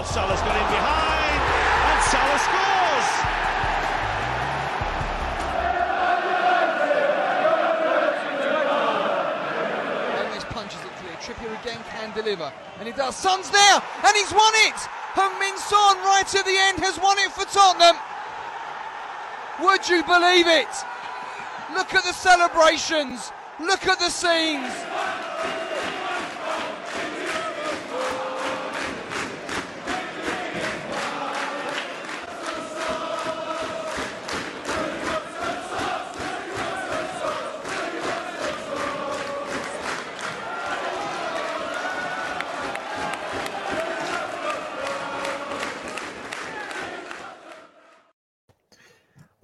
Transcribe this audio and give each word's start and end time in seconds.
Oh, 0.00 0.02
Salah's 0.02 0.40
got 0.40 0.56
in 0.56 0.64
behind, 0.72 1.42
and 1.92 2.00
Salah 2.08 2.40
scores! 2.40 3.10
Trippier 11.20 11.52
again 11.60 11.84
can 11.90 12.14
deliver. 12.14 12.50
And 12.78 12.88
he 12.88 12.94
does. 12.94 13.14
Son's 13.14 13.50
there! 13.50 13.82
And 14.06 14.16
he's 14.16 14.32
won 14.32 14.54
it! 14.64 14.88
Min 15.38 15.58
Son 15.58 15.98
right 15.98 16.24
at 16.34 16.46
the 16.46 16.56
end 16.56 16.78
has 16.78 16.98
won 16.98 17.18
it 17.18 17.30
for 17.32 17.44
Tottenham. 17.44 18.00
Would 19.60 19.86
you 19.86 20.02
believe 20.04 20.46
it? 20.46 20.72
Look 21.74 21.92
at 21.92 22.04
the 22.04 22.14
celebrations. 22.14 23.32
Look 23.60 23.86
at 23.86 23.98
the 23.98 24.08
scenes. 24.08 24.72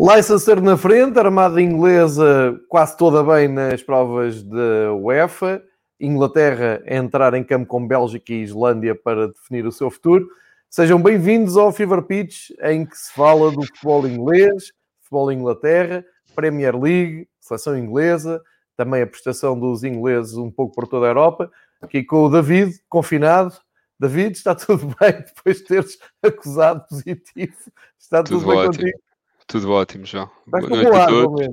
Leicester 0.06 0.62
na 0.62 0.76
frente, 0.76 1.18
armada 1.18 1.60
inglesa 1.60 2.56
quase 2.68 2.96
toda 2.96 3.24
bem 3.24 3.48
nas 3.48 3.82
provas 3.82 4.40
da 4.40 4.94
UEFA. 4.94 5.60
Inglaterra 5.98 6.80
a 6.86 6.94
entrar 6.94 7.34
em 7.34 7.42
campo 7.42 7.66
com 7.66 7.84
Bélgica 7.84 8.32
e 8.32 8.42
Islândia 8.42 8.94
para 8.94 9.26
definir 9.26 9.66
o 9.66 9.72
seu 9.72 9.90
futuro. 9.90 10.28
Sejam 10.70 11.02
bem-vindos 11.02 11.56
ao 11.56 11.72
Fever 11.72 12.02
Pitch, 12.02 12.50
em 12.62 12.86
que 12.86 12.96
se 12.96 13.12
fala 13.14 13.50
do 13.50 13.66
futebol 13.66 14.06
inglês, 14.06 14.70
futebol 15.00 15.32
Inglaterra, 15.32 16.04
Premier 16.36 16.80
League, 16.80 17.28
seleção 17.40 17.76
inglesa, 17.76 18.40
também 18.76 19.02
a 19.02 19.08
prestação 19.08 19.58
dos 19.58 19.82
ingleses 19.82 20.34
um 20.36 20.52
pouco 20.52 20.72
por 20.72 20.86
toda 20.86 21.06
a 21.06 21.10
Europa. 21.10 21.50
Aqui 21.82 22.04
com 22.04 22.22
o 22.22 22.30
David, 22.30 22.78
confinado. 22.88 23.54
David, 23.98 24.36
está 24.36 24.54
tudo 24.54 24.86
bem 25.00 25.14
depois 25.14 25.56
de 25.56 25.64
teres 25.64 25.98
acusado 26.22 26.86
positivo? 26.88 27.56
Está 27.98 28.22
tudo, 28.22 28.38
Tudo 28.38 28.50
bem 28.50 28.58
ótimo. 28.58 28.84
contigo? 28.84 29.05
Tudo 29.46 29.70
ótimo, 29.70 30.04
João. 30.04 30.30
Estás 30.46 30.66
Boa 30.66 30.82
noite 30.82 30.96
a 30.96 31.06
todos. 31.06 31.46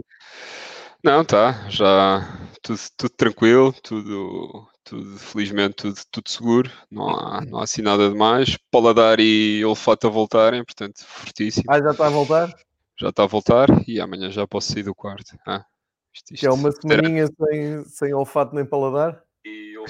Não, 1.04 1.24
tá, 1.24 1.70
já 1.70 2.22
tudo, 2.62 2.80
tudo 2.98 3.10
tranquilo, 3.12 3.74
tudo, 3.84 4.68
tudo, 4.84 5.20
felizmente, 5.20 5.76
tudo, 5.76 6.00
tudo 6.10 6.30
seguro, 6.30 6.72
não 6.90 7.10
há, 7.10 7.42
não 7.46 7.60
há 7.60 7.64
assim 7.64 7.82
nada 7.82 8.10
de 8.10 8.16
mais. 8.16 8.58
Paladar 8.72 9.20
e 9.20 9.64
olfato 9.66 10.08
a 10.08 10.10
voltarem, 10.10 10.64
portanto, 10.64 11.04
fortíssimo. 11.06 11.66
Ah, 11.70 11.80
já 11.80 11.92
está 11.92 12.08
a 12.08 12.10
voltar? 12.10 12.50
Já 12.98 13.10
está 13.10 13.24
a 13.24 13.28
voltar 13.28 13.68
e 13.88 14.00
amanhã 14.00 14.32
já 14.32 14.48
posso 14.48 14.72
sair 14.72 14.84
do 14.84 14.96
quarto. 14.96 15.38
Ah, 15.46 15.66
isto, 16.14 16.34
Que 16.34 16.48
é 16.48 16.52
uma 16.52 16.70
isto 16.70 16.88
terá 16.88 17.04
semaninha 17.04 17.28
sem, 17.28 17.84
sem 17.86 18.14
olfato 18.14 18.56
nem 18.56 18.66
paladar? 18.66 19.22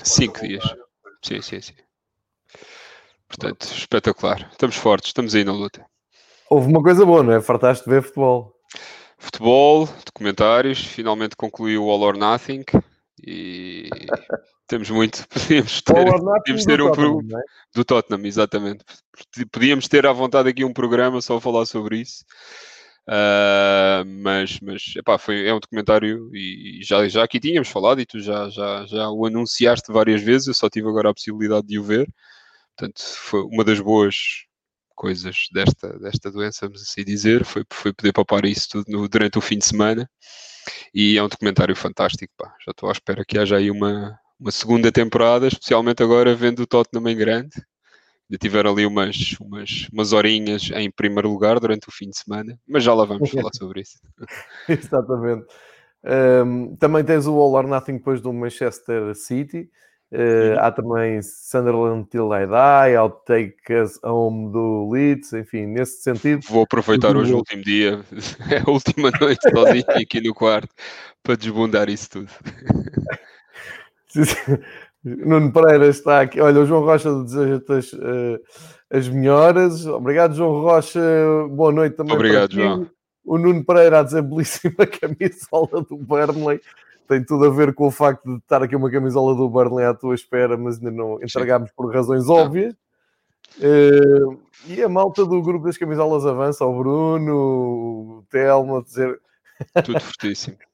cinco 0.04 0.42
dias. 0.42 0.64
Sim, 1.22 1.42
sim, 1.42 1.62
sim. 1.62 1.76
Portanto, 3.28 3.64
espetacular. 3.64 4.50
Estamos 4.52 4.76
fortes, 4.76 5.10
estamos 5.10 5.36
aí 5.36 5.44
na 5.44 5.54
luta. 5.54 5.86
Houve 6.54 6.68
uma 6.68 6.84
coisa 6.84 7.04
boa, 7.04 7.24
não 7.24 7.34
é? 7.34 7.42
Fartaste 7.42 7.84
de 7.84 7.90
ver 7.90 8.04
futebol. 8.04 8.54
Futebol, 9.18 9.90
documentários, 10.06 10.78
finalmente 10.86 11.36
concluiu 11.36 11.86
o 11.86 11.90
All 11.90 12.04
or 12.04 12.16
Nothing 12.16 12.64
e 13.26 13.90
temos 14.68 14.88
muito, 14.92 15.26
podíamos 15.34 15.82
ter, 15.82 16.06
podíamos 16.06 16.64
do 16.64 16.68
ter 16.68 16.82
um 16.82 16.88
Tottenham, 16.90 17.18
pro- 17.28 17.40
é? 17.40 17.42
do 17.74 17.84
Tottenham, 17.84 18.26
exatamente. 18.28 18.86
Podíamos 19.52 19.88
ter 19.88 20.06
à 20.06 20.14
vontade 20.14 20.48
aqui 20.48 20.64
um 20.64 20.72
programa 20.72 21.22
só 21.22 21.38
a 21.38 21.42
falar 21.42 21.66
sobre 21.66 22.02
isso. 22.02 22.24
Ah, 23.10 24.04
mas, 24.06 24.60
mas 24.62 24.84
epá, 24.96 25.18
foi, 25.18 25.48
é 25.48 25.54
um 25.56 25.60
documentário 25.60 26.30
e 26.36 26.82
já, 26.84 27.08
já 27.08 27.24
aqui 27.24 27.40
tínhamos 27.40 27.68
falado 27.70 28.00
e 28.00 28.06
tu 28.06 28.20
já, 28.20 28.48
já, 28.50 28.86
já 28.86 29.10
o 29.10 29.26
anunciaste 29.26 29.92
várias 29.92 30.22
vezes, 30.22 30.48
eu 30.50 30.54
só 30.54 30.70
tive 30.70 30.88
agora 30.88 31.10
a 31.10 31.14
possibilidade 31.16 31.66
de 31.66 31.80
o 31.80 31.84
ver. 31.84 32.08
Portanto, 32.78 33.02
foi 33.02 33.42
uma 33.42 33.64
das 33.64 33.80
boas 33.80 34.16
coisas 34.96 35.48
desta, 35.54 35.98
desta 36.00 36.32
doença, 36.32 36.68
vamos 36.68 36.82
assim 36.82 37.04
dizer, 37.04 37.46
foi, 37.46 37.64
foi 37.72 37.94
poder 37.94 38.14
papar 38.14 38.46
isso 38.46 38.68
tudo 38.70 38.86
no- 38.92 39.08
durante 39.10 39.38
o 39.38 39.42
fim 39.42 39.58
de 39.58 39.66
semana. 39.66 40.10
E 40.94 41.18
é 41.18 41.24
um 41.24 41.28
documentário 41.28 41.76
fantástico, 41.76 42.34
pá. 42.38 42.56
Já 42.66 42.72
estou 42.72 42.90
à 42.90 42.92
espera 42.92 43.26
que 43.26 43.38
haja 43.38 43.58
aí 43.58 43.70
uma, 43.72 44.18
uma 44.40 44.52
segunda 44.52 44.92
temporada, 44.92 45.48
especialmente 45.48 46.04
agora 46.04 46.36
vendo 46.36 46.62
o 46.62 46.68
Tottenham 46.68 47.10
em 47.10 47.18
grande. 47.18 47.52
Ainda 48.30 48.40
tiveram 48.40 48.72
ali 48.72 48.86
umas, 48.86 49.36
umas, 49.40 49.88
umas 49.94 50.14
horinhas 50.14 50.70
em 50.74 50.92
primeiro 50.92 51.30
lugar 51.30 51.60
durante 51.60 51.90
o 51.90 51.92
fim 51.92 52.10
de 52.10 52.18
semana, 52.18 52.58
mas 52.68 52.84
já 52.84 52.94
lá 52.94 53.06
vamos 53.06 53.30
falar 53.30 53.52
sobre 53.54 53.82
isso. 53.82 54.00
Exatamente. 54.68 55.46
Ahm, 56.04 56.76
também 56.78 57.04
tens 57.04 57.28
o 57.28 57.34
All 57.36 57.54
or 57.54 57.68
Nothing 57.68 57.98
depois 57.98 58.22
do 58.22 58.34
Manchester 58.34 59.16
City. 59.16 59.70
Uh, 60.14 60.60
há 60.60 60.72
também 60.72 61.20
Sunderland 61.24 62.08
Till 62.08 62.30
I 62.32 62.46
Die, 62.46 62.96
Outtake 62.98 63.74
Us 63.74 64.00
Home 64.04 64.52
do 64.52 64.92
Leeds, 64.92 65.34
enfim, 65.34 65.66
nesse 65.66 66.04
sentido. 66.04 66.46
Vou 66.48 66.62
aproveitar 66.62 67.18
hoje 67.18 67.34
o 67.34 67.38
último 67.38 67.64
dia, 67.64 68.00
é 68.52 68.60
a 68.60 68.70
última 68.70 69.10
noite 69.20 69.42
sozinho 69.50 69.84
aqui 69.90 70.22
no 70.22 70.32
quarto, 70.32 70.70
para 71.24 71.36
desbundar 71.36 71.90
isso 71.90 72.12
tudo. 72.12 72.30
Nuno 75.04 75.52
Pereira 75.52 75.88
está 75.88 76.22
aqui. 76.22 76.40
Olha, 76.40 76.62
o 76.62 76.66
João 76.66 76.86
Rocha 76.86 77.12
deseja-te 77.24 77.74
as, 77.74 77.94
eh, 77.94 78.40
as 78.92 79.10
melhoras. 79.10 79.86
Obrigado, 79.88 80.36
João 80.36 80.62
Rocha. 80.62 81.02
Boa 81.50 81.72
noite 81.72 81.98
também. 81.98 82.14
Obrigado. 82.14 82.54
João. 82.54 82.88
O 83.26 83.38
Nuno 83.38 83.66
Pereira 83.66 84.00
a 84.00 84.04
dizer 84.04 84.22
belíssima 84.22 84.86
camisola 84.88 85.82
do 85.82 85.98
Burnley. 85.98 86.62
Tem 87.08 87.24
tudo 87.24 87.46
a 87.46 87.50
ver 87.50 87.74
com 87.74 87.88
o 87.88 87.92
facto 87.92 88.24
de 88.26 88.38
estar 88.38 88.64
aqui 88.64 88.76
uma 88.76 88.90
camisola 88.90 89.36
do 89.36 89.50
Burnley 89.50 89.86
à 89.86 89.94
tua 89.94 90.16
espera, 90.16 90.58
mas 90.58 90.78
ainda 90.78 90.92
não 90.92 91.22
entregámos 91.22 91.72
por 91.72 91.94
razões 91.94 92.30
óbvias. 92.30 92.76
Eh, 93.62 94.38
e 94.68 94.82
a 94.82 94.90
malta 94.90 95.26
do 95.26 95.42
grupo 95.42 95.66
das 95.66 95.78
camisolas 95.78 96.26
avança, 96.26 96.66
o 96.66 96.78
Bruno, 96.78 97.36
o 98.20 98.26
Telmo, 98.30 98.78
a 98.78 98.84
dizer 98.84 99.20
Tudo 99.84 100.00
fortíssimo. 100.00 100.58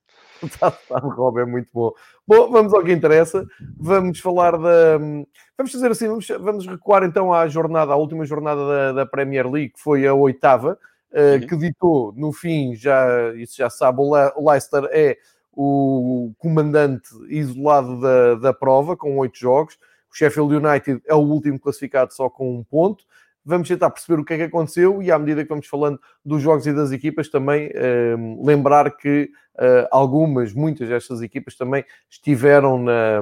Tá, 0.58 0.72
tá, 0.72 1.00
Rob, 1.00 1.38
é 1.42 1.46
muito 1.46 1.68
bom. 1.74 1.92
Bom, 2.26 2.50
vamos 2.50 2.74
ao 2.74 2.82
que 2.82 2.94
interessa. 2.94 3.46
Vamos 3.78 4.22
falar 4.22 4.54
da. 4.54 4.98
Vamos 5.58 5.70
fazer 5.70 5.92
assim, 5.92 6.08
vamos, 6.08 6.26
vamos 6.30 6.66
recuar 6.66 7.04
então 7.04 7.34
à 7.34 7.46
jornada, 7.50 7.92
à 7.92 7.98
última 7.98 8.24
jornada 8.24 8.66
da, 8.66 8.92
da 8.94 9.06
Premier 9.06 9.46
League, 9.52 9.74
que 9.74 9.82
foi 9.82 10.08
a 10.08 10.14
oitava, 10.14 10.80
Uhum. 11.12 11.48
que 11.48 11.58
ditou 11.58 12.14
no 12.16 12.32
fim, 12.32 12.76
já, 12.76 13.34
isso 13.34 13.58
já 13.58 13.70
sabe, 13.70 14.00
o 14.00 14.12
o 14.36 14.50
Leicester 14.50 14.88
é 14.92 15.18
o 15.54 16.32
comandante 16.38 17.10
isolado 17.28 18.00
da, 18.00 18.36
da 18.36 18.54
prova, 18.54 18.96
com 18.96 19.18
oito 19.18 19.38
jogos. 19.38 19.76
O 20.12 20.16
Sheffield 20.18 20.56
United 20.56 21.02
é 21.06 21.14
o 21.14 21.20
último 21.20 21.60
classificado 21.60 22.14
só 22.14 22.30
com 22.30 22.58
um 22.58 22.64
ponto. 22.64 23.04
Vamos 23.46 23.68
tentar 23.68 23.90
perceber 23.90 24.22
o 24.22 24.26
que 24.26 24.34
é 24.34 24.38
que 24.38 24.44
aconteceu 24.44 25.02
e, 25.02 25.12
à 25.12 25.18
medida 25.18 25.44
que 25.44 25.50
vamos 25.50 25.66
falando 25.68 26.00
dos 26.24 26.42
jogos 26.42 26.68
e 26.68 26.74
das 26.74 26.92
equipas, 26.92 27.30
também 27.30 27.72
eh, 27.74 28.16
lembrar 28.44 28.96
que 28.98 29.30
eh, 29.58 29.88
algumas, 29.92 30.54
muitas 30.54 30.88
destas 30.88 31.22
equipas 31.22 31.56
também 31.56 31.84
estiveram 32.10 32.78
na- 32.78 33.22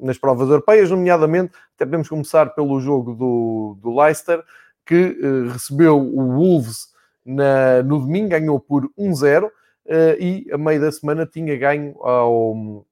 nas 0.00 0.18
provas 0.18 0.48
europeias, 0.48 0.90
nomeadamente, 0.90 1.52
até 1.76 1.84
podemos 1.84 2.08
começar 2.08 2.46
pelo 2.54 2.80
jogo 2.80 3.14
do, 3.14 3.78
do 3.80 3.94
Leicester, 4.00 4.42
que 4.86 5.18
eh, 5.20 5.52
recebeu 5.52 5.98
o 5.98 6.32
Wolves 6.32 6.88
na- 7.24 7.82
no 7.82 8.00
domingo, 8.00 8.30
ganhou 8.30 8.58
por 8.58 8.90
1-0 8.98 9.44
eh, 9.46 9.50
e 10.18 10.46
a 10.52 10.58
meio 10.58 10.80
da 10.80 10.92
semana 10.92 11.26
tinha 11.26 11.56
ganho 11.56 11.96
ao, 12.02 12.84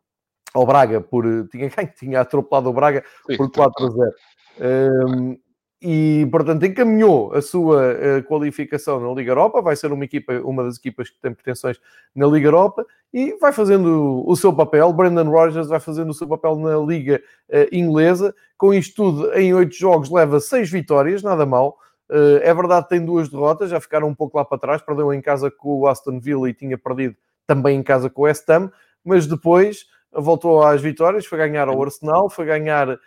ao 0.54 0.66
Braga, 0.66 1.00
por, 1.00 1.24
tinha 1.50 1.68
ganho, 1.74 1.92
tinha 1.98 2.20
atropelado 2.20 2.70
o 2.70 2.72
Braga 2.72 3.04
Sim, 3.28 3.36
por 3.36 3.50
4 3.50 3.86
a 3.86 3.90
0. 3.90 4.12
Um, 4.58 5.38
e, 5.80 6.26
portanto, 6.30 6.64
encaminhou 6.64 7.34
a 7.34 7.42
sua 7.42 7.92
eh, 7.92 8.22
qualificação 8.22 8.98
na 8.98 9.12
Liga 9.12 9.32
Europa, 9.32 9.60
vai 9.60 9.76
ser 9.76 9.92
uma 9.92 10.04
equipa, 10.04 10.32
uma 10.42 10.64
das 10.64 10.78
equipas 10.78 11.10
que 11.10 11.20
tem 11.20 11.34
pretensões 11.34 11.78
na 12.14 12.26
Liga 12.26 12.48
Europa 12.48 12.86
e 13.12 13.36
vai 13.38 13.52
fazendo 13.52 14.24
o 14.26 14.34
seu 14.34 14.52
papel. 14.54 14.90
Brendan 14.92 15.28
Rodgers 15.28 15.68
vai 15.68 15.78
fazendo 15.78 16.10
o 16.10 16.14
seu 16.14 16.26
papel 16.26 16.56
na 16.56 16.78
Liga 16.78 17.22
eh, 17.50 17.68
Inglesa. 17.70 18.34
Com 18.56 18.72
isto 18.72 18.94
tudo, 18.96 19.32
em 19.34 19.52
oito 19.52 19.74
jogos, 19.74 20.10
leva 20.10 20.40
seis 20.40 20.70
vitórias, 20.70 21.22
nada 21.22 21.44
mal. 21.44 21.78
Eh, 22.10 22.40
é 22.42 22.54
verdade, 22.54 22.88
tem 22.88 23.04
duas 23.04 23.28
derrotas, 23.28 23.70
já 23.70 23.80
ficaram 23.80 24.08
um 24.08 24.14
pouco 24.14 24.36
lá 24.38 24.44
para 24.44 24.58
trás. 24.58 24.82
Perdeu 24.82 25.12
em 25.12 25.20
casa 25.20 25.50
com 25.50 25.80
o 25.80 25.86
Aston 25.86 26.20
Villa 26.20 26.48
e 26.48 26.54
tinha 26.54 26.78
perdido 26.78 27.16
também 27.46 27.78
em 27.78 27.82
casa 27.82 28.10
com 28.10 28.22
o 28.22 28.24
West 28.24 28.48
Ham, 28.48 28.70
mas 29.04 29.26
depois 29.26 29.86
voltou 30.12 30.62
às 30.62 30.80
vitórias, 30.80 31.26
foi 31.26 31.38
ganhar 31.38 31.68
ao 31.68 31.82
Arsenal, 31.82 32.30
foi 32.30 32.46
ganhar 32.46 32.98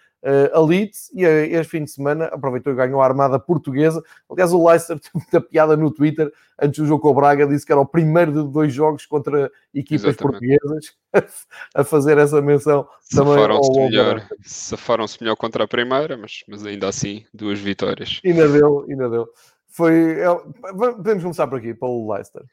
a 0.54 0.60
Leeds 0.60 1.10
e 1.13 1.25
a, 1.25 1.45
este 1.45 1.71
fim 1.71 1.83
de 1.83 1.92
semana 1.92 2.25
aproveitou 2.25 2.74
e 2.74 2.75
ganhou 2.75 3.01
a 3.01 3.06
armada 3.06 3.39
portuguesa. 3.39 4.04
Aliás, 4.30 4.51
o 4.51 4.68
Leicester 4.68 5.00
teve 5.00 5.12
muita 5.13 5.42
piada 5.42 5.77
no 5.77 5.92
Twitter 5.92 6.31
antes 6.62 6.80
do 6.80 6.86
jogo 6.86 7.01
com 7.01 7.10
o 7.10 7.13
Braga, 7.13 7.48
disse 7.48 7.66
que 7.66 7.71
era 7.71 7.80
o 7.80 7.86
primeiro 7.86 8.31
de 8.31 8.51
dois 8.51 8.74
jogos 8.74 9.06
contra 9.06 9.51
equipas 9.74 10.10
Exatamente. 10.10 10.57
portuguesas 10.57 10.94
a 11.74 11.83
fazer 11.83 12.18
essa 12.18 12.42
menção 12.42 12.88
safaram-se 13.01 13.71
melhor, 13.71 14.27
safaram-se 14.44 15.18
melhor 15.21 15.36
contra 15.36 15.63
a 15.63 15.68
primeira, 15.68 16.18
mas, 16.18 16.44
mas 16.48 16.65
ainda 16.65 16.88
assim 16.88 17.25
duas 17.33 17.60
vitórias. 17.60 18.19
Ainda 18.25 18.48
deu, 18.50 18.86
ainda 18.89 19.10
deu. 19.10 19.30
Foi, 19.68 20.19
é, 20.19 20.27
podemos 20.74 21.24
começar 21.24 21.48
por 21.48 21.60
aqui, 21.60 21.74
pelo 21.74 22.12
Leicester. 22.12 22.44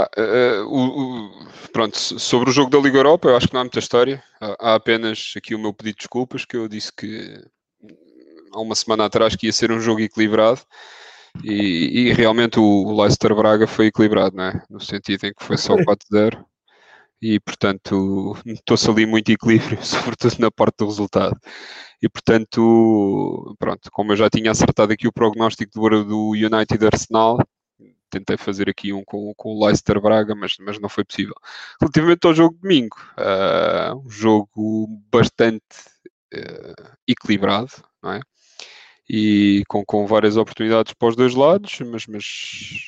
Uh, 0.00 0.64
o, 0.66 1.30
pronto, 1.72 1.96
sobre 1.98 2.50
o 2.50 2.52
jogo 2.52 2.70
da 2.70 2.78
Liga 2.78 2.98
Europa, 2.98 3.28
eu 3.28 3.36
acho 3.36 3.48
que 3.48 3.54
não 3.54 3.60
há 3.60 3.64
muita 3.64 3.78
história. 3.78 4.22
Há, 4.40 4.70
há, 4.70 4.74
apenas 4.74 5.34
aqui 5.36 5.54
o 5.54 5.58
meu 5.58 5.72
pedido 5.72 5.96
de 5.96 5.98
desculpas, 5.98 6.44
que 6.44 6.56
eu 6.56 6.68
disse 6.68 6.92
que 6.92 7.42
há 8.52 8.60
uma 8.60 8.74
semana 8.74 9.06
atrás 9.06 9.36
que 9.36 9.46
ia 9.46 9.52
ser 9.52 9.70
um 9.72 9.80
jogo 9.80 10.00
equilibrado. 10.00 10.60
E, 11.42 12.08
e 12.08 12.12
realmente 12.12 12.60
o 12.60 13.00
Leicester 13.00 13.34
Braga 13.34 13.66
foi 13.66 13.86
equilibrado, 13.86 14.36
né? 14.36 14.62
no 14.70 14.80
sentido 14.80 15.24
em 15.24 15.34
que 15.34 15.44
foi 15.44 15.56
só 15.56 15.74
4-0 15.76 16.44
e 17.24 17.40
portanto 17.40 18.36
estou-se 18.44 18.90
ali 18.90 19.06
muito 19.06 19.32
equilíbrio, 19.32 19.78
sobretudo 19.82 20.36
na 20.38 20.50
parte 20.50 20.76
do 20.78 20.86
resultado. 20.86 21.36
E 22.02 22.08
portanto, 22.08 23.56
pronto, 23.58 23.90
como 23.90 24.12
eu 24.12 24.16
já 24.16 24.28
tinha 24.28 24.50
acertado 24.50 24.92
aqui 24.92 25.08
o 25.08 25.12
prognóstico 25.12 25.72
do, 25.72 26.04
do 26.04 26.30
United 26.32 26.86
Arsenal, 26.86 27.38
tentei 28.14 28.36
fazer 28.36 28.68
aqui 28.68 28.92
um 28.92 29.04
com, 29.04 29.34
com 29.34 29.50
o 29.50 29.64
Leicester 29.64 30.00
Braga, 30.00 30.34
mas, 30.34 30.56
mas 30.58 30.78
não 30.78 30.88
foi 30.88 31.04
possível. 31.04 31.34
Relativamente 31.80 32.26
ao 32.26 32.34
jogo 32.34 32.54
de 32.54 32.60
domingo, 32.60 32.96
uh, 33.18 33.96
um 33.98 34.08
jogo 34.08 34.86
bastante 35.10 35.64
uh, 36.34 36.92
equilibrado, 37.06 37.72
não 38.02 38.12
é? 38.12 38.20
E 39.08 39.62
com, 39.68 39.84
com 39.84 40.06
várias 40.06 40.36
oportunidades 40.36 40.94
para 40.94 41.08
os 41.08 41.16
dois 41.16 41.34
lados, 41.34 41.78
mas, 41.80 42.06
mas 42.06 42.24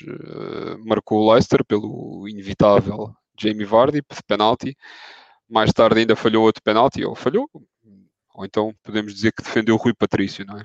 uh, 0.08 0.78
marcou 0.87 1.20
o 1.23 1.32
Leicester 1.32 1.64
pelo 1.64 2.26
inevitável 2.28 3.14
Jamie 3.38 3.67
Vardy, 3.67 4.00
de 4.00 4.23
penalti. 4.26 4.76
Mais 5.49 5.73
tarde 5.73 6.00
ainda 6.00 6.17
falhou 6.17 6.44
outro 6.44 6.62
penalti, 6.62 7.05
ou 7.05 7.14
falhou, 7.14 7.49
ou 8.34 8.44
então 8.44 8.75
podemos 8.82 9.14
dizer 9.14 9.32
que 9.32 9.43
defendeu 9.43 9.75
o 9.75 9.78
Rui 9.78 9.94
Patrício, 9.94 10.44
não 10.44 10.58
é? 10.58 10.64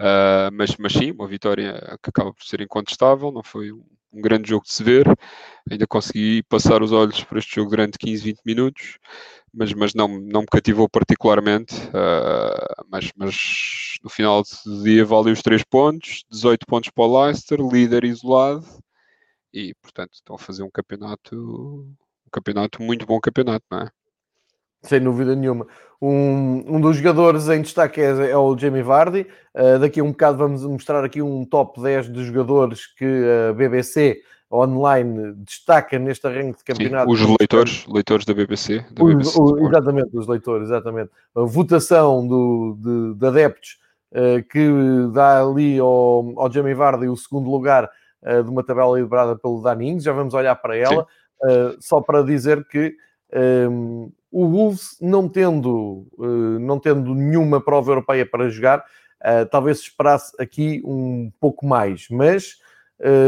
Uh, 0.00 0.50
mas, 0.52 0.76
mas 0.76 0.92
sim, 0.92 1.10
uma 1.10 1.26
vitória 1.26 1.98
que 2.02 2.10
acaba 2.10 2.32
por 2.32 2.44
ser 2.44 2.60
incontestável, 2.60 3.32
não 3.32 3.42
foi 3.42 3.72
um, 3.72 3.84
um, 4.12 4.20
grande 4.20 4.48
jogo 4.48 4.64
de 4.64 4.72
se 4.72 4.82
ver. 4.82 5.06
Ainda 5.70 5.86
consegui 5.86 6.42
passar 6.44 6.82
os 6.82 6.92
olhos 6.92 7.22
por 7.24 7.38
este 7.38 7.56
jogo 7.56 7.70
durante 7.70 7.98
15, 7.98 8.22
20 8.22 8.40
minutos, 8.44 8.98
mas, 9.52 9.72
mas 9.74 9.94
não, 9.94 10.08
não 10.08 10.42
me 10.42 10.46
cativou 10.46 10.88
particularmente. 10.88 11.74
Uh, 11.88 12.84
mas, 12.88 13.10
mas 13.16 13.36
no 14.02 14.10
final 14.10 14.42
do 14.64 14.82
dia 14.84 15.04
valeu 15.04 15.32
os 15.32 15.42
3 15.42 15.64
pontos, 15.64 16.24
18 16.30 16.66
pontos 16.66 16.90
para 16.90 17.04
o 17.04 17.24
Leicester, 17.24 17.60
líder 17.60 18.04
isolado 18.04 18.64
e 19.52 19.74
portanto 19.82 20.14
estão 20.14 20.36
a 20.36 20.38
fazer 20.38 20.62
um 20.62 20.70
campeonato, 20.70 21.34
um 21.36 22.30
campeonato 22.30 22.82
muito 22.82 23.06
bom 23.06 23.20
campeonato, 23.20 23.64
não 23.70 23.80
é? 23.80 23.90
Sem 24.82 25.00
dúvida 25.00 25.34
nenhuma. 25.34 25.66
Um, 26.00 26.76
um 26.76 26.80
dos 26.80 26.96
jogadores 26.96 27.48
em 27.48 27.60
destaque 27.60 28.00
é, 28.00 28.30
é 28.30 28.36
o 28.36 28.56
Jamie 28.56 28.82
Vardy. 28.82 29.26
Uh, 29.54 29.78
daqui 29.80 30.00
a 30.00 30.04
um 30.04 30.12
bocado 30.12 30.38
vamos 30.38 30.64
mostrar 30.64 31.04
aqui 31.04 31.20
um 31.20 31.44
top 31.44 31.80
10 31.82 32.12
de 32.12 32.24
jogadores 32.24 32.86
que 32.86 33.04
a 33.50 33.52
BBC 33.52 34.20
online 34.50 35.34
destaca 35.38 35.98
neste 35.98 36.26
arranque 36.26 36.58
de 36.58 36.64
campeonato. 36.64 37.14
Sim, 37.14 37.24
os 37.24 37.36
leitores, 37.38 37.86
leitores 37.86 38.24
da 38.24 38.32
BBC. 38.32 38.84
Da 38.92 39.04
os, 39.04 39.14
BBC 39.14 39.40
o, 39.40 39.68
exatamente, 39.68 40.16
os 40.16 40.26
leitores, 40.28 40.68
exatamente. 40.68 41.10
A 41.34 41.42
votação 41.42 42.26
do, 42.26 42.78
de, 42.80 43.18
de 43.18 43.26
adeptos 43.26 43.78
uh, 44.12 44.42
que 44.48 44.70
dá 45.12 45.42
ali 45.42 45.78
ao, 45.78 46.32
ao 46.36 46.50
Jamie 46.50 46.74
Vardy 46.74 47.08
o 47.08 47.16
segundo 47.16 47.50
lugar 47.50 47.90
uh, 48.22 48.42
de 48.42 48.48
uma 48.48 48.62
tabela 48.62 48.98
liderada 48.98 49.36
pelo 49.36 49.60
Danings, 49.60 50.04
já 50.04 50.12
vamos 50.12 50.32
olhar 50.32 50.54
para 50.56 50.76
ela, 50.76 51.06
só 51.78 52.00
para 52.00 52.22
dizer 52.22 52.66
que 52.66 52.96
um, 53.70 54.10
o 54.30 54.46
Wolves, 54.46 54.96
não 55.00 55.28
tendo, 55.28 56.06
uh, 56.18 56.58
não 56.58 56.78
tendo 56.78 57.14
nenhuma 57.14 57.60
prova 57.60 57.92
europeia 57.92 58.26
para 58.26 58.48
jogar, 58.48 58.84
talvez 59.50 59.80
esperasse 59.80 60.32
aqui 60.38 60.80
um 60.84 61.32
pouco 61.40 61.66
mais, 61.66 62.06
mas 62.08 62.56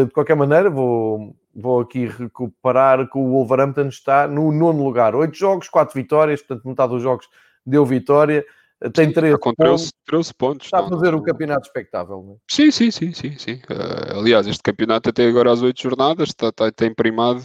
de 0.06 0.12
qualquer 0.12 0.36
maneira 0.36 0.70
vou, 0.70 1.34
vou 1.52 1.80
aqui 1.80 2.06
recuperar 2.06 3.10
que 3.10 3.18
o 3.18 3.28
Wolverhampton 3.28 3.88
está 3.88 4.28
no 4.28 4.52
nono 4.52 4.84
lugar, 4.84 5.16
oito 5.16 5.36
jogos, 5.36 5.68
quatro 5.68 5.92
vitórias, 5.96 6.42
portanto 6.42 6.68
metade 6.68 6.92
dos 6.92 7.02
jogos 7.02 7.26
deu 7.66 7.84
vitória 7.84 8.46
tem 8.94 9.12
13 9.12 9.38
com 9.38 9.52
13, 9.54 9.92
13 10.06 10.34
pontos. 10.34 10.66
Está 10.66 10.78
a 10.80 10.88
fazer 10.88 11.14
o 11.14 11.22
campeonato 11.22 11.66
espectável, 11.66 12.22
não 12.22 12.32
é? 12.34 12.36
Sim, 12.50 12.70
sim, 12.70 12.90
sim, 12.90 13.12
sim. 13.12 13.36
sim. 13.36 13.60
Aliás, 14.18 14.46
este 14.46 14.62
campeonato 14.62 15.10
até 15.10 15.26
agora 15.26 15.52
às 15.52 15.60
8 15.60 15.82
jornadas 15.82 16.30
está, 16.30 16.48
está, 16.48 16.72
tem 16.72 16.94
primado, 16.94 17.44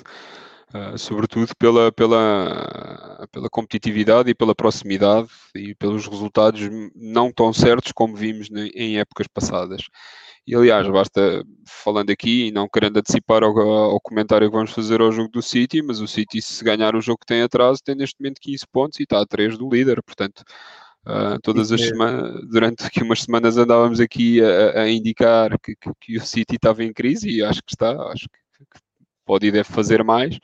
uh, 0.74 0.98
sobretudo 0.98 1.52
pela, 1.58 1.92
pela, 1.92 3.28
pela 3.32 3.50
competitividade 3.50 4.30
e 4.30 4.36
pela 4.36 4.56
proximidade 4.56 5.30
e 5.56 5.76
pelos 5.76 6.08
resultados 6.08 6.62
não 6.96 7.32
tão 7.32 7.54
certos 7.54 7.92
como 7.92 8.16
vimos 8.16 8.50
em 8.74 9.00
épocas 9.00 9.28
passadas. 9.28 9.84
E 10.48 10.56
aliás, 10.56 10.88
basta 10.88 11.44
falando 11.66 12.12
aqui 12.12 12.48
e 12.48 12.52
não 12.52 12.70
querendo 12.70 12.98
antecipar 12.98 13.44
ao, 13.44 13.58
ao, 13.60 14.00
comentário 14.00 14.48
que 14.48 14.56
vamos 14.56 14.72
fazer 14.72 15.02
ao 15.02 15.12
jogo 15.12 15.30
do 15.30 15.42
City, 15.42 15.82
mas 15.82 16.00
o 16.00 16.08
City, 16.08 16.40
se 16.42 16.64
ganhar 16.64 16.96
o 16.96 17.02
jogo 17.02 17.20
que 17.20 17.26
tem 17.26 17.42
atraso, 17.42 17.82
tem 17.84 17.96
neste 17.96 18.20
momento 18.20 18.40
15 18.40 18.68
pontos 18.72 19.00
e 19.00 19.04
está 19.04 19.20
a 19.22 19.26
3 19.26 19.58
do 19.58 19.70
líder, 19.70 20.02
portanto 20.04 20.44
Uh, 21.08 21.40
todas 21.44 21.72
as 21.72 21.80
semanas, 21.82 22.42
durante 22.50 22.84
aqui 22.84 23.04
umas 23.04 23.22
semanas 23.22 23.58
andávamos 23.58 24.00
aqui 24.00 24.42
a, 24.42 24.82
a 24.82 24.90
indicar 24.90 25.56
que, 25.60 25.76
que, 25.76 25.92
que, 26.02 26.18
o 26.18 26.22
City 26.26 26.56
estava 26.56 26.84
em 26.84 26.92
crise 26.92 27.30
e 27.30 27.44
acho 27.44 27.62
que 27.62 27.74
está, 27.74 27.92
acho 28.08 28.28
que, 28.28 28.40
pode 29.26 29.48
e 29.48 29.52
deve 29.52 29.70
fazer 29.70 30.04
mais, 30.04 30.40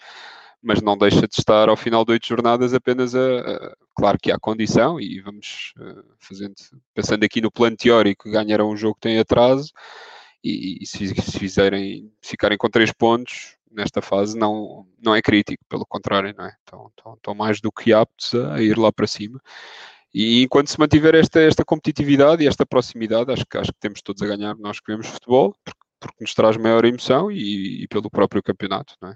mas 0.62 0.81
não 0.81 0.98
deixa 0.98 1.28
de 1.28 1.36
estar 1.38 1.69
ao 1.69 1.78
final 1.78 2.06
de 2.06 2.12
oito 2.13 2.28
jornadas 2.28 2.74
apenas 2.74 3.16
a, 3.16 3.19
a, 3.19 3.75
claro 3.95 4.18
que 4.19 4.31
há 4.31 4.39
condição 4.39 5.00
e 5.00 5.19
vamos 5.22 5.74
uh, 5.80 6.04
fazendo, 6.19 6.56
pensando 6.94 7.24
aqui 7.24 7.42
no 7.42 7.51
plano 7.51 7.78
teórico, 7.78 8.30
ganharão 8.30 8.69
um 8.69 8.78
jogo 8.78 8.95
que 8.95 9.01
tem 9.01 9.19
atraso 9.19 9.72
e, 10.44 10.80
e 10.81 10.86
se, 10.86 11.07
se 11.07 11.39
fizerem, 11.39 12.12
ficarem 12.22 12.57
com 12.57 12.69
três 12.69 12.92
pontos 12.92 13.57
nesta 13.72 14.01
fase 14.01 14.38
não, 14.38 14.86
não 15.01 15.16
é 15.16 15.22
crítico, 15.22 15.63
pelo 15.69 15.86
contrário, 15.86 16.36
não 16.38 16.45
é? 16.45 16.56
Estão, 16.60 16.92
estão, 16.95 17.13
estão 17.13 17.36
mais 17.36 17.62
do 17.62 17.72
que 17.72 17.94
aptos 17.94 18.36
a 18.36 18.62
ir 18.62 18.78
lá 18.78 18.92
para 18.92 19.07
cima 19.07 19.42
e 20.13 20.44
enquanto 20.44 20.69
se 20.69 20.80
mantiver 20.80 21.16
esta, 21.16 21.39
esta 21.39 21.63
competitividade 21.63 22.44
e 22.44 22.48
esta 22.48 22.66
proximidade, 22.66 23.31
acho 23.31 23.45
que, 23.45 23.57
acho 23.57 23.72
que 23.72 23.80
temos 23.80 24.01
todos 24.01 24.22
a 24.22 24.28
ganhar 24.28 24.56
nós 24.57 24.80
que 24.80 24.92
vemos 24.92 25.07
futebol, 25.07 25.56
porque, 25.63 25.80
porque 26.01 26.24
nos 26.24 26.33
traz 26.33 26.57
maior 26.57 26.83
emoção 26.83 27.31
e, 27.31 27.83
e, 27.83 27.88
pelo 27.88 28.09
próprio 28.09 28.42
campeonato, 28.42 28.95
não 29.01 29.09
é? 29.09 29.15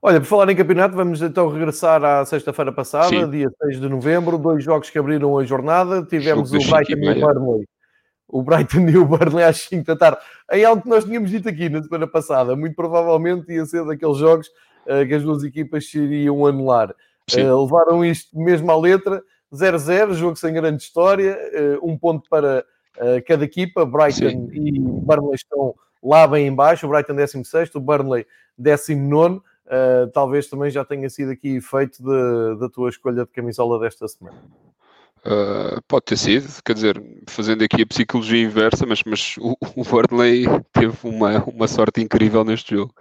Olha, 0.00 0.20
por 0.20 0.26
falar 0.26 0.48
em 0.50 0.56
campeonato, 0.56 0.94
vamos 0.94 1.20
então 1.20 1.48
regressar 1.48 2.02
à 2.04 2.24
sexta-feira 2.24 2.72
passada, 2.72 3.08
Sim. 3.08 3.28
dia 3.30 3.48
6 3.64 3.80
de 3.80 3.88
novembro, 3.88 4.38
dois 4.38 4.62
jogos 4.62 4.88
que 4.88 4.98
abriram 4.98 5.36
a 5.36 5.44
jornada, 5.44 6.04
tivemos 6.04 6.52
o 6.52 6.58
Brighton 6.58 6.92
e 6.92 7.10
o 7.10 7.20
Burnley. 7.20 7.68
O 8.28 8.42
Brighton 8.42 8.88
e 8.88 8.96
o 8.96 9.04
Burnley 9.04 9.44
às 9.44 9.62
5 9.62 9.84
da 9.84 9.96
tarde. 9.96 10.20
Em 10.52 10.64
algo 10.64 10.82
que 10.82 10.88
nós 10.88 11.04
tínhamos 11.04 11.30
dito 11.30 11.48
aqui 11.48 11.68
na 11.68 11.82
semana 11.82 12.06
passada, 12.06 12.54
muito 12.54 12.76
provavelmente 12.76 13.52
ia 13.52 13.66
ser 13.66 13.84
daqueles 13.84 14.18
jogos 14.18 14.46
uh, 14.86 15.06
que 15.06 15.14
as 15.14 15.22
duas 15.22 15.42
equipas 15.42 15.90
se 15.90 15.98
iriam 15.98 16.46
anular. 16.46 16.94
Uh, 17.34 17.64
levaram 17.64 18.04
isto 18.04 18.38
mesmo 18.38 18.70
à 18.70 18.78
letra, 18.78 19.20
0-0, 19.52 20.14
jogo 20.14 20.36
sem 20.36 20.54
grande 20.54 20.82
história, 20.82 21.36
uh, 21.82 21.88
um 21.90 21.98
ponto 21.98 22.28
para 22.30 22.64
cada 23.26 23.44
equipa, 23.44 23.84
Brighton 23.84 24.28
Sim. 24.28 24.50
e 24.52 24.78
Burnley 24.78 25.34
estão 25.34 25.74
lá 26.02 26.26
bem 26.26 26.46
embaixo, 26.46 26.86
o 26.86 26.90
Brighton 26.90 27.14
16 27.14 27.74
o 27.74 27.80
Burnley 27.80 28.26
19 28.56 29.40
Uh, 29.68 30.10
talvez 30.12 30.48
também 30.48 30.70
já 30.70 30.82
tenha 30.82 31.10
sido 31.10 31.30
aqui 31.30 31.60
feito 31.60 32.02
da 32.58 32.70
tua 32.70 32.88
escolha 32.88 33.26
de 33.26 33.30
camisola 33.30 33.78
desta 33.78 34.08
semana. 34.08 34.38
Uh, 35.18 35.82
pode 35.86 36.06
ter 36.06 36.16
sido, 36.16 36.48
quer 36.64 36.72
dizer, 36.72 37.02
fazendo 37.28 37.62
aqui 37.62 37.82
a 37.82 37.86
psicologia 37.86 38.42
inversa, 38.42 38.86
mas, 38.86 39.02
mas 39.04 39.34
o, 39.38 39.54
o 39.76 39.84
Burnley 39.84 40.46
teve 40.72 40.96
uma, 41.02 41.44
uma 41.44 41.68
sorte 41.68 42.00
incrível 42.00 42.44
neste 42.44 42.76
jogo. 42.76 42.94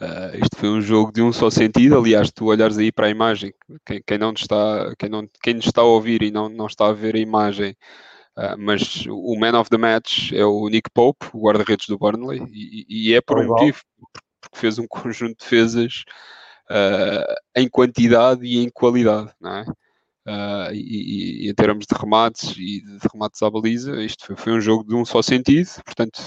Uh, 0.00 0.36
isto 0.42 0.56
foi 0.56 0.68
um 0.68 0.80
jogo 0.80 1.12
de 1.12 1.22
um 1.22 1.32
só 1.32 1.48
sentido. 1.48 1.96
Aliás, 1.96 2.32
tu 2.32 2.46
olhares 2.46 2.76
aí 2.76 2.90
para 2.90 3.06
a 3.06 3.10
imagem, 3.10 3.54
quem, 3.86 4.02
quem 4.04 4.18
não 4.18 4.32
está, 4.32 4.92
quem 4.98 5.08
não, 5.08 5.28
quem 5.40 5.54
nos 5.54 5.66
está 5.66 5.82
a 5.82 5.84
ouvir 5.84 6.22
e 6.22 6.32
não, 6.32 6.48
não 6.48 6.66
está 6.66 6.88
a 6.88 6.92
ver 6.92 7.14
a 7.14 7.20
imagem, 7.20 7.76
uh, 8.40 8.56
mas 8.58 9.04
o 9.06 9.36
man 9.38 9.58
of 9.58 9.68
the 9.68 9.76
match 9.76 10.32
é 10.32 10.44
o 10.44 10.68
Nick 10.68 10.90
Pope, 10.90 11.26
o 11.32 11.42
guarda-redes 11.42 11.86
do 11.86 11.98
Burnley, 11.98 12.42
e, 12.50 13.10
e 13.10 13.14
é 13.14 13.20
por 13.20 13.38
um 13.38 13.46
motivo, 13.48 13.80
porque 14.40 14.58
fez 14.58 14.78
um 14.78 14.86
conjunto 14.86 15.38
de 15.38 15.44
defesas 15.44 16.04
uh, 16.70 17.34
em 17.54 17.68
quantidade 17.68 18.44
e 18.46 18.58
em 18.58 18.70
qualidade, 18.70 19.32
não 19.40 19.56
é? 19.56 19.64
Uh, 20.26 20.72
e, 20.72 21.46
e, 21.46 21.50
em 21.50 21.54
termos 21.54 21.86
de 21.86 21.98
remates 21.98 22.50
e 22.56 22.82
de 22.82 22.98
remates 23.12 23.42
à 23.42 23.50
baliza, 23.50 24.02
isto 24.02 24.26
foi, 24.26 24.36
foi 24.36 24.52
um 24.52 24.60
jogo 24.60 24.84
de 24.84 24.94
um 24.94 25.04
só 25.04 25.22
sentido, 25.22 25.68
portanto, 25.84 26.20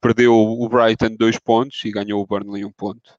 perdeu 0.00 0.34
o 0.34 0.68
Brighton 0.68 1.16
dois 1.16 1.38
pontos 1.38 1.84
e 1.84 1.90
ganhou 1.90 2.22
o 2.22 2.26
Burnley 2.26 2.64
um 2.64 2.72
ponto. 2.72 3.18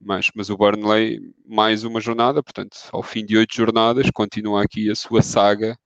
mas, 0.00 0.30
mas 0.34 0.50
o 0.50 0.56
Burnley 0.56 1.20
mais 1.46 1.84
uma 1.84 2.00
jornada, 2.00 2.42
portanto, 2.42 2.76
ao 2.92 3.02
fim 3.02 3.24
de 3.24 3.36
oito 3.36 3.54
jornadas, 3.54 4.10
continua 4.12 4.62
aqui 4.62 4.90
a 4.90 4.94
sua 4.94 5.22
saga, 5.22 5.76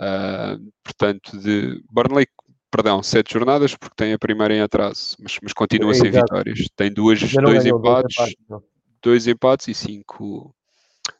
uh, 0.00 0.72
portanto, 0.82 1.38
de 1.38 1.82
Burnley, 1.90 2.26
perdão, 2.70 3.02
sete 3.02 3.32
jornadas, 3.32 3.74
porque 3.76 3.94
tem 3.96 4.12
a 4.12 4.18
primeira 4.18 4.54
em 4.54 4.60
atraso, 4.60 5.16
mas, 5.20 5.38
mas 5.42 5.52
continua 5.52 5.92
é, 5.92 5.94
sem 5.94 6.08
exato. 6.08 6.26
vitórias. 6.26 6.68
Tem 6.76 6.92
duas, 6.92 7.20
dois, 7.20 7.66
empates, 7.66 8.16
dois 8.16 8.34
empates, 8.34 8.68
dois 9.02 9.26
empates 9.26 9.68
e 9.68 9.74
cinco 9.74 10.54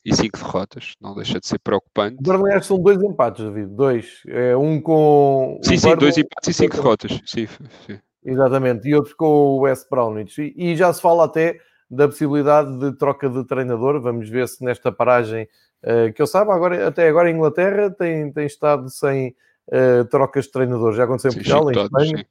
e 0.05 0.15
cinco 0.15 0.39
derrotas. 0.39 0.95
Não 1.01 1.15
deixa 1.15 1.41
de 1.41 1.47
ser 1.47 1.59
preocupante. 1.59 2.17
O 2.19 2.23
Burnley 2.23 2.63
são 2.63 2.79
dois 2.79 3.03
empates, 3.03 3.45
David. 3.45 3.75
Dois. 3.75 4.23
É, 4.27 4.57
um 4.57 4.81
com. 4.81 5.59
Sim, 5.63 5.77
sim, 5.77 5.97
dois 5.97 6.17
empates 6.19 6.49
e 6.49 6.53
cinco 6.53 6.77
derrotas. 6.77 7.21
Sim, 7.25 7.47
sim. 7.87 7.99
Exatamente. 8.25 8.89
E 8.89 8.95
outro 8.95 9.15
com 9.17 9.27
o 9.27 9.61
West 9.61 9.89
Brownwich. 9.91 10.41
E, 10.41 10.73
e, 10.73 10.77
já 10.77 10.93
se 10.93 11.01
fala 11.01 11.25
até 11.25 11.59
da 11.91 12.09
possibilidade 12.09 12.79
de 12.79 12.97
troca 12.97 13.29
de 13.29 13.45
treinador. 13.47 14.01
Vamos 14.01 14.29
ver 14.29 14.49
se 14.49 14.65
nesta 14.65 14.91
paragem, 14.91 15.47
uh, 15.85 16.13
que 16.13 16.21
eu 16.21 16.27
saiba, 16.27 16.55
agora, 16.55 16.89
até 16.89 17.09
agora 17.09 17.29
a 17.29 17.33
Inglaterra 17.33 17.91
tem, 17.91 18.33
tem 18.33 18.47
estado 18.47 18.89
sem 18.91 19.35
uh, 19.69 20.05
trocas 20.07 20.47
de 20.47 20.53
treinador. 20.53 20.93
Já 20.95 21.05
aconteceu 21.05 21.31
em 21.31 21.35
Portugal, 21.35 21.71
em 21.71 21.85
Espanha. 21.85 22.27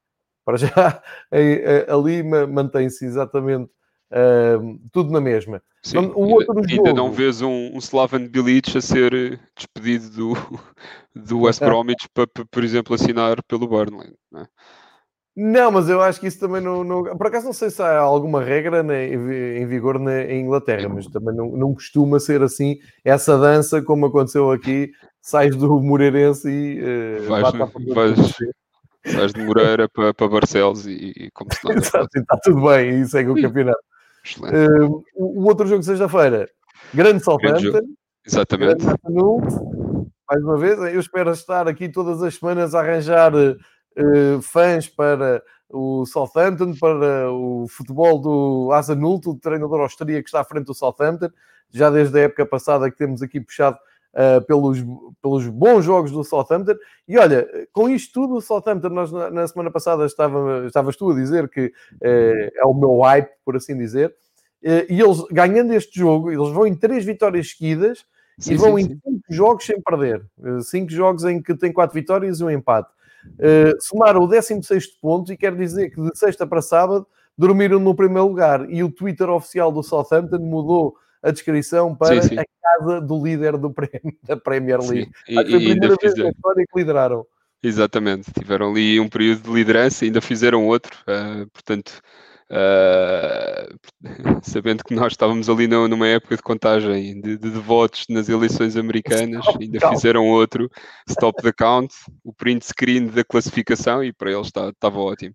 Para 0.46 0.58
já, 0.58 1.02
eh, 1.32 1.86
ali 1.90 2.22
mantém-se 2.22 3.06
exatamente 3.06 3.72
Uh, 4.14 4.80
tudo 4.92 5.12
na 5.12 5.20
mesma. 5.20 5.60
Sim, 5.82 6.12
o 6.14 6.36
outro 6.36 6.56
ainda, 6.56 6.70
jogo... 6.70 6.88
ainda 6.88 7.02
não 7.02 7.12
vês 7.12 7.42
um, 7.42 7.72
um 7.74 7.80
Slaven 7.80 8.28
Bilic 8.28 8.78
a 8.78 8.82
ser 8.82 9.12
eh, 9.12 9.40
despedido 9.56 10.10
do, 10.12 10.34
do 11.16 11.42
West 11.42 11.60
Bromwich 11.66 12.08
para, 12.14 12.28
por 12.28 12.64
exemplo, 12.64 12.94
assinar 12.94 13.42
pelo 13.48 13.68
Burnley. 13.68 14.14
É? 14.36 14.46
Não, 15.36 15.72
mas 15.72 15.90
eu 15.90 16.00
acho 16.00 16.20
que 16.20 16.28
isso 16.28 16.40
também 16.40 16.62
não, 16.62 16.84
não, 16.84 17.04
Por 17.18 17.28
acaso 17.28 17.46
não 17.46 17.54
sei 17.54 17.72
se 17.72 17.82
há 17.82 18.00
alguma 18.00 18.44
regra 18.44 18.84
na, 18.84 19.04
em 19.04 19.66
vigor 19.66 19.98
na 19.98 20.22
em 20.22 20.42
Inglaterra, 20.42 20.88
mas 20.88 21.08
também 21.08 21.36
não, 21.36 21.58
não 21.58 21.74
costuma 21.74 22.20
ser 22.20 22.44
assim 22.44 22.78
essa 23.04 23.38
dança 23.38 23.82
como 23.82 24.06
aconteceu 24.06 24.52
aqui. 24.52 24.92
Sais 25.22 25.56
do 25.56 25.82
Moreirense 25.82 26.50
e 26.50 26.82
uh, 26.82 27.30
vais, 27.30 29.34
de 29.34 29.42
Moreira 29.42 29.88
para, 29.88 30.14
para 30.14 30.28
Barcelos 30.28 30.86
e, 30.86 31.14
e 31.16 31.32
como 31.32 31.50
se 31.54 31.60
nada. 31.66 31.80
Exato, 31.80 32.10
está 32.14 32.38
tudo 32.44 32.62
bem 32.62 33.02
e 33.02 33.08
segue 33.08 33.30
o 33.30 33.42
campeonato. 33.42 33.80
Uh, 34.38 35.04
o 35.16 35.46
outro 35.46 35.66
jogo 35.66 35.80
de 35.80 35.86
sexta-feira, 35.86 36.48
grande 36.94 37.24
Southampton. 37.24 37.80
Exatamente. 38.26 38.86
Grande 38.86 40.04
mais 40.30 40.44
uma 40.44 40.58
vez, 40.58 40.80
eu 40.80 41.00
espero 41.00 41.32
estar 41.32 41.68
aqui 41.68 41.90
todas 41.90 42.22
as 42.24 42.36
semanas 42.36 42.74
a 42.74 42.80
arranjar 42.80 43.34
uh, 43.98 44.42
fãs 44.42 44.88
para 44.88 45.44
o 45.70 46.06
Southampton, 46.06 46.74
para 46.80 47.32
o 47.32 47.66
futebol 47.68 48.20
do 48.20 48.72
Hasanult, 48.72 49.28
o 49.28 49.36
treinador 49.36 49.82
austríaco 49.82 50.24
que 50.24 50.30
está 50.30 50.42
à 50.42 50.44
frente 50.44 50.66
do 50.66 50.74
Southampton. 50.74 51.30
Já 51.72 51.90
desde 51.90 52.20
a 52.20 52.24
época 52.24 52.46
passada 52.46 52.90
que 52.92 52.98
temos 52.98 53.24
aqui 53.24 53.42
puxado 53.42 53.78
uh, 54.14 54.46
pelos, 54.46 54.84
pelos 55.22 55.48
bons 55.48 55.84
jogos 55.84 56.12
do 56.12 56.24
Southampton. 56.24 56.76
E 57.08 57.18
olha, 57.18 57.48
com 57.72 57.90
isto 57.90 58.14
tudo, 58.14 58.36
o 58.36 58.42
Southampton, 58.42 58.90
nós 58.90 59.12
na, 59.12 59.30
na 59.30 59.48
semana 59.48 59.72
passada 59.72 60.06
estava, 60.06 60.66
estavas 60.68 60.96
tu 60.96 61.10
a 61.12 61.16
dizer 61.16 61.50
que 61.50 61.66
uh, 61.66 62.52
é 62.56 62.66
o 62.66 62.74
meu 62.74 63.00
hype, 63.02 63.32
por 63.44 63.56
assim 63.56 63.78
dizer. 63.78 64.14
Uh, 64.64 64.86
e 64.90 65.02
eles, 65.02 65.24
ganhando 65.32 65.74
este 65.74 66.00
jogo, 66.00 66.32
eles 66.32 66.50
vão 66.50 66.66
em 66.66 66.76
três 66.76 67.04
vitórias 67.04 67.50
seguidas 67.50 68.06
sim, 68.38 68.54
e 68.54 68.58
vão 68.58 68.78
sim, 68.78 68.84
em 68.84 68.88
sim. 68.88 69.00
cinco 69.04 69.24
jogos 69.30 69.66
sem 69.66 69.82
perder. 69.82 70.24
cinco 70.62 70.92
jogos 70.92 71.26
em 71.26 71.42
que 71.42 71.56
tem 71.56 71.74
quatro 71.74 71.96
vitórias 71.96 72.40
e 72.40 72.44
um 72.44 72.52
empate. 72.52 72.90
Uh, 73.34 73.80
somaram 73.80 74.22
o 74.22 74.28
16 74.28 74.88
ponto 75.02 75.32
e 75.32 75.38
quer 75.38 75.56
dizer 75.56 75.90
que 75.90 76.02
de 76.02 76.18
sexta 76.18 76.46
para 76.46 76.62
sábado 76.62 77.08
dormiram 77.38 77.80
no 77.80 77.96
primeiro 77.96 78.28
lugar 78.28 78.70
e 78.70 78.84
o 78.84 78.92
Twitter 78.92 79.30
oficial 79.30 79.72
do 79.72 79.82
Southampton 79.82 80.40
mudou 80.40 80.96
a 81.22 81.32
descrição 81.32 81.96
para 81.96 82.22
sim, 82.22 82.30
sim. 82.30 82.38
a 82.38 82.46
casa 82.62 83.02
do 83.02 83.24
líder 83.24 83.58
do 83.58 83.72
prémio, 83.72 84.16
da 84.24 84.38
Premier 84.38 84.80
League. 84.80 85.12
Sim. 85.26 85.34
E, 85.34 85.40
a 85.40 85.44
primeira 85.44 85.96
vez 86.00 86.16
na 86.16 86.30
história 86.30 86.66
que 86.70 86.80
lideraram. 86.80 87.26
Exatamente, 87.62 88.30
tiveram 88.34 88.72
ali 88.72 89.00
um 89.00 89.08
período 89.08 89.44
de 89.44 89.54
liderança 89.54 90.04
e 90.04 90.08
ainda 90.08 90.20
fizeram 90.20 90.68
outro, 90.68 90.92
uh, 91.04 91.50
portanto 91.52 92.02
Uh, 92.54 93.80
sabendo 94.44 94.84
que 94.84 94.94
nós 94.94 95.14
estávamos 95.14 95.50
ali 95.50 95.66
numa 95.66 96.08
época 96.08 96.36
de 96.36 96.44
contagem 96.44 97.20
de, 97.20 97.36
de, 97.36 97.50
de 97.50 97.60
votos 97.60 98.06
nas 98.10 98.30
eleições 98.30 98.78
americanas, 98.78 99.44
ainda 99.60 99.90
fizeram 99.90 100.30
outro 100.30 100.70
stop 101.10 101.42
the 101.42 101.52
count, 101.52 101.92
o 102.24 102.32
print 102.32 102.64
screen 102.64 103.08
da 103.08 103.24
classificação 103.24 104.04
e 104.04 104.14
para 104.14 104.32
eles 104.32 104.48
estava 104.48 105.00
ótimo. 105.00 105.34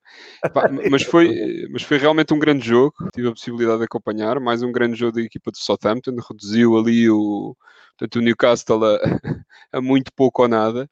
mas, 0.88 1.02
foi, 1.02 1.66
mas 1.72 1.82
foi 1.82 1.98
realmente 1.98 2.32
um 2.32 2.38
grande 2.38 2.64
jogo, 2.64 2.94
tive 3.12 3.26
a 3.26 3.32
possibilidade 3.32 3.78
de 3.78 3.86
acompanhar, 3.86 4.38
mais 4.38 4.62
um 4.62 4.70
grande 4.70 4.96
jogo 4.96 5.16
da 5.16 5.22
equipa 5.22 5.50
do 5.50 5.58
Southampton, 5.58 6.14
reduziu 6.30 6.78
ali 6.78 7.10
o, 7.10 7.56
portanto, 7.98 8.16
o 8.16 8.22
Newcastle 8.22 8.84
a, 8.84 8.98
a 9.72 9.80
muito 9.80 10.12
pouco 10.14 10.42
ou 10.42 10.48
nada, 10.48 10.88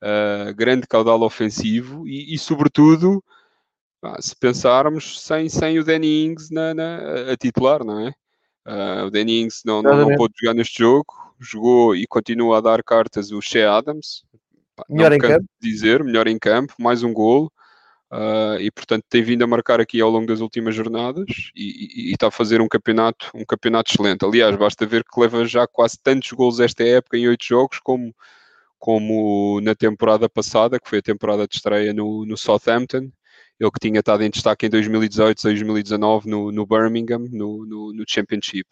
uh, 0.00 0.54
grande 0.54 0.86
caudal 0.86 1.22
ofensivo 1.22 2.06
e, 2.06 2.34
e 2.34 2.38
sobretudo 2.38 3.20
se 4.20 4.34
pensarmos 4.36 5.20
sem, 5.20 5.48
sem 5.48 5.78
o 5.78 5.84
Danny 5.84 6.24
Ings 6.24 6.50
na, 6.50 6.74
na, 6.74 7.32
a 7.32 7.36
titular, 7.36 7.84
não 7.84 8.06
é? 8.06 8.12
Uh, 8.66 9.06
o 9.06 9.10
Danny 9.10 9.42
Ings 9.42 9.62
não, 9.64 9.82
não, 9.82 9.96
não, 9.96 10.16
pôde 10.16 10.34
jogar 10.40 10.54
neste 10.54 10.78
jogo, 10.78 11.14
jogou 11.38 11.94
e 11.94 12.06
continua 12.06 12.58
a 12.58 12.60
dar 12.60 12.82
cartas 12.82 13.30
o 13.30 13.40
Shea 13.40 13.70
Adams, 13.70 14.24
melhor 14.88 15.12
em 15.12 15.18
campo. 15.18 15.46
dizer, 15.60 16.02
melhor 16.04 16.26
em 16.26 16.38
campo, 16.38 16.74
mais 16.78 17.02
um 17.02 17.12
golo. 17.12 17.50
Uh, 18.08 18.60
e 18.60 18.70
portanto 18.70 19.04
tem 19.08 19.20
vindo 19.20 19.42
a 19.42 19.48
marcar 19.48 19.80
aqui 19.80 20.00
ao 20.00 20.08
longo 20.08 20.28
das 20.28 20.40
últimas 20.40 20.76
jornadas 20.76 21.26
e, 21.56 22.12
está 22.12 22.28
a 22.28 22.30
fazer 22.30 22.60
um 22.60 22.68
campeonato, 22.68 23.30
um 23.34 23.44
campeonato 23.44 23.92
excelente. 23.92 24.24
Aliás, 24.24 24.54
basta 24.56 24.86
ver 24.86 25.02
que 25.02 25.20
leva 25.20 25.44
já 25.44 25.66
quase 25.66 25.98
tantos 26.00 26.30
gols 26.30 26.60
esta 26.60 26.84
época 26.84 27.16
em 27.16 27.26
oito 27.26 27.44
jogos 27.44 27.80
como, 27.80 28.14
como 28.78 29.60
na 29.60 29.74
temporada 29.74 30.28
passada, 30.28 30.78
que 30.78 30.88
foi 30.88 31.00
a 31.00 31.02
temporada 31.02 31.48
de 31.48 31.56
estreia 31.56 31.92
no, 31.92 32.24
no 32.24 32.36
Southampton, 32.36 33.10
ele 33.58 33.70
que 33.70 33.80
tinha 33.80 34.00
estado 34.00 34.22
em 34.22 34.30
destaque 34.30 34.66
em 34.66 34.70
2018, 34.70 35.42
2019 35.42 36.28
no, 36.28 36.52
no 36.52 36.66
Birmingham, 36.66 37.26
no, 37.30 37.64
no, 37.64 37.92
no, 37.92 38.04
Championship. 38.06 38.68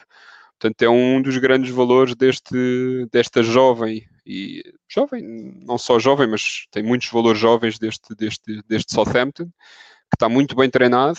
Portanto, 0.58 0.82
é 0.82 0.88
um 0.88 1.20
dos 1.20 1.36
grandes 1.38 1.70
valores 1.70 2.14
deste, 2.14 3.06
desta 3.10 3.42
jovem, 3.42 4.06
e 4.26 4.62
jovem, 4.88 5.22
não 5.66 5.76
só 5.76 5.98
jovem, 5.98 6.26
mas 6.28 6.66
tem 6.70 6.82
muitos 6.82 7.08
valores 7.08 7.38
jovens 7.38 7.78
deste, 7.78 8.14
deste, 8.14 8.62
deste 8.68 8.92
Southampton, 8.92 9.44
que 9.44 10.16
está 10.16 10.28
muito 10.28 10.54
bem 10.54 10.70
treinado 10.70 11.18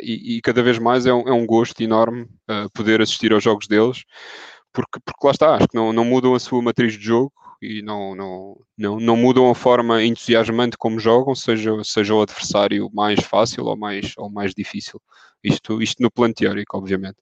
e, 0.00 0.36
e 0.36 0.40
cada 0.40 0.62
vez 0.62 0.78
mais 0.78 1.06
é 1.06 1.12
um, 1.12 1.28
é 1.28 1.32
um 1.32 1.46
gosto 1.46 1.80
enorme 1.82 2.22
uh, 2.22 2.70
poder 2.72 3.00
assistir 3.00 3.32
aos 3.32 3.42
jogos 3.42 3.66
deles, 3.66 4.04
porque, 4.72 5.00
porque 5.04 5.26
lá 5.26 5.30
está, 5.32 5.54
acho 5.56 5.68
que 5.68 5.76
não, 5.76 5.92
não 5.92 6.04
mudam 6.04 6.34
a 6.34 6.40
sua 6.40 6.62
matriz 6.62 6.94
de 6.94 7.04
jogo, 7.04 7.32
e 7.66 7.82
não, 7.82 8.14
não, 8.14 8.56
não, 8.76 9.00
não 9.00 9.16
mudam 9.16 9.50
a 9.50 9.54
forma 9.54 10.02
entusiasmante 10.02 10.76
como 10.78 11.00
jogam, 11.00 11.34
seja, 11.34 11.72
seja 11.84 12.14
o 12.14 12.22
adversário 12.22 12.90
mais 12.92 13.20
fácil 13.20 13.64
ou 13.64 13.76
mais, 13.76 14.12
ou 14.16 14.30
mais 14.30 14.54
difícil. 14.54 15.00
Isto, 15.42 15.82
isto 15.82 16.02
no 16.02 16.10
plano 16.10 16.34
teórico, 16.34 16.76
obviamente. 16.78 17.16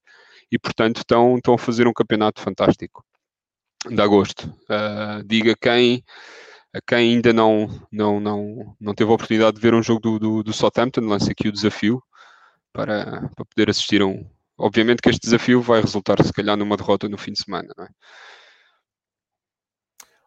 E 0.51 0.59
portanto 0.59 0.99
estão, 0.99 1.37
estão 1.37 1.55
a 1.55 1.59
fazer 1.59 1.87
um 1.87 1.93
campeonato 1.93 2.41
fantástico. 2.41 3.05
Dá 3.91 4.07
gosto. 4.07 4.49
Uh, 4.71 5.23
diga 5.25 5.55
quem 5.61 6.03
a 6.75 6.81
quem 6.81 7.15
ainda 7.15 7.33
não, 7.33 7.69
não, 7.91 8.19
não, 8.19 8.77
não 8.81 8.95
teve 8.95 9.09
a 9.11 9.15
oportunidade 9.15 9.55
de 9.55 9.63
ver 9.63 9.75
um 9.75 9.83
jogo 9.83 10.01
do, 10.01 10.19
do, 10.19 10.43
do 10.43 10.53
Southampton, 10.53 11.03
lance 11.03 11.31
aqui 11.31 11.47
o 11.47 11.53
desafio 11.53 12.03
para, 12.73 13.31
para 13.37 13.45
poder 13.45 13.71
assistir 13.71 14.03
a 14.03 14.07
um. 14.07 14.29
Obviamente 14.59 15.01
que 15.01 15.09
este 15.09 15.21
desafio 15.21 15.63
vai 15.63 15.81
resultar, 15.81 16.23
se 16.25 16.33
calhar, 16.33 16.57
numa 16.57 16.77
derrota 16.77 17.09
no 17.09 17.17
fim 17.17 17.33
de 17.33 17.43
semana, 17.43 17.73
é? 17.79 17.87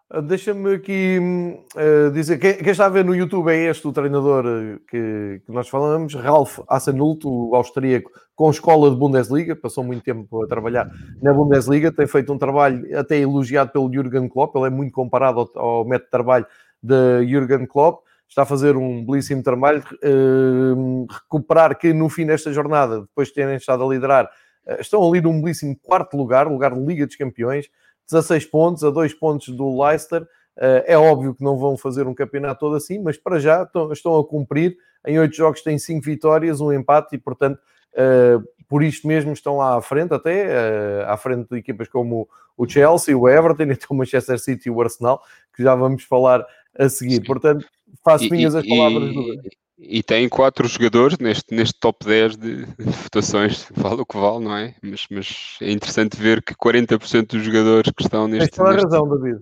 Ah, 0.10 0.22
deixa-me 0.22 0.76
aqui 0.76 1.20
uh, 1.20 2.10
dizer, 2.12 2.38
quem, 2.38 2.56
quem, 2.56 2.72
está 2.72 2.86
a 2.86 2.90
ver 2.90 3.04
no 3.04 3.14
YouTube 3.14 3.50
é 3.52 3.70
este 3.70 3.86
o 3.86 3.92
treinador 3.92 4.46
ah, 4.48 4.80
que, 4.90 5.42
que 5.46 5.52
nós 5.52 5.68
falamos, 5.68 6.14
Ralf 6.14 6.60
Hasenhüttl, 6.66 7.28
o 7.28 7.54
austríaco, 7.54 8.10
com 8.34 8.50
escola 8.50 8.90
de 8.90 8.96
Bundesliga, 8.96 9.54
passou 9.54 9.84
muito 9.84 10.04
tempo 10.04 10.42
a 10.42 10.48
trabalhar 10.48 10.90
na 11.22 11.34
Bundesliga, 11.34 11.92
tem 11.92 12.08
feito 12.08 12.32
um 12.32 12.38
trabalho 12.38 12.98
até 12.98 13.18
elogiado 13.18 13.74
pelo 13.74 13.92
Jürgen 13.92 14.30
Klopp, 14.30 14.56
ele 14.56 14.68
é 14.68 14.70
muito 14.70 14.94
comparado 14.94 15.42
ao, 15.42 15.62
ao 15.62 15.86
método 15.86 16.06
de 16.06 16.12
trabalho 16.12 16.46
de 16.82 17.28
Jürgen 17.28 17.66
Klopp, 17.66 18.06
está 18.30 18.44
a 18.44 18.46
fazer 18.46 18.78
um 18.78 19.06
belíssimo 19.06 19.44
trabalho, 19.44 19.84
uh, 20.06 21.06
recuperar 21.12 21.78
que 21.78 21.92
no 21.92 22.08
fim 22.08 22.26
desta 22.26 22.54
jornada, 22.54 23.02
depois 23.02 23.28
de 23.28 23.34
terem 23.34 23.58
estado 23.58 23.84
a 23.84 23.88
liderar, 23.90 24.30
uh, 24.68 24.80
estão 24.80 25.06
ali 25.06 25.20
num 25.20 25.42
belíssimo 25.42 25.78
quarto 25.84 26.16
lugar, 26.16 26.48
lugar 26.48 26.74
de 26.74 26.80
Liga 26.80 27.06
dos 27.06 27.18
Campeões, 27.18 27.70
16 28.10 28.46
pontos, 28.46 28.84
a 28.84 28.90
2 28.90 29.14
pontos 29.14 29.50
do 29.50 29.82
Leicester. 29.82 30.24
Uh, 30.24 30.82
é 30.86 30.98
óbvio 30.98 31.36
que 31.36 31.44
não 31.44 31.58
vão 31.58 31.78
fazer 31.78 32.08
um 32.08 32.14
campeonato 32.14 32.62
todo 32.62 32.76
assim, 32.76 33.00
mas 33.00 33.18
para 33.18 33.40
já 33.40 33.64
estão, 33.64 34.18
a 34.18 34.26
cumprir. 34.26 34.78
Em 35.06 35.20
8 35.20 35.36
jogos 35.36 35.62
têm 35.62 35.78
5 35.78 36.04
vitórias, 36.04 36.60
um 36.60 36.74
empate 36.74 37.16
e, 37.16 37.20
portanto, 37.20 37.60
uh, 37.94 38.44
por 38.68 38.84
isto 38.84 39.08
mesmo 39.08 39.34
estão 39.34 39.58
lá 39.58 39.78
à 39.78 39.82
frente, 39.82 40.14
até 40.14 40.48
uh, 40.48 41.10
à 41.10 41.18
frente 41.18 41.50
de 41.50 41.58
equipas 41.58 41.88
como 41.88 42.28
o 42.58 42.68
Chelsea, 42.68 43.18
o 43.18 43.30
Everton, 43.30 43.64
e 43.72 43.78
o 43.90 43.94
Manchester 43.94 44.40
City 44.40 44.68
e 44.68 44.72
o 44.72 44.82
Arsenal, 44.82 45.22
que 45.56 45.62
já 45.62 45.76
vamos 45.76 46.04
falar 46.04 46.46
a 46.78 46.90
seguir. 46.90 47.24
Portanto, 47.24 47.66
faço 48.04 48.30
minhas 48.30 48.56
as 48.56 48.68
palavras 48.68 49.14
do. 49.14 49.42
E 49.79 50.01
tem 50.01 50.27
quatro 50.27 50.67
jogadores 50.67 51.17
neste, 51.19 51.53
neste 51.53 51.79
top 51.79 52.03
10 52.05 52.36
de, 52.36 52.65
votações, 52.79 53.67
vale 53.75 54.01
o 54.01 54.05
que 54.05 54.17
vale, 54.17 54.43
não 54.43 54.55
é? 54.57 54.74
Mas, 54.81 55.05
mas 55.12 55.57
é 55.62 55.72
interessante 55.72 56.17
ver 56.17 56.41
que 56.41 56.55
40% 56.55 57.27
dos 57.27 57.43
jogadores 57.43 57.91
que 57.96 58.01
estão 58.03 58.27
neste. 58.27 58.50
Tens 58.50 58.57
toda 58.57 58.69
a 58.69 58.74
neste- 58.74 58.86
razão, 58.86 59.07
David. 59.07 59.39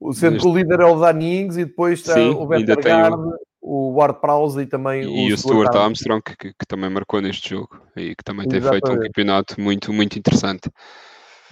O- 0.00 0.12
Sendo 0.14 0.32
neste- 0.32 0.46
que 0.46 0.52
o 0.52 0.56
líder 0.56 0.80
é 0.80 0.86
o 0.86 0.98
Danny 0.98 1.40
Ings 1.42 1.56
e 1.58 1.64
depois 1.66 2.00
está 2.00 2.14
Sim, 2.14 2.30
o 2.30 2.46
tem 2.48 2.64
Vestergaard, 2.64 3.16
o 3.60 3.92
Ward 3.94 4.20
Prowse 4.20 4.60
e 4.62 4.66
também 4.66 5.02
E 5.02 5.32
o 5.32 5.36
Stuart 5.36 5.74
Armstrong. 5.74 6.22
Que, 6.22 6.36
que- 6.36 6.52
que 6.58 6.66
também 6.66 6.88
marcou 6.88 7.20
neste 7.20 7.50
jogo 7.50 7.78
e 7.94 8.14
que 8.14 8.24
também 8.24 8.48
tem 8.48 8.60
feito 8.62 8.90
um 8.90 8.98
campeonato 8.98 9.60
muito, 9.60 9.92
muito 9.92 10.18
interessante. 10.18 10.70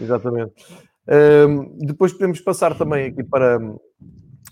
Exatamente. 0.01 0.53
Ahm, 1.07 1.77
depois 1.79 2.13
podemos 2.13 2.41
passar 2.41 2.77
também 2.77 3.07
aqui 3.07 3.23
para, 3.23 3.59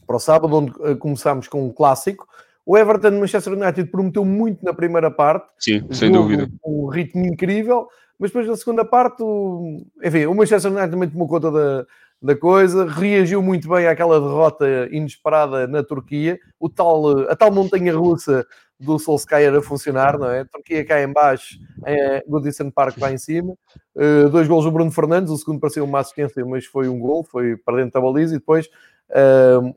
para 0.07 0.17
o 0.17 0.19
sábado, 0.19 0.55
onde 0.57 0.73
eh, 0.83 0.95
começamos 0.95 1.49
com 1.49 1.67
um 1.67 1.73
clássico. 1.73 2.27
O 2.65 2.79
Everton 2.79 3.13
Manchester 3.13 3.55
United 3.55 3.91
prometeu 3.91 4.25
muito 4.25 4.65
na 4.65 4.73
primeira 4.73 5.11
parte, 5.11 5.47
Sim, 5.59 5.87
sem 5.91 6.13
jogo 6.13 6.29
dúvida. 6.29 6.51
um 6.65 6.87
ritmo 6.87 7.25
incrível, 7.25 7.89
mas 8.19 8.31
depois 8.31 8.47
na 8.47 8.57
segunda 8.57 8.85
parte, 8.85 9.23
o, 9.23 9.85
enfim, 10.03 10.27
o 10.27 10.35
Manchester 10.35 10.71
United 10.71 10.91
também 10.91 11.09
tomou 11.09 11.27
conta 11.27 11.51
da, 11.51 11.87
da 12.23 12.37
coisa, 12.37 12.87
reagiu 12.87 13.43
muito 13.43 13.69
bem 13.69 13.89
àquela 13.89 14.21
derrota 14.21 14.89
inesperada 14.93 15.67
na 15.67 15.83
Turquia, 15.83 16.39
o 16.61 16.69
tal, 16.69 17.29
a 17.29 17.35
tal 17.35 17.51
montanha 17.51 17.93
russa 17.95 18.47
do 18.79 18.99
Solskjaer 18.99 19.55
a 19.55 19.63
funcionar, 19.63 20.19
não 20.19 20.29
é? 20.31 20.41
A 20.41 20.45
Turquia 20.45 20.85
cá 20.85 21.01
em 21.03 21.13
baixo, 21.13 21.59
é, 21.85 22.23
Goodison 22.27 22.71
Park 22.71 22.97
lá 22.99 23.13
em 23.13 23.19
cima, 23.19 23.57
Uh, 23.95 24.31
dois 24.31 24.49
gols 24.49 24.65
do 24.65 24.71
Bruno 24.71 24.91
Fernandes, 24.91 25.31
o 25.31 25.37
segundo 25.37 25.61
parecia 25.61 25.85
uma 25.85 25.99
assistência, 25.99 26.43
mas 26.47 26.65
foi 26.65 26.89
um 26.89 26.99
gol, 26.99 27.23
foi 27.23 27.59
para 27.59 27.77
dentro 27.77 27.93
da 27.93 28.01
baliza, 28.01 28.35
e 28.35 28.39
depois 28.39 28.67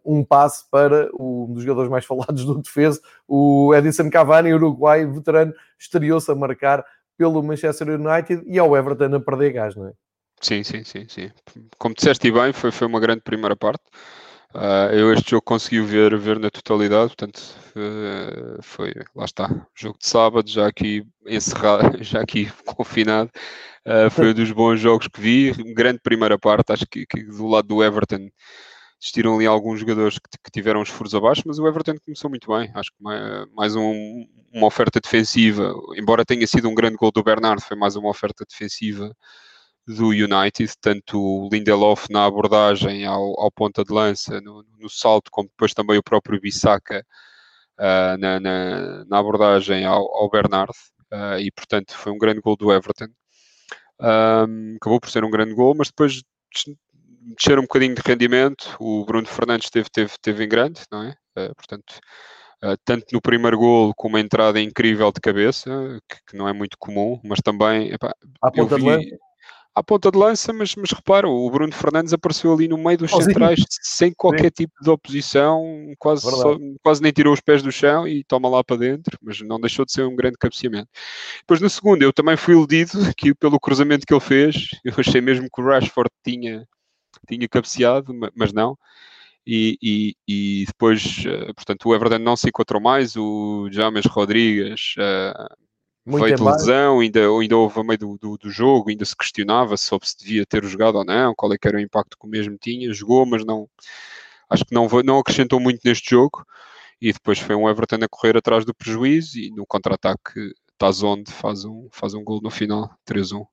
um 0.03 0.23
passe 0.23 0.63
para 0.69 1.09
um 1.19 1.53
dos 1.53 1.63
jogadores 1.63 1.89
mais 1.89 2.05
falados 2.05 2.45
do 2.45 2.61
defesa, 2.61 2.99
o 3.27 3.73
Edison 3.75 4.09
Cavani, 4.09 4.53
Uruguai, 4.53 5.05
veterano, 5.05 5.53
estreou-se 5.77 6.31
a 6.31 6.35
marcar 6.35 6.85
pelo 7.17 7.41
Manchester 7.43 7.89
United 7.89 8.43
e 8.45 8.59
ao 8.59 8.75
Everton 8.75 9.15
a 9.15 9.19
perder 9.19 9.51
gás, 9.51 9.75
não 9.75 9.87
é? 9.87 9.93
Sim, 10.41 10.63
sim, 10.63 10.83
sim, 10.83 11.07
sim. 11.07 11.31
Como 11.77 11.95
disseste 11.95 12.29
bem, 12.31 12.51
foi, 12.53 12.71
foi 12.71 12.87
uma 12.87 12.99
grande 12.99 13.21
primeira 13.21 13.55
parte. 13.55 13.83
Ah, 14.53 14.89
eu 14.93 15.11
este 15.13 15.31
jogo 15.31 15.41
consegui 15.43 15.81
ver, 15.81 16.17
ver 16.17 16.39
na 16.39 16.49
totalidade, 16.49 17.07
portanto, 17.07 17.41
eh, 17.75 18.57
foi, 18.61 18.93
lá 19.13 19.25
está, 19.25 19.49
jogo 19.75 19.97
de 19.99 20.07
sábado, 20.07 20.49
já 20.49 20.67
aqui 20.67 21.05
encerrado, 21.27 21.97
já 22.03 22.21
aqui 22.21 22.49
confinado, 22.65 23.29
Ah, 23.85 24.09
foi 24.09 24.29
um 24.31 24.33
dos 24.33 24.51
bons 24.51 24.79
jogos 24.79 25.07
que 25.07 25.19
vi, 25.19 25.51
grande 25.73 25.99
primeira 25.99 26.39
parte, 26.39 26.71
acho 26.71 26.85
que, 26.87 27.05
que 27.05 27.23
do 27.23 27.47
lado 27.47 27.67
do 27.67 27.83
Everton 27.83 28.29
existiram 29.05 29.35
ali 29.35 29.45
alguns 29.45 29.79
jogadores 29.79 30.17
que, 30.17 30.29
que 30.43 30.51
tiveram 30.51 30.81
os 30.81 30.89
furos 30.89 31.13
abaixo, 31.13 31.43
mas 31.45 31.59
o 31.59 31.67
Everton 31.67 31.95
começou 32.03 32.29
muito 32.29 32.47
bem, 32.51 32.71
acho 32.73 32.89
que 32.91 33.03
mais, 33.03 33.47
mais 33.53 33.75
um- 33.75 34.27
uma 34.51 34.65
oferta 34.67 34.99
defensiva, 34.99 35.73
embora 35.95 36.25
tenha 36.25 36.47
sido 36.47 36.67
um 36.67 36.73
grande 36.73 36.97
gol 36.97 37.11
do 37.11 37.23
Bernardo, 37.23 37.61
foi 37.61 37.77
mais 37.77 37.95
uma 37.95 38.09
oferta 38.09 38.43
defensiva 38.49 39.15
do 39.87 40.07
United, 40.09 40.73
tanto 40.81 41.19
o 41.19 41.49
Lindelof 41.51 42.07
na 42.09 42.25
abordagem 42.25 43.05
ao, 43.05 43.39
ao 43.39 43.51
ponta 43.51 43.83
de 43.83 43.93
lança, 43.93 44.41
no, 44.41 44.65
no 44.79 44.89
salto, 44.89 45.29
como 45.31 45.49
depois 45.49 45.73
também 45.73 45.97
o 45.97 46.03
próprio 46.03 46.39
Bissaka 46.41 47.05
ah, 47.77 48.17
na, 48.17 48.39
na, 48.39 49.05
na 49.05 49.19
abordagem 49.19 49.85
ao, 49.85 50.03
ao 50.15 50.29
Bernard, 50.29 50.73
ah, 51.11 51.39
e 51.39 51.51
portanto 51.51 51.95
foi 51.95 52.11
um 52.11 52.17
grande 52.17 52.41
gol 52.41 52.55
do 52.57 52.71
Everton. 52.73 53.07
Ahm, 53.99 54.75
acabou 54.77 54.99
por 54.99 55.09
ser 55.09 55.23
um 55.23 55.29
grande 55.31 55.53
gol, 55.53 55.75
mas 55.75 55.87
depois 55.89 56.21
descer 57.37 57.57
um 57.57 57.63
bocadinho 57.63 57.95
de 57.95 58.01
rendimento. 58.05 58.75
O 58.79 59.03
Bruno 59.05 59.27
Fernandes 59.27 59.69
teve, 59.69 59.89
teve, 59.89 60.13
teve 60.21 60.43
em 60.43 60.47
grande, 60.49 60.81
não 60.91 61.03
é? 61.03 61.15
Ah, 61.35 61.51
portanto, 61.55 61.95
ah, 62.61 62.75
tanto 62.85 63.05
no 63.13 63.21
primeiro 63.21 63.57
gol 63.57 63.93
com 63.95 64.07
uma 64.07 64.19
entrada 64.19 64.59
incrível 64.59 65.11
de 65.11 65.19
cabeça, 65.19 65.69
que, 66.09 66.17
que 66.31 66.37
não 66.37 66.47
é 66.47 66.53
muito 66.53 66.77
comum, 66.79 67.19
mas 67.23 67.39
também 67.43 67.91
epá, 67.91 68.13
À 68.41 68.51
ponta 68.51 68.75
de 68.77 68.81
vi 68.83 68.89
lança. 68.89 69.17
à 69.75 69.83
ponta 69.83 70.09
de 70.09 70.17
lança, 70.17 70.53
mas, 70.53 70.73
mas 70.75 70.91
repara, 70.91 71.27
o 71.27 71.49
Bruno 71.51 71.73
Fernandes 71.73 72.13
apareceu 72.13 72.53
ali 72.53 72.67
no 72.67 72.77
meio 72.77 72.97
dos 72.97 73.11
Sozinho. 73.11 73.33
centrais 73.33 73.59
sem 73.81 74.13
qualquer 74.13 74.49
tipo 74.49 74.73
de 74.81 74.89
oposição, 74.89 75.63
quase, 75.99 76.21
só- 76.21 76.57
quase 76.81 77.01
nem 77.01 77.11
tirou 77.11 77.33
os 77.33 77.41
pés 77.41 77.61
do 77.61 77.71
chão 77.71 78.07
e 78.07 78.23
toma 78.23 78.47
lá 78.47 78.63
para 78.63 78.77
dentro, 78.77 79.17
mas 79.21 79.41
não 79.41 79.59
deixou 79.59 79.83
de 79.85 79.91
ser 79.91 80.03
um 80.03 80.15
grande 80.15 80.37
cabeceamento. 80.39 80.87
Depois 81.39 81.59
no 81.59 81.69
segundo, 81.69 82.01
eu 82.03 82.13
também 82.13 82.37
fui 82.37 82.53
iludido 82.53 82.91
aqui 83.13 83.35
pelo 83.35 83.59
cruzamento 83.59 84.05
que 84.07 84.13
ele 84.13 84.21
fez, 84.21 84.69
eu 84.83 84.93
achei 84.97 85.19
mesmo 85.19 85.49
que 85.53 85.61
o 85.61 85.65
Rashford 85.65 86.09
tinha, 86.23 86.65
tinha 87.25 87.47
cabeceado, 87.49 88.13
ma- 88.13 88.31
mas 88.35 88.53
não. 88.53 88.77
E, 89.47 89.77
e- 89.81 90.15
e 90.27 90.65
depois, 90.67 91.23
eh, 91.27 91.53
portanto, 91.53 91.89
o 91.89 91.95
Everton 91.95 92.19
não 92.19 92.35
se 92.37 92.49
encontrou 92.49 92.81
mais, 92.81 93.15
o 93.15 93.69
James 93.71 94.05
Rodrigues 94.07 94.95
Muito 96.05 96.21
veio 96.23 96.35
de 96.35 96.43
lesão, 96.43 96.99
ainda, 96.99 97.19
ainda 97.27 97.57
houve 97.57 97.79
a 97.79 97.83
meio 97.83 97.97
do, 97.97 98.17
do, 98.17 98.37
do 98.37 98.49
jogo, 98.51 98.89
ainda 98.89 99.03
se 99.05 99.15
questionava 99.15 99.75
sobre 99.75 100.07
se 100.07 100.17
devia 100.17 100.45
ter 100.45 100.63
jogado 100.65 100.97
ou 100.97 101.05
não, 101.05 101.33
qual 101.35 101.51
é 101.53 101.57
que 101.57 101.67
era 101.67 101.77
o 101.77 101.79
impacto 101.79 102.17
que 102.19 102.25
o 102.27 102.29
mesmo 102.29 102.57
tinha, 102.59 102.93
jogou, 102.93 103.25
mas 103.25 103.43
não 103.43 103.67
acho 104.49 104.65
que 104.65 104.73
não, 104.73 104.87
não 105.03 105.19
acrescentou 105.19 105.59
muito 105.59 105.81
neste 105.83 106.11
jogo, 106.11 106.45
e 107.01 107.11
depois 107.13 107.39
foi 107.39 107.55
um 107.55 107.69
Everton 107.69 107.97
a 108.03 108.07
correr 108.09 108.37
atrás 108.37 108.65
do 108.65 108.75
prejuízo, 108.75 109.39
e 109.39 109.51
no 109.51 109.65
contra-ataque 109.65 110.53
Tazonde 110.77 111.31
faz 111.31 111.65
um, 111.65 111.89
faz 111.91 112.13
um 112.13 112.23
gol 112.23 112.41
no 112.41 112.51
final, 112.51 112.93
3-1. 113.05 113.45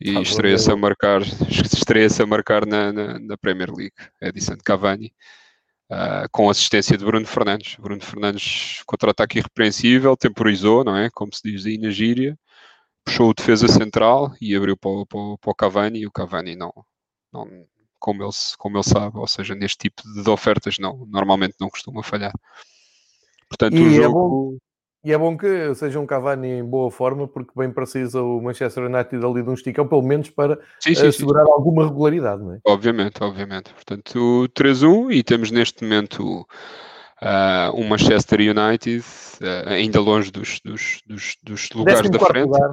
E 0.00 0.16
um 0.16 0.22
estreia-se 0.22 0.70
a 0.70 0.74
gol. 0.74 0.80
marcar, 0.82 1.22
estreia-se 1.22 2.22
a 2.22 2.26
marcar 2.26 2.66
na, 2.66 2.92
na, 2.92 3.18
na 3.18 3.36
Premier 3.36 3.70
League, 3.70 3.94
Edison 4.22 4.56
Cavani. 4.64 5.12
ah, 5.90 6.26
com 6.30 6.50
assistência 6.50 6.96
de 6.96 7.04
Bruno 7.04 7.26
Fernandes. 7.26 7.76
Bruno 7.76 8.00
Fernandes, 8.02 8.82
contra-ataque 8.86 9.38
irrepreensível, 9.38 10.16
temporizou, 10.16 10.84
não 10.84 10.96
é? 10.96 11.10
Como 11.10 11.34
se 11.34 11.42
diz 11.42 11.66
aí 11.66 11.78
na 11.78 11.90
gíria, 11.90 12.38
puxou 13.04 13.30
o 13.30 13.34
defesa 13.34 13.68
central 13.68 14.32
e 14.40 14.54
abriu 14.54 14.76
para 14.76 14.90
o, 14.90 15.06
para 15.06 15.38
para 15.38 15.50
o 15.50 15.54
Cavani. 15.54 16.00
E 16.00 16.06
o 16.06 16.12
Cavani 16.12 16.56
não, 16.56 16.72
não 17.32 17.46
como, 17.98 18.22
ele, 18.22 18.32
como 18.58 18.76
ele 18.76 18.84
sabe, 18.84 19.18
ou 19.18 19.26
seja, 19.26 19.54
neste 19.54 19.78
tipo 19.78 20.02
de 20.02 20.30
ofertas, 20.30 20.78
não, 20.78 21.06
normalmente 21.06 21.56
não 21.60 21.68
costuma 21.68 22.02
falhar. 22.02 22.32
Portanto, 23.48 23.76
E 23.76 23.82
o 23.82 23.90
é 23.90 24.02
jogo. 24.02 24.58
E 25.04 25.12
é 25.12 25.18
bom 25.18 25.36
que 25.36 25.74
seja 25.76 26.00
um 26.00 26.06
Cavani 26.06 26.48
em 26.48 26.64
boa 26.64 26.90
forma, 26.90 27.28
porque 27.28 27.52
bem 27.56 27.70
precisa 27.70 28.20
o 28.20 28.40
Manchester 28.42 28.84
United 28.84 29.24
ali 29.24 29.42
de 29.42 29.48
um 29.48 29.54
esticão, 29.54 29.86
pelo 29.86 30.02
menos 30.02 30.28
para 30.28 30.56
Sim, 30.80 30.94
sim, 30.94 31.00
sim. 31.02 31.06
assegurar 31.06 31.44
alguma 31.46 31.86
regularidade, 31.86 32.42
não 32.42 32.54
é? 32.54 32.58
Obviamente, 32.66 33.22
obviamente. 33.22 33.72
Portanto, 33.72 34.18
o 34.18 34.48
3-1 34.48 35.12
e 35.12 35.22
temos 35.22 35.52
neste 35.52 35.84
momento 35.84 36.44
ah, 37.22 37.70
um 37.74 37.86
Manchester 37.86 38.40
United 38.40 39.04
ah, 39.40 39.70
ainda 39.70 40.00
longe 40.00 40.32
dos, 40.32 40.60
dos, 40.64 41.00
dos, 41.06 41.36
dos 41.44 41.70
lugares 41.70 42.10
da 42.10 42.18
14º 42.18 42.26
frente. 42.26 42.46
lugar, 42.46 42.70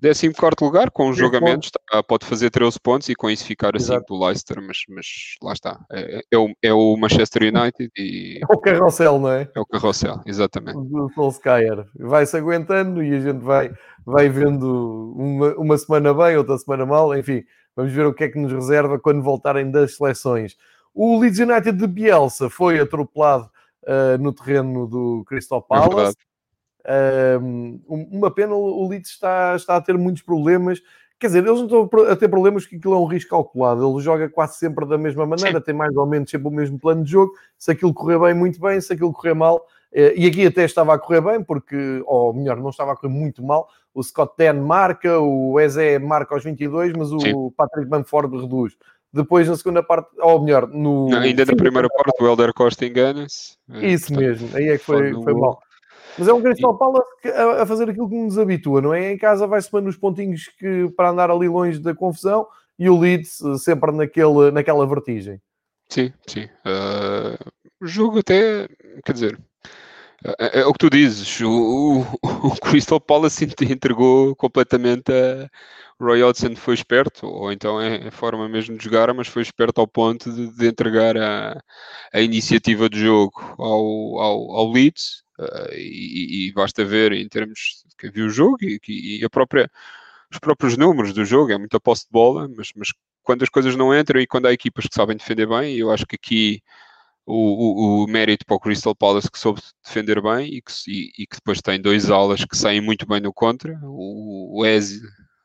14 0.00 0.32
lugar, 0.60 0.90
com 0.90 1.08
os 1.08 1.16
13 1.16 1.20
jogamentos, 1.20 1.70
tá, 1.70 2.02
pode 2.02 2.24
fazer 2.24 2.50
13 2.50 2.78
pontos 2.80 3.08
e 3.08 3.14
com 3.14 3.28
isso 3.28 3.44
ficar 3.44 3.74
a 3.74 3.76
Exato. 3.76 4.00
5 4.00 4.14
do 4.14 4.24
Leicester, 4.24 4.62
mas, 4.62 4.78
mas 4.88 5.06
lá 5.42 5.52
está. 5.52 5.80
É, 5.90 6.20
é 6.30 6.38
o, 6.38 6.54
é 6.62 6.72
o 6.72 6.96
Manchester 6.96 7.42
United 7.42 7.90
e 7.96 8.40
é 8.40 8.54
o 8.54 8.58
carrossel, 8.58 9.18
não 9.18 9.30
é? 9.30 9.50
é 9.54 9.60
o 9.60 9.66
carrossel, 9.66 10.20
exatamente. 10.24 10.78
Do 10.78 11.10
Solskjaer. 11.14 11.84
Vai-se 11.98 12.36
aguentando 12.36 13.02
e 13.02 13.14
a 13.14 13.20
gente 13.20 13.40
vai, 13.40 13.72
vai 14.06 14.28
vendo 14.28 15.14
uma, 15.16 15.54
uma 15.56 15.78
semana 15.78 16.14
bem, 16.14 16.36
outra 16.36 16.56
semana 16.58 16.86
mal, 16.86 17.16
enfim, 17.16 17.42
vamos 17.74 17.92
ver 17.92 18.06
o 18.06 18.14
que 18.14 18.24
é 18.24 18.28
que 18.28 18.38
nos 18.38 18.52
reserva 18.52 18.98
quando 18.98 19.22
voltarem 19.22 19.70
das 19.70 19.96
seleções. 19.96 20.56
O 20.94 21.18
Leeds 21.18 21.40
United 21.40 21.72
de 21.72 21.86
Bielsa 21.86 22.48
foi 22.48 22.78
atropelado 22.78 23.50
ah, 23.88 24.18
no 24.18 24.34
terreno 24.34 24.86
do 24.86 25.24
Crystal 25.26 25.60
É 25.60 25.68
Palace. 25.68 26.16
Um, 27.42 27.80
uma 27.86 28.30
pena, 28.30 28.54
o 28.54 28.88
Leeds 28.88 29.10
está, 29.10 29.54
está 29.54 29.76
a 29.76 29.80
ter 29.80 29.96
muitos 29.98 30.22
problemas. 30.22 30.80
Quer 31.18 31.26
dizer, 31.26 31.44
eles 31.44 31.58
não 31.58 31.64
estão 31.64 32.02
a 32.04 32.16
ter 32.16 32.28
problemas 32.28 32.62
porque 32.62 32.76
aquilo 32.76 32.94
é 32.94 32.98
um 32.98 33.04
risco 33.04 33.30
calculado. 33.30 33.86
Ele 33.86 34.02
joga 34.02 34.28
quase 34.28 34.56
sempre 34.56 34.86
da 34.86 34.96
mesma 34.96 35.26
maneira, 35.26 35.60
tem 35.60 35.74
mais 35.74 35.94
ou 35.96 36.06
menos 36.06 36.30
sempre 36.30 36.48
o 36.48 36.50
mesmo 36.50 36.78
plano 36.78 37.02
de 37.04 37.10
jogo. 37.10 37.32
Se 37.58 37.72
aquilo 37.72 37.92
correr 37.92 38.18
bem, 38.18 38.34
muito 38.34 38.60
bem. 38.60 38.80
Se 38.80 38.92
aquilo 38.92 39.12
correr 39.12 39.34
mal, 39.34 39.66
eh, 39.92 40.14
e 40.16 40.26
aqui 40.26 40.46
até 40.46 40.64
estava 40.64 40.94
a 40.94 40.98
correr 40.98 41.20
bem, 41.20 41.42
porque, 41.42 42.02
ou 42.06 42.32
melhor, 42.32 42.56
não 42.56 42.70
estava 42.70 42.92
a 42.92 42.96
correr 42.96 43.12
muito 43.12 43.42
mal. 43.42 43.68
O 43.92 44.02
Scott 44.02 44.34
Den 44.38 44.54
marca, 44.54 45.18
o 45.18 45.58
Eze 45.58 45.98
marca 45.98 46.34
aos 46.34 46.44
22, 46.44 46.92
mas 46.92 47.10
o 47.10 47.18
Sim. 47.18 47.50
Patrick 47.56 47.88
Bamford 47.88 48.36
reduz. 48.40 48.76
Depois, 49.12 49.48
na 49.48 49.56
segunda 49.56 49.82
parte, 49.82 50.08
ou 50.18 50.40
melhor, 50.40 50.68
no. 50.68 51.08
Não, 51.08 51.18
ainda 51.18 51.44
na 51.44 51.56
primeira 51.56 51.88
parte, 51.88 52.22
o 52.22 52.26
Helder 52.26 52.52
Costa 52.54 52.86
engana-se. 52.86 53.56
Isso 53.82 54.08
portanto, 54.08 54.28
mesmo, 54.28 54.56
aí 54.56 54.68
é 54.68 54.78
que 54.78 54.84
foi, 54.84 55.12
foi 55.14 55.34
mal. 55.34 55.58
Mas 56.18 56.28
é 56.28 56.32
um 56.32 56.42
Crystal 56.42 56.76
Palace 56.76 57.08
a, 57.34 57.62
a 57.62 57.66
fazer 57.66 57.88
aquilo 57.90 58.08
que 58.08 58.16
nos 58.16 58.38
habitua, 58.38 58.80
não 58.80 58.92
é? 58.92 59.12
Em 59.12 59.18
casa 59.18 59.46
vai-se 59.46 59.72
mandando 59.72 59.90
os 59.90 59.96
pontinhos 59.96 60.48
que, 60.58 60.88
para 60.96 61.10
andar 61.10 61.30
ali 61.30 61.48
longe 61.48 61.78
da 61.78 61.94
confusão 61.94 62.46
e 62.78 62.88
o 62.90 62.98
Leeds 62.98 63.40
eh, 63.40 63.56
sempre 63.58 63.92
naquele, 63.92 64.50
naquela 64.50 64.86
vertigem. 64.86 65.40
Sim, 65.88 66.12
sim. 66.26 66.48
O 67.80 67.86
jogo 67.86 68.18
até, 68.18 68.68
quer 69.04 69.12
dizer, 69.12 69.38
é, 70.38 70.60
é 70.60 70.66
o 70.66 70.72
que 70.72 70.78
tu 70.80 70.90
dizes, 70.90 71.40
o, 71.40 72.00
o- 72.00 72.06
o 72.48 72.60
Crystal 72.60 73.00
Palace 73.00 73.44
ent- 73.44 73.62
entregou 73.62 74.34
completamente 74.34 75.12
a 75.12 75.48
Roy 76.00 76.22
Hodgson 76.22 76.54
foi 76.56 76.74
esperto, 76.74 77.26
ou 77.26 77.50
então 77.52 77.80
é 77.80 78.08
a 78.08 78.10
forma 78.10 78.48
mesmo 78.48 78.76
de 78.76 78.84
jogar, 78.84 79.12
mas 79.14 79.28
foi 79.28 79.42
esperto 79.42 79.80
ao 79.80 79.86
ponto 79.86 80.30
de, 80.32 80.52
de 80.52 80.68
entregar 80.68 81.16
a, 81.16 81.60
a 82.12 82.20
iniciativa 82.20 82.88
de 82.88 83.00
jogo 83.00 83.32
ao, 83.58 84.20
ao, 84.20 84.50
ao 84.56 84.72
Leeds. 84.72 85.24
Uh, 85.38 85.72
e, 85.72 86.48
e, 86.48 86.52
basta 86.52 86.84
ver 86.84 87.12
em 87.12 87.28
termos 87.28 87.84
de 87.88 87.96
que 87.96 88.10
viu 88.10 88.26
o 88.26 88.30
jogo 88.30 88.58
e, 88.60 88.80
e, 88.88 89.24
a 89.24 89.30
própria, 89.30 89.70
os 90.32 90.38
próprios 90.38 90.76
números 90.76 91.12
do 91.12 91.24
jogo, 91.24 91.52
é 91.52 91.58
muita 91.58 91.78
posse 91.78 92.06
de 92.06 92.10
bola, 92.10 92.48
mas, 92.48 92.72
mas 92.74 92.88
quando 93.22 93.44
as 93.44 93.48
coisas 93.48 93.76
não 93.76 93.96
entram 93.96 94.20
e 94.20 94.26
quando 94.26 94.46
há 94.46 94.52
equipas 94.52 94.86
que 94.86 94.94
sabem 94.94 95.16
defender 95.16 95.46
bem, 95.46 95.76
eu 95.76 95.92
acho 95.92 96.04
que 96.06 96.16
aqui 96.16 96.62
o, 97.24 97.34
o, 97.34 98.04
o, 98.04 98.06
mérito 98.08 98.44
para 98.46 98.56
o 98.56 98.60
Crystal 98.60 98.96
Palace 98.96 99.30
que 99.30 99.38
soube 99.38 99.60
defender 99.84 100.20
bem 100.22 100.54
e 100.54 100.62
que, 100.62 100.72
e, 100.88 101.22
e 101.22 101.26
que 101.26 101.36
depois 101.36 101.60
tem 101.60 101.80
dois 101.80 102.10
alas 102.10 102.44
que 102.44 102.56
saem 102.56 102.80
muito 102.80 103.06
bem 103.06 103.20
no 103.20 103.32
contra, 103.32 103.78
o, 103.82 104.60
o 104.60 104.66
Eze, 104.66 105.00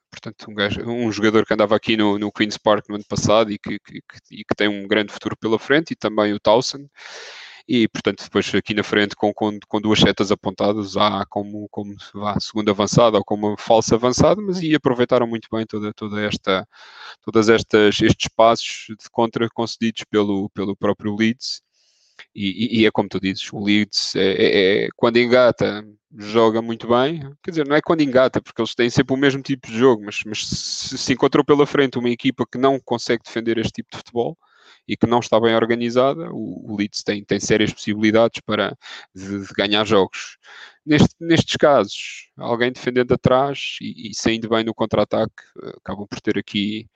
portanto 0.10 0.49
um, 0.49 0.56
gajo, 0.56 0.82
um, 0.89 1.12
jogador 1.12 1.45
que 1.45 1.53
andava 1.53 1.75
aqui 1.75 1.97
no, 1.97 2.17
no 2.17 2.32
Queen's 2.32 2.58
Park 2.58 2.86
no 2.88 2.95
ano 2.95 3.06
passado 3.08 3.51
e 3.51 3.60
que, 3.60 3.77
que, 3.79 4.01
que, 4.01 4.43
que 4.43 4.56
tem 4.56 4.69
um 4.69 4.88
grande 4.88 5.12
futuro 5.12 5.36
pela 5.38 5.60
frente, 5.60 5.91
e 5.91 5.95
também 5.95 6.34
o 6.34 6.39
Towson, 6.39 6.88
e 7.67 7.88
portanto 7.88 8.23
depois 8.23 8.54
aqui 8.54 8.73
na 8.73 8.84
frente 8.84 9.15
com, 9.15 9.34
com, 9.34 9.58
com 9.67 9.82
duas 9.82 9.99
setas 9.99 10.32
apontadas 10.32 10.97
há 10.97 11.26
como, 11.26 11.67
como 11.69 11.95
vá, 12.13 12.38
segunda 12.39 12.71
avançada 12.71 13.17
ou 13.17 13.23
como 13.23 13.56
falsa 13.58 13.95
avançada, 13.95 14.41
mas 14.41 14.62
e 14.62 14.76
aproveitaram 14.76 15.26
muito 15.28 15.47
bem 15.52 15.65
toda, 15.65 15.93
toda 15.93 16.21
esta, 16.21 16.67
todas 17.23 17.49
estas 17.49 18.02
estes 18.02 18.30
passos 18.36 18.88
de 18.89 19.10
contra 19.12 19.49
concedidos 19.49 20.04
pelo, 20.10 20.49
pelo 20.49 20.76
próprio 20.76 21.15
Leeds. 21.15 21.62
E, 22.36 22.82
e, 22.82 22.86
é 22.86 22.91
como 22.91 23.10
tu 23.10 23.19
dizes, 23.19 23.52
o 23.52 23.60
Leeds 23.60 24.15
é, 24.15 24.21
é, 24.21 24.86
é, 24.86 24.89
quando 24.95 25.17
engata 25.17 25.84
joga 26.15 26.62
muito 26.62 26.88
bem, 26.88 27.21
quer 27.43 27.52
dizer, 27.52 27.67
não 27.67 27.76
é 27.76 27.82
quando 27.82 28.02
engata, 28.02 28.41
porque 28.41 28.62
eles 28.62 28.76
têm 28.76 28.89
sempre 28.89 29.13
o 29.15 29.17
mesmo 29.17 29.41
tipo 29.41 29.67
de 29.67 29.78
jogo, 29.78 30.04
mas, 30.06 30.21
mas 30.26 30.47
se, 30.47 30.97
se 30.97 31.13
encontrou 31.13 31.43
pela 31.43 31.65
frente 31.65 31.97
uma 31.97 32.10
equipa 32.10 32.45
que 32.45 32.58
não 32.58 32.80
consegue 32.80 33.23
defender 33.23 33.58
este 33.58 33.73
tipo 33.73 33.89
de 33.91 33.97
futebol, 33.97 34.38
e 34.87 34.97
que 34.97 35.07
não 35.07 35.19
está 35.19 35.39
bem 35.39 35.55
organizada, 35.55 36.31
o, 36.31 36.71
o 36.71 36.75
Leeds 36.77 37.03
tem, 37.03 37.23
tem 37.23 37.39
sérias 37.39 37.73
possibilidades 37.73 38.41
para 38.45 38.77
de, 39.15 39.47
de 39.47 39.53
ganhar 39.57 39.85
jogos. 39.85 40.37
Neste, 40.85 41.15
nestes 41.19 41.55
casos, 41.55 42.29
alguém 42.37 42.71
defendendo 42.71 43.13
atrás 43.13 43.77
e, 43.81 44.11
e 44.11 44.15
saindo 44.15 44.49
bem 44.49 44.63
no 44.63 44.73
contra-ataque, 44.73 45.33
eh, 45.63 45.73
acabam 45.77 46.05
por 46.07 46.19
ter 46.19 46.37
aqui 46.37 46.89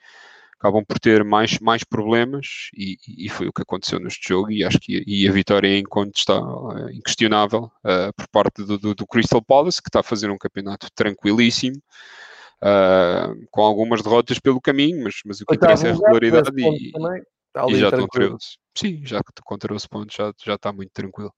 acabam 0.60 0.84
por 0.84 1.00
ter 1.00 1.24
mais, 1.24 1.60
mais 1.60 1.84
problemas 1.84 2.70
e, 2.76 2.98
e, 3.08 3.30
foi 3.30 3.48
o 3.48 3.54
que 3.54 3.62
aconteceu 3.62 4.00
neste 4.00 4.28
jogo 4.28 4.52
e 4.52 4.64
acho 4.64 4.80
que 4.80 5.04
e 5.06 5.28
a 5.28 5.32
vitória 5.32 5.68
é 5.68 5.84
está 6.16 6.40
uh, 6.42 6.90
inquestionável 6.90 7.72
uh, 7.86 8.12
por 8.16 8.28
parte 8.30 8.64
do, 8.64 8.78
do, 8.78 8.96
do, 8.96 9.06
Crystal 9.06 9.42
Palace 9.42 9.82
que 9.82 9.90
está 9.90 10.00
a 10.00 10.04
fazer 10.04 10.32
um 10.32 10.38
campeonato 10.38 10.88
tranquilíssimo 10.96 11.78
uh, 12.64 13.48
com 13.52 13.62
algumas 13.62 14.02
derrotas 14.02 14.40
pelo 14.40 14.60
caminho 14.60 15.04
mas, 15.04 15.22
mas 15.24 15.42
o 15.42 15.46
que 15.46 15.56
interessa 15.56 15.90
é 15.90 15.92
a 15.92 15.94
regularidade 15.94 16.50
e, 16.58 16.92
e, 17.70 17.76
já 17.76 17.90
estão 17.90 18.08
13 18.08 18.36
sim, 18.76 19.02
já 19.04 19.22
com 19.44 19.58
13 19.58 19.90
pontos 19.90 20.16
já, 20.16 20.32
já 20.46 20.56
está 20.56 20.72
muito 20.72 20.92
tranquilo 20.94 21.34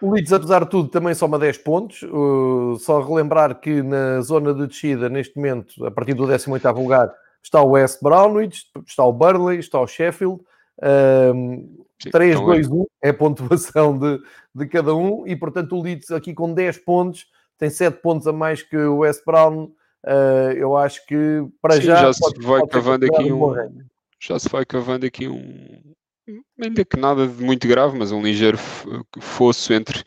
o 0.00 0.12
Leeds, 0.12 0.32
apesar 0.34 0.64
de 0.64 0.70
tudo, 0.70 0.90
também 0.90 1.14
soma 1.14 1.38
10 1.38 1.58
pontos. 1.58 2.02
Uh, 2.02 2.76
só 2.78 3.00
relembrar 3.00 3.58
que 3.58 3.82
na 3.82 4.20
zona 4.20 4.52
de 4.52 4.66
descida, 4.66 5.08
neste 5.08 5.36
momento, 5.36 5.86
a 5.86 5.90
partir 5.90 6.12
do 6.12 6.26
18º 6.26 6.76
lugar, 6.76 7.10
está 7.42 7.62
o 7.62 7.70
West 7.70 8.02
Brownwich, 8.02 8.66
está 8.86 9.04
o 9.04 9.12
Burley, 9.12 9.58
está 9.58 9.80
o 9.80 9.86
Sheffield. 9.86 10.40
Um, 10.82 11.84
Sim, 12.02 12.10
3, 12.10 12.40
2, 12.40 12.68
1 12.68 12.86
é 13.02 13.08
a 13.10 13.14
pontuação 13.14 13.98
de, 13.98 14.20
de 14.54 14.66
cada 14.66 14.94
um, 14.94 15.26
e 15.26 15.36
portanto 15.36 15.76
o 15.76 15.82
Leeds 15.82 16.10
aqui 16.10 16.34
com 16.34 16.52
10 16.52 16.78
pontos 16.78 17.26
tem 17.56 17.70
7 17.70 18.02
pontos 18.02 18.26
a 18.26 18.32
mais 18.32 18.62
que 18.62 18.76
o 18.76 18.98
West 18.98 19.24
Brown. 19.24 19.70
Uh, 20.04 20.52
eu 20.56 20.76
acho 20.76 21.06
que 21.06 21.46
para 21.62 21.76
Sim, 21.76 21.82
já, 21.82 21.96
já 21.96 22.12
se 22.12 22.20
vai 22.40 22.66
cavando 22.66 23.06
aqui 23.06 23.32
um, 23.32 23.54
já 24.26 24.38
se 24.38 24.48
vai 24.48 24.64
cavando 24.64 25.06
aqui 25.06 25.28
um 25.28 25.94
ainda 26.60 26.84
que 26.84 26.96
nada 26.96 27.26
de 27.28 27.42
muito 27.42 27.68
grave, 27.68 27.98
mas 27.98 28.10
um 28.10 28.22
ligeiro 28.22 28.58
fosso 29.20 29.72
entre 29.72 30.02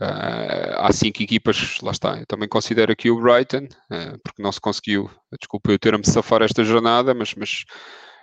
Uh, 0.00 0.78
há 0.78 0.92
cinco 0.92 1.20
equipas, 1.22 1.80
lá 1.82 1.90
está. 1.90 2.18
Eu 2.18 2.26
também 2.26 2.48
considero 2.48 2.92
aqui 2.92 3.10
o 3.10 3.20
Brighton, 3.20 3.64
uh, 3.64 4.18
porque 4.22 4.40
não 4.40 4.52
se 4.52 4.60
conseguiu, 4.60 5.10
desculpa 5.40 5.72
eu 5.72 5.78
ter-me 5.78 6.06
safar 6.06 6.40
esta 6.40 6.62
jornada, 6.62 7.12
mas, 7.12 7.34
mas 7.34 7.64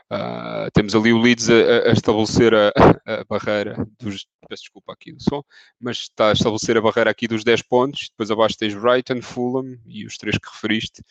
uh, 0.09 0.71
temos 0.73 0.95
ali 0.95 1.11
o 1.11 1.19
Leeds 1.19 1.49
a, 1.49 1.89
a 1.89 1.91
estabelecer 1.91 2.53
a, 2.53 2.69
a, 3.05 3.25
barreira 3.25 3.75
dos. 3.99 4.25
Peço 4.47 4.63
desculpa 4.63 4.93
aqui 4.93 5.11
do 5.11 5.21
som, 5.21 5.43
mas 5.77 5.97
está 5.97 6.29
a 6.29 6.33
estabelecer 6.33 6.77
a 6.77 6.81
barreira 6.81 7.11
aqui 7.11 7.27
dos 7.27 7.43
10 7.43 7.63
pontos. 7.63 8.07
Depois 8.09 8.31
abaixo 8.31 8.57
tens 8.57 8.73
Brighton, 8.73 9.21
Fulham 9.21 9.77
e 9.85 10.05
os 10.05 10.17
três 10.17 10.37
que 10.37 10.47
referiste. 10.47 11.03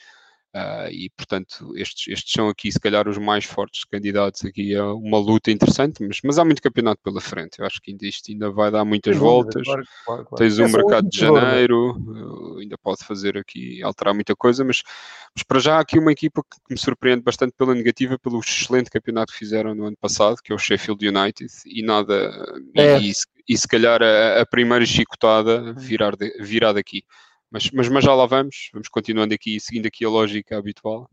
Uh, 0.55 0.88
e 0.88 1.11
portanto 1.17 1.77
estes, 1.77 2.07
estes 2.07 2.33
são 2.33 2.49
aqui 2.49 2.71
se 2.71 2.79
calhar 2.79 3.09
os 3.09 3.19
mais 3.19 3.45
fortes 3.45 3.83
candidatos 3.83 4.45
aqui 4.45 4.73
a 4.77 4.95
uma 4.95 5.19
luta 5.19 5.51
interessante, 5.51 6.07
mas, 6.07 6.21
mas 6.23 6.38
há 6.38 6.45
muito 6.45 6.62
campeonato 6.62 7.03
pela 7.03 7.21
frente, 7.21 7.59
eu 7.59 7.67
acho 7.67 7.83
que 7.83 7.90
ainda, 7.90 8.07
isto 8.07 8.31
ainda 8.31 8.53
vai 8.53 8.71
dar 8.71 8.85
muitas 8.85 9.17
voltas, 9.17 9.64
claro, 9.64 9.83
claro, 10.07 10.25
claro. 10.27 10.37
tens 10.37 10.57
o 10.61 10.64
um 10.64 10.69
mercado 10.69 11.09
de 11.09 11.19
janeiro, 11.19 11.99
uh, 11.99 12.59
ainda 12.61 12.79
pode 12.79 13.05
fazer 13.05 13.37
aqui, 13.37 13.83
alterar 13.83 14.14
muita 14.14 14.37
coisa, 14.37 14.64
mas, 14.64 14.85
mas 15.35 15.43
para 15.43 15.59
já 15.59 15.75
há 15.75 15.81
aqui 15.81 15.99
uma 15.99 16.12
equipa 16.12 16.40
que 16.45 16.59
me 16.73 16.79
surpreende 16.79 17.25
bastante 17.25 17.53
pela 17.59 17.75
negativa, 17.75 18.17
pelo 18.17 18.38
excelente 18.38 18.90
campeonato 18.90 19.33
que 19.33 19.38
fizeram 19.40 19.75
no 19.75 19.87
ano 19.87 19.97
passado, 20.01 20.37
que 20.40 20.53
é 20.53 20.55
o 20.55 20.59
Sheffield 20.59 21.05
United, 21.05 21.53
e 21.67 21.83
nada, 21.83 22.31
é. 22.77 23.01
e, 23.01 23.11
e, 23.11 23.12
e, 23.49 23.59
se 23.59 23.67
calhar 23.67 24.01
a, 24.01 24.43
a 24.43 24.47
primeira 24.47 24.87
chicotada 24.87 25.73
virar, 25.73 26.14
de, 26.14 26.31
virar 26.40 26.75
daqui. 26.75 27.03
Mas, 27.55 27.71
mas, 27.71 27.88
mas 27.88 28.05
já 28.05 28.12
lá 28.12 28.27
vamos, 28.27 28.69
vamos 28.73 28.88
continuando 28.88 29.33
aqui, 29.33 29.61
seguindo 29.61 29.87
aqui 29.87 30.05
a 30.05 30.09
lógica 30.09 30.59
habitual. 30.59 31.09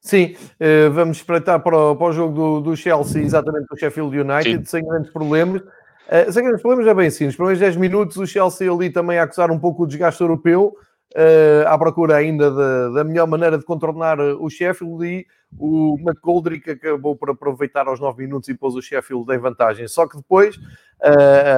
Sim, 0.00 0.34
uh, 0.58 0.90
vamos 0.90 1.18
espreitar 1.18 1.62
para 1.62 1.76
o, 1.76 1.94
para 1.94 2.06
o 2.06 2.12
jogo 2.14 2.34
do, 2.34 2.60
do 2.62 2.76
Chelsea, 2.78 3.22
exatamente 3.22 3.66
do 3.66 3.78
Sheffield 3.78 4.18
United, 4.18 4.60
Sim. 4.60 4.64
sem 4.64 4.88
grandes 4.88 5.12
problemas. 5.12 5.60
Uh, 5.60 6.32
sem 6.32 6.44
grandes 6.44 6.62
problemas 6.62 6.90
é 6.90 6.94
bem 6.94 7.08
assim, 7.08 7.26
nos 7.26 7.36
primeiros 7.36 7.60
10 7.60 7.76
minutos 7.76 8.16
o 8.16 8.26
Chelsea 8.26 8.72
ali 8.72 8.88
também 8.88 9.18
a 9.18 9.24
acusar 9.24 9.50
um 9.50 9.58
pouco 9.58 9.82
o 9.82 9.86
desgaste 9.86 10.22
europeu, 10.22 10.74
uh, 11.14 11.68
à 11.68 11.76
procura 11.76 12.16
ainda 12.16 12.50
da, 12.50 12.88
da 12.88 13.04
melhor 13.04 13.26
maneira 13.26 13.58
de 13.58 13.64
contornar 13.66 14.18
o 14.18 14.48
Sheffield 14.48 15.04
e 15.04 15.26
o 15.58 15.98
McGoldrick 16.00 16.70
acabou 16.70 17.14
por 17.16 17.28
aproveitar 17.28 17.86
aos 17.86 18.00
9 18.00 18.22
minutos 18.22 18.48
e 18.48 18.54
pôs 18.54 18.74
o 18.76 18.80
Sheffield 18.80 19.30
em 19.30 19.38
vantagem. 19.38 19.86
Só 19.88 20.08
que 20.08 20.16
depois 20.16 20.58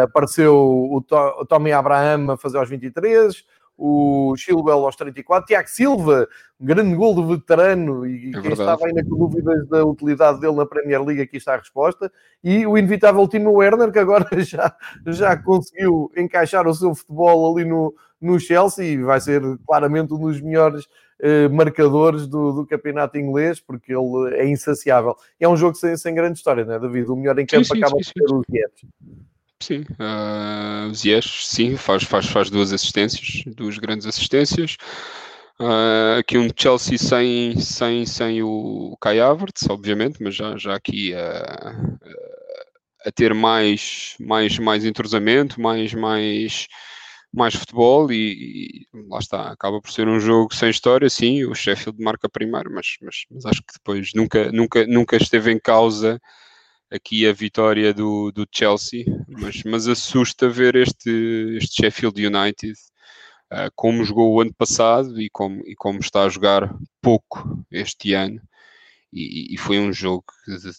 apareceu 0.03 0.57
o 0.57 1.01
Tommy 1.47 1.73
Abraham 1.73 2.33
a 2.33 2.37
fazer 2.37 2.59
aos 2.59 2.71
23, 2.71 3.45
o 3.85 4.37
Chilwell 4.37 4.85
aos 4.85 4.95
34, 4.95 5.45
Tiago 5.45 5.69
Silva, 5.69 6.29
um 6.61 6.65
grande 6.65 6.95
gol 6.95 7.17
do 7.17 7.27
veterano 7.27 8.07
e 8.07 8.31
é 8.33 8.41
quem 8.41 8.53
estava 8.53 8.87
ainda 8.87 9.03
com 9.03 9.17
dúvidas 9.17 9.67
da 9.67 9.85
utilidade 9.85 10.41
dele 10.41 10.55
na 10.55 10.65
Premier 10.65 11.03
League, 11.03 11.21
aqui 11.21 11.37
está 11.39 11.55
a 11.55 11.59
resposta, 11.59 12.13
e 12.45 12.65
o 12.65 12.79
inevitável 12.79 13.27
Timo 13.27 13.51
Werner, 13.51 13.91
que 13.91 13.99
agora 13.99 14.25
já, 14.39 14.73
já 15.09 15.37
conseguiu 15.37 16.13
encaixar 16.17 16.69
o 16.69 16.75
seu 16.75 16.95
futebol 16.95 17.53
ali 17.53 17.65
no, 17.65 17.93
no 18.21 18.39
Chelsea 18.39 18.85
e 18.85 19.03
vai 19.03 19.21
ser 19.21 19.43
claramente 19.67 20.15
um 20.15 20.19
dos 20.19 20.41
melhores 20.41 20.87
eh, 21.19 21.49
marcadores 21.49 22.29
do, 22.29 22.53
do, 22.53 22.67
campeonato 22.67 23.19
inglês, 23.19 23.59
porque 23.59 23.93
ele 23.93 24.37
é 24.37 24.49
insaciável. 24.49 25.17
É 25.41 25.49
um 25.49 25.57
jogo 25.57 25.75
sem, 25.75 25.97
sem 25.97 26.15
grande 26.15 26.39
história, 26.39 26.65
não 26.65 26.75
é, 26.75 26.79
David? 26.79 27.11
O 27.11 27.17
melhor 27.17 27.37
em 27.41 27.47
campo 27.47 27.65
sim, 27.65 27.75
sim, 27.75 27.79
acaba 27.83 27.97
sim, 28.01 28.13
por 28.15 28.29
ser 28.29 28.35
o 28.35 28.43
Ziyech. 28.49 28.87
Sim, 29.63 29.85
uh, 29.93 30.91
o 30.91 30.95
Ziyech, 30.95 31.47
sim, 31.47 31.77
faz, 31.77 32.03
faz, 32.03 32.27
faz 32.27 32.51
duas 32.51 32.73
assistências, 32.73 33.45
duas 33.55 33.79
grandes 33.79 34.09
assistências. 34.09 34.77
Uh, 35.61 36.19
aqui 36.19 36.37
um 36.37 36.49
Chelsea 36.57 36.99
sem, 36.99 37.57
sem, 37.61 38.05
sem 38.05 38.43
o 38.43 38.97
Kai 39.01 39.21
Havertz, 39.21 39.71
obviamente, 39.71 40.21
mas 40.21 40.35
já, 40.35 40.57
já 40.57 40.75
aqui 40.75 41.15
a, 41.15 41.77
a 43.07 43.13
ter 43.13 43.33
mais, 43.35 44.17
mais, 44.19 44.59
mais 44.59 44.85
entrosamento, 44.85 45.61
mais, 45.61 45.95
mais, 45.95 46.67
mais 47.33 47.55
futebol 47.55 48.11
e, 48.11 48.89
e, 48.93 49.09
lá 49.09 49.21
está, 49.21 49.53
acaba 49.53 49.81
por 49.81 49.93
ser 49.93 50.09
um 50.09 50.19
jogo 50.19 50.53
sem 50.53 50.71
história, 50.71 51.09
sim, 51.09 51.45
o 51.45 51.55
Sheffield 51.55 52.03
marca 52.03 52.29
primeiro, 52.29 52.69
mas, 52.75 52.97
mas, 53.01 53.27
mas 53.31 53.47
acho 53.47 53.61
que 53.63 53.75
depois 53.75 54.11
nunca, 54.13 54.51
nunca, 54.51 54.85
nunca 54.89 55.17
esteve 55.17 55.53
em 55.53 55.61
causa 55.61 56.21
aqui 56.93 57.27
a 57.27 57.33
vitória 57.33 57.95
do, 57.95 58.31
do 58.31 58.47
Chelsea, 58.53 59.05
mas, 59.29 59.63
mas 59.65 59.89
assusta 59.89 60.49
ver 60.49 60.77
este, 60.77 61.57
este 61.57 61.83
Sheffield 61.83 62.25
United 62.25 62.75
uh, 63.53 63.73
como 63.75 64.05
jogou 64.05 64.33
o 64.33 64.41
ano 64.41 64.53
passado 64.53 65.21
e 65.21 65.31
como, 65.31 65.63
e 65.67 65.75
como 65.75 66.01
está 66.01 66.25
a 66.25 66.29
jogar 66.29 66.75
pouco 67.01 67.65
este 67.71 68.13
ano. 68.13 68.41
E, 69.13 69.55
e 69.55 69.59
foi 69.59 69.79
um 69.79 69.93
jogo 69.93 70.25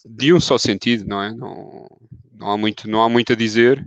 de, 0.05 0.33
um 0.33 0.39
só 0.39 0.57
sentido, 0.57 1.05
não 1.05 1.21
é? 1.21 1.33
Não, 1.33 1.87
não, 2.31 2.51
há 2.51 2.57
muito, 2.57 2.89
não 2.89 3.03
há 3.03 3.09
muito 3.09 3.33
a 3.33 3.35
dizer. 3.35 3.83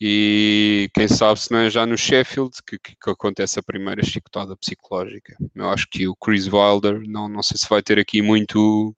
E 0.00 0.90
quem 0.92 1.08
sabe 1.08 1.40
se 1.40 1.50
não 1.50 1.60
é 1.60 1.70
já 1.70 1.86
no 1.86 1.96
Sheffield 1.96 2.50
que, 2.66 2.78
que, 2.78 2.96
que, 2.96 3.10
acontece 3.10 3.58
a 3.58 3.62
primeira 3.62 4.04
chicotada 4.04 4.56
psicológica. 4.56 5.36
Eu 5.54 5.70
acho 5.70 5.86
que 5.88 6.06
o 6.06 6.14
Chris 6.14 6.46
Wilder, 6.52 7.00
não, 7.08 7.28
não 7.28 7.42
sei 7.42 7.56
se 7.56 7.68
vai 7.68 7.82
ter 7.82 7.98
aqui 7.98 8.20
muito 8.20 8.94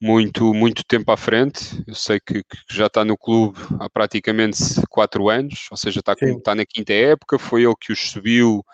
muito, 0.00 0.52
muito 0.52 0.84
tempo 0.84 1.10
à 1.10 1.16
frente. 1.16 1.82
Eu 1.86 1.94
sei 1.94 2.20
que, 2.20 2.42
que 2.42 2.56
já 2.70 2.86
está 2.86 3.04
no 3.04 3.16
clube 3.16 3.58
há 3.80 3.88
praticamente 3.88 4.58
quatro 4.88 5.28
anos, 5.28 5.66
ou 5.70 5.76
seja, 5.76 6.00
está, 6.00 6.14
está 6.20 6.54
na 6.54 6.66
quinta 6.66 6.92
época. 6.92 7.38
Foi 7.38 7.64
ele 7.64 7.74
que 7.80 7.92
os 7.92 8.10
subiu, 8.10 8.64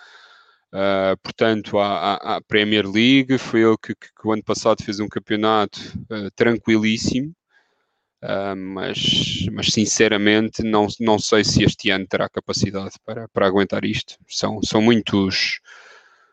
uh, 0.72 1.16
portanto, 1.22 1.78
à, 1.78 2.14
à, 2.14 2.36
à, 2.36 2.40
Premier 2.42 2.86
League. 2.86 3.38
Foi 3.38 3.62
ele 3.62 3.76
que, 3.80 3.94
que, 3.94 4.08
que, 4.08 4.26
o 4.26 4.32
ano 4.32 4.42
passado 4.44 4.82
fez 4.82 5.00
um 5.00 5.08
campeonato 5.08 5.80
uh, 6.10 6.30
tranquilíssimo. 6.34 7.32
Uh, 8.22 8.54
mas, 8.54 9.46
mas 9.50 9.72
sinceramente 9.72 10.62
não, 10.62 10.86
não 11.00 11.18
sei 11.18 11.42
se 11.42 11.64
este 11.64 11.90
ano 11.90 12.06
terá 12.06 12.28
capacidade 12.28 12.94
para, 13.04 13.28
para 13.28 13.46
aguentar 13.46 13.84
isto. 13.84 14.16
São, 14.28 14.62
são 14.62 14.80
muitos 14.80 15.60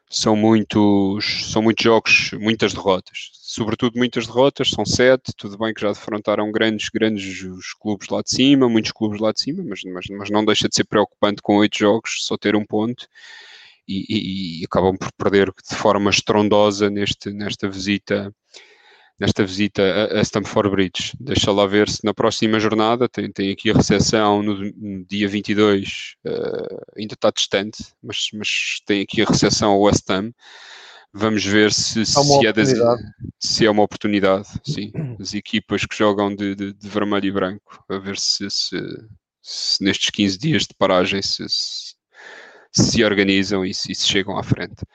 são 0.09 0.35
muitos 0.35 1.51
são 1.51 1.61
muitos 1.61 1.83
jogos, 1.83 2.31
muitas 2.33 2.73
derrotas. 2.73 3.29
Sobretudo 3.33 3.97
muitas 3.97 4.27
derrotas, 4.27 4.69
são 4.69 4.85
sete, 4.85 5.33
tudo 5.37 5.57
bem 5.57 5.73
que 5.73 5.81
já 5.81 5.89
defrontaram 5.89 6.51
grandes, 6.51 6.89
grandes 6.89 7.43
os 7.43 7.73
clubes 7.73 8.09
lá 8.09 8.21
de 8.21 8.29
cima, 8.29 8.69
muitos 8.69 8.91
clubes 8.91 9.19
lá 9.19 9.31
de 9.31 9.41
cima, 9.41 9.63
mas, 9.63 9.81
mas, 9.83 10.05
mas 10.09 10.29
não 10.29 10.43
deixa 10.45 10.67
de 10.67 10.75
ser 10.75 10.85
preocupante 10.85 11.41
com 11.41 11.57
oito 11.57 11.77
jogos, 11.77 12.25
só 12.25 12.37
ter 12.37 12.55
um 12.55 12.65
ponto. 12.65 13.07
E, 13.87 14.05
e, 14.07 14.61
e, 14.61 14.65
acabam 14.65 14.95
por 14.95 15.11
perder 15.13 15.51
de 15.67 15.75
forma 15.75 16.11
estrondosa 16.11 16.91
neste, 16.91 17.31
nesta 17.31 17.67
visita 17.67 18.31
nesta 19.19 19.45
visita 19.45 19.81
a, 20.17 20.23
Stamford 20.23 20.69
Bridge. 20.69 21.13
Deixa 21.19 21.51
lá 21.51 21.65
ver 21.65 21.89
se 21.89 22.03
na 22.03 22.13
próxima 22.13 22.59
jornada 22.59 23.09
tem, 23.09 23.31
tem 23.31 23.51
aqui 23.51 23.69
a 23.69 23.73
recepção 23.73 24.41
no, 24.41 24.55
no 24.55 25.05
dia 25.05 25.27
22, 25.27 26.15
uh, 26.25 26.29
eh, 26.29 27.01
ainda 27.01 27.13
está 27.13 27.29
distante, 27.29 27.83
mas, 28.01 28.29
mas 28.33 28.81
tem 28.85 29.01
aqui 29.01 29.21
a 29.21 29.25
recepção 29.25 29.71
ao 29.71 29.81
West 29.81 30.09
Ham. 30.09 30.31
Vamos 31.11 31.43
ver 31.43 31.73
se, 31.73 32.05
se, 32.05 32.45
é, 32.45 32.53
das, 32.53 32.69
se 33.39 33.65
é 33.65 33.71
uma 33.71 33.81
oportunidade, 33.81 34.47
sim. 34.63 34.91
As 35.19 35.33
equipas 35.33 35.83
que 35.83 35.97
jogam 35.97 36.33
de, 36.33 36.53
de, 36.53 36.71
de 36.71 36.87
vermelho 36.87 37.25
e 37.25 37.31
branco, 37.31 37.83
a 37.89 37.97
ver 37.97 38.17
se, 38.19 38.47
se, 38.51 38.77
se 39.41 39.83
nestes 39.83 40.11
15 40.11 40.37
dias 40.37 40.61
de 40.63 40.75
paragem 40.77 41.19
se, 41.23 41.43
se, 42.71 43.03
organizam 43.03 43.65
e 43.65 43.73
se, 43.73 43.93
se 43.95 44.07
chegam 44.07 44.37
à 44.37 44.43
frente. 44.43 44.85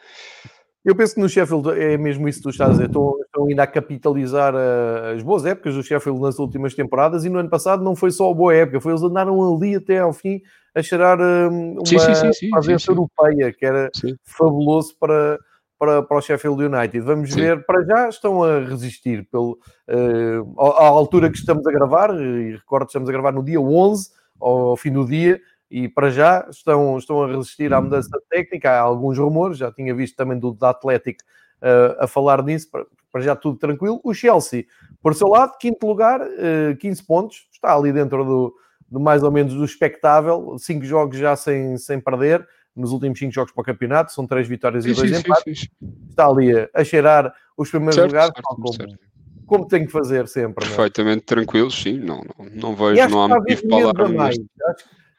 Eu 0.85 0.95
penso 0.95 1.15
que 1.15 1.21
no 1.21 1.29
Sheffield 1.29 1.71
é 1.71 1.97
mesmo 1.97 2.29
isso 2.29 2.41
que 2.41 2.43
tu 2.43 2.51
estás 2.51 2.71
a 2.71 2.73
dizer. 2.73 2.87
Estão, 2.87 3.19
estão 3.25 3.47
ainda 3.47 3.63
a 3.63 3.67
capitalizar 3.67 4.55
uh, 4.55 5.15
as 5.17 5.23
boas 5.23 5.47
épocas 5.47 5.75
do 5.75 5.83
Sheffield 5.83 6.21
nas 6.21 6.39
últimas 6.39 6.75
temporadas 6.75 7.25
e 7.25 7.31
no 7.31 7.39
ano 7.39 7.49
passado 7.49 7.83
não 7.83 7.97
foi 7.97 8.11
só 8.11 8.31
a 8.31 8.35
boa 8.35 8.55
época, 8.55 8.81
foi 8.81 8.93
eles 8.93 9.03
andaram 9.03 9.55
ali 9.55 9.77
até 9.77 10.01
ao 10.01 10.13
fim 10.13 10.43
a 10.75 10.83
cheirar 10.83 11.19
uh, 11.19 11.49
uma 11.49 11.87
sim, 11.87 11.99
sim, 11.99 12.33
sim, 12.33 12.51
presença 12.51 12.91
europeia, 12.91 13.51
que 13.51 13.65
era 13.65 13.91
fabuloso 14.25 14.95
para, 15.01 15.39
para, 15.79 16.03
para 16.03 16.19
o 16.19 16.21
Sheffield 16.21 16.63
United. 16.63 17.01
Vamos 17.01 17.35
ver, 17.35 17.65
para 17.65 17.83
já 17.85 18.09
estão 18.11 18.43
a 18.43 18.59
resistir 18.61 19.27
pelo, 19.31 19.59
uh, 19.89 20.61
à 20.61 20.87
altura 20.87 21.31
que 21.31 21.39
estamos 21.39 21.67
a 21.67 21.73
gravar, 21.73 22.11
e 22.15 22.57
recordo 22.57 22.87
que 22.87 22.91
estamos 22.91 23.09
a 23.09 23.13
gravar 23.13 23.33
no 23.33 23.43
dia 23.43 23.61
11, 23.61 24.11
ao 24.39 24.77
fim 24.77 24.93
do 24.93 25.07
dia, 25.07 25.41
e 25.71 25.89
para 25.89 26.11
já 26.11 26.47
estão, 26.51 26.97
estão 26.99 27.23
a 27.23 27.27
resistir 27.27 27.73
à 27.73 27.81
mudança 27.81 28.11
técnica. 28.29 28.71
Há 28.71 28.81
alguns 28.81 29.19
rumores, 29.19 29.59
já 29.59 29.73
tinha 29.73 29.95
visto 29.95 30.17
também 30.17 30.39
do 30.39 30.53
da 30.53 30.71
Atlético 30.71 31.23
uh, 31.63 32.05
a 32.05 32.07
falar 32.07 32.43
nisso, 32.43 32.71
para, 32.71 32.87
para, 33.11 33.23
já 33.23 33.35
tudo 33.35 33.59
tranquilo. 33.59 34.01
O 34.05 34.13
Chelsea, 34.13 34.67
por 35.03 35.15
seu 35.15 35.29
lado, 35.29 35.57
quinto 35.59 35.87
lugar, 35.87 36.21
uh, 36.21 36.71
eh, 36.71 36.77
15 36.79 37.03
pontos, 37.05 37.49
está 37.53 37.75
ali 37.75 37.93
dentro 37.93 38.25
do, 38.25 38.55
do 38.91 39.01
mais 39.01 39.23
ou 39.23 39.31
menos 39.31 39.55
do 39.55 39.65
expectável, 39.65 40.57
cinco 40.59 40.85
jogos 40.85 41.17
já 41.19 41.35
sem, 41.37 41.77
sem 41.77 42.01
perder. 42.01 42.47
Nos 42.77 42.91
últimos 42.91 43.19
cinco 43.19 43.33
jogos 43.33 43.53
para 43.53 43.63
o 43.63 43.65
campeonato, 43.65 44.13
são 44.13 44.27
três 44.27 44.49
vitórias 44.49 44.85
e 44.85 44.93
dois 44.93 45.09
sim, 45.09 45.17
empates. 45.19 45.61
Sim, 45.61 45.67
sim, 45.67 45.95
está 46.09 46.27
ali 46.27 46.57
a, 46.57 46.69
a, 46.75 46.83
cheirar 46.83 47.33
os 47.57 47.71
primeiros 47.71 47.95
certo, 47.95 48.09
lugares, 48.09 48.33
certo, 48.35 48.43
como, 48.43 48.73
certo. 48.73 48.99
como 49.47 49.69
tem 49.69 49.87
que 49.87 49.93
fazer 49.93 50.27
sempre. 50.27 50.65
É? 50.65 50.69
Perfeitamente 50.69 51.23
tranquilos, 51.23 51.81
sim, 51.81 52.01
não, 52.01 52.21
não, 52.37 52.47
não 52.53 52.75
vejo, 52.75 53.09
não 53.09 53.23
há 53.23 53.29
motivo 53.29 53.69
para 53.69 53.85
alarme 53.85 54.47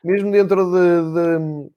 mesmo 0.06 0.32
dentro 0.32 0.72
de, 0.72 1.14
de, 1.14 1.70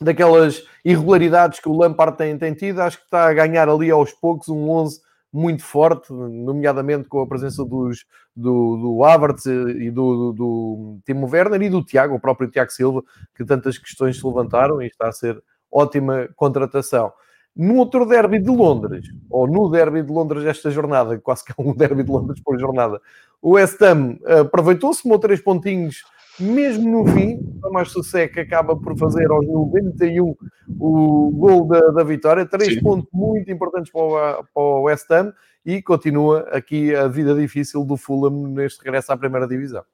daquelas 0.00 0.64
irregularidades 0.84 1.60
que 1.60 1.68
o 1.68 1.76
Lampard 1.76 2.16
tem, 2.16 2.36
tem 2.36 2.52
tido, 2.52 2.80
acho 2.80 2.98
que 2.98 3.04
está 3.04 3.28
a 3.28 3.32
ganhar 3.32 3.68
ali 3.68 3.90
aos 3.90 4.12
poucos 4.12 4.48
um 4.48 4.68
11 4.68 5.00
muito 5.32 5.62
forte, 5.62 6.12
nomeadamente 6.12 7.08
com 7.08 7.22
a 7.22 7.26
presença 7.26 7.64
dos, 7.64 8.04
do, 8.34 8.76
do 8.76 9.04
Havertz 9.04 9.46
e 9.46 9.88
do, 9.88 10.16
do, 10.16 10.32
do 10.32 10.98
Timo 11.06 11.28
Werner 11.30 11.62
e 11.62 11.70
do 11.70 11.84
Tiago, 11.84 12.16
o 12.16 12.20
próprio 12.20 12.50
Tiago 12.50 12.72
Silva, 12.72 13.04
que 13.36 13.44
tantas 13.44 13.78
questões 13.78 14.18
se 14.18 14.26
levantaram 14.26 14.82
e 14.82 14.88
está 14.88 15.08
a 15.08 15.12
ser 15.12 15.40
ótima 15.70 16.28
contratação. 16.34 17.12
No 17.54 17.76
outro 17.76 18.04
derby 18.06 18.40
de 18.40 18.50
Londres, 18.50 19.06
ou 19.28 19.46
no 19.46 19.70
derby 19.70 20.02
de 20.02 20.10
Londres 20.10 20.44
esta 20.44 20.68
jornada, 20.70 21.16
quase 21.20 21.44
que 21.44 21.52
é 21.52 21.54
um 21.58 21.74
derby 21.76 22.02
de 22.02 22.10
Londres 22.10 22.42
por 22.42 22.58
jornada, 22.58 23.00
o 23.40 23.50
West 23.50 23.80
Ham 23.82 24.18
aproveitou-se, 24.40 25.04
tomou 25.04 25.18
três 25.20 25.40
pontinhos 25.40 26.02
mesmo 26.40 26.90
no 26.90 27.12
fim, 27.12 27.36
o 27.36 27.60
Tomás 27.60 27.90
Susek 27.90 28.40
acaba 28.40 28.76
por 28.76 28.96
fazer 28.98 29.30
aos 29.30 29.46
91 29.46 30.34
o 30.78 31.30
gol 31.32 31.66
da, 31.66 31.80
da 31.90 32.02
vitória, 32.02 32.46
três 32.46 32.74
Sim. 32.74 32.80
pontos 32.80 33.08
muito 33.12 33.50
importantes 33.50 33.92
para 33.92 34.00
o, 34.00 34.44
para 34.44 34.62
o 34.62 34.82
West 34.82 35.10
Ham 35.10 35.32
e 35.64 35.82
continua 35.82 36.48
aqui 36.50 36.94
a 36.94 37.06
vida 37.06 37.34
difícil 37.34 37.84
do 37.84 37.96
Fulham 37.96 38.48
neste 38.48 38.82
regresso 38.82 39.12
à 39.12 39.16
primeira 39.16 39.46
divisão. 39.46 39.84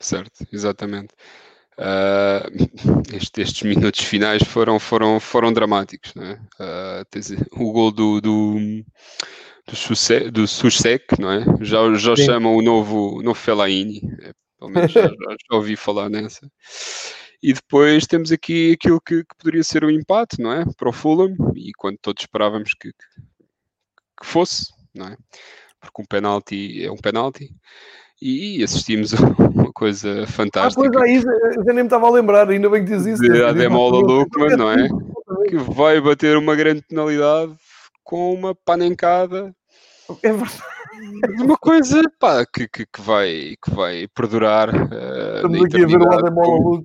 Certo, 0.00 0.46
exatamente. 0.52 1.14
Uh, 1.78 3.14
este, 3.14 3.40
estes 3.40 3.62
minutos 3.62 4.04
finais 4.04 4.42
foram, 4.42 4.78
foram, 4.78 5.18
foram 5.20 5.52
dramáticos. 5.52 6.12
É? 6.16 6.32
uh, 6.60 7.62
o 7.62 7.72
gol 7.72 7.92
do, 7.92 8.20
do, 8.20 8.54
do, 9.66 10.30
do 10.32 10.46
Susek, 10.46 11.20
não 11.20 11.30
é? 11.30 11.44
já, 11.60 11.94
já 11.94 12.16
chamam 12.16 12.56
o 12.56 12.62
novo, 12.62 13.22
novo 13.22 13.38
Fellaini. 13.38 14.02
Pelo 14.58 14.70
menos 14.70 14.92
já, 14.92 15.02
já, 15.02 15.08
já 15.08 15.56
ouvi 15.56 15.76
falar 15.76 16.08
nessa. 16.08 16.50
E 17.42 17.52
depois 17.52 18.06
temos 18.06 18.32
aqui 18.32 18.72
aquilo 18.72 19.00
que, 19.00 19.22
que, 19.22 19.36
poderia 19.38 19.62
ser 19.62 19.84
um 19.84 19.90
empate, 19.90 20.40
não 20.40 20.52
é? 20.52 20.64
Para 20.76 20.88
o 20.88 20.92
Fulham, 20.92 21.36
e 21.54 21.72
quando 21.78 21.96
todos 22.02 22.22
esperávamos 22.22 22.70
que, 22.74 22.90
que, 22.90 24.26
fosse, 24.26 24.66
não 24.92 25.06
é? 25.06 25.16
Porque 25.80 26.02
um 26.02 26.04
penalti 26.04 26.84
é 26.84 26.90
um 26.90 26.96
penalti. 26.96 27.54
E 28.20 28.64
assistimos 28.64 29.14
a 29.14 29.18
uma 29.38 29.72
coisa 29.72 30.26
fantástica. 30.26 30.84
Ah, 30.84 30.90
pois 30.92 31.08
é, 31.08 31.12
isso, 31.12 31.28
eu 31.30 31.64
nem 31.66 31.76
me 31.76 31.82
estava 31.84 32.08
a 32.08 32.10
lembrar, 32.10 32.48
ainda 32.48 32.68
bem 32.68 32.84
que 32.84 32.90
diz 32.90 33.06
isso. 33.06 33.22
De 33.22 33.44
Ademola 33.44 33.98
Lukman, 33.98 34.56
não 34.56 34.72
é? 34.72 34.88
Que 35.48 35.56
vai 35.56 36.00
bater 36.00 36.36
uma 36.36 36.56
grande 36.56 36.82
penalidade 36.82 37.54
com 38.02 38.34
uma 38.34 38.52
panencada. 38.52 39.54
É 40.24 40.32
verdade 40.32 40.77
uma 41.40 41.56
coisa 41.56 42.02
pá, 42.18 42.44
que, 42.46 42.68
que, 42.68 42.86
que, 42.86 43.00
vai, 43.00 43.56
que 43.62 43.70
vai 43.70 44.06
perdurar. 44.14 44.68
Uh, 44.70 45.36
Estamos 45.36 45.64
aqui 45.64 45.84
a 45.84 45.86
ver 45.86 46.00
o 46.00 46.12
Ademola 46.12 46.60
Luz. 46.60 46.84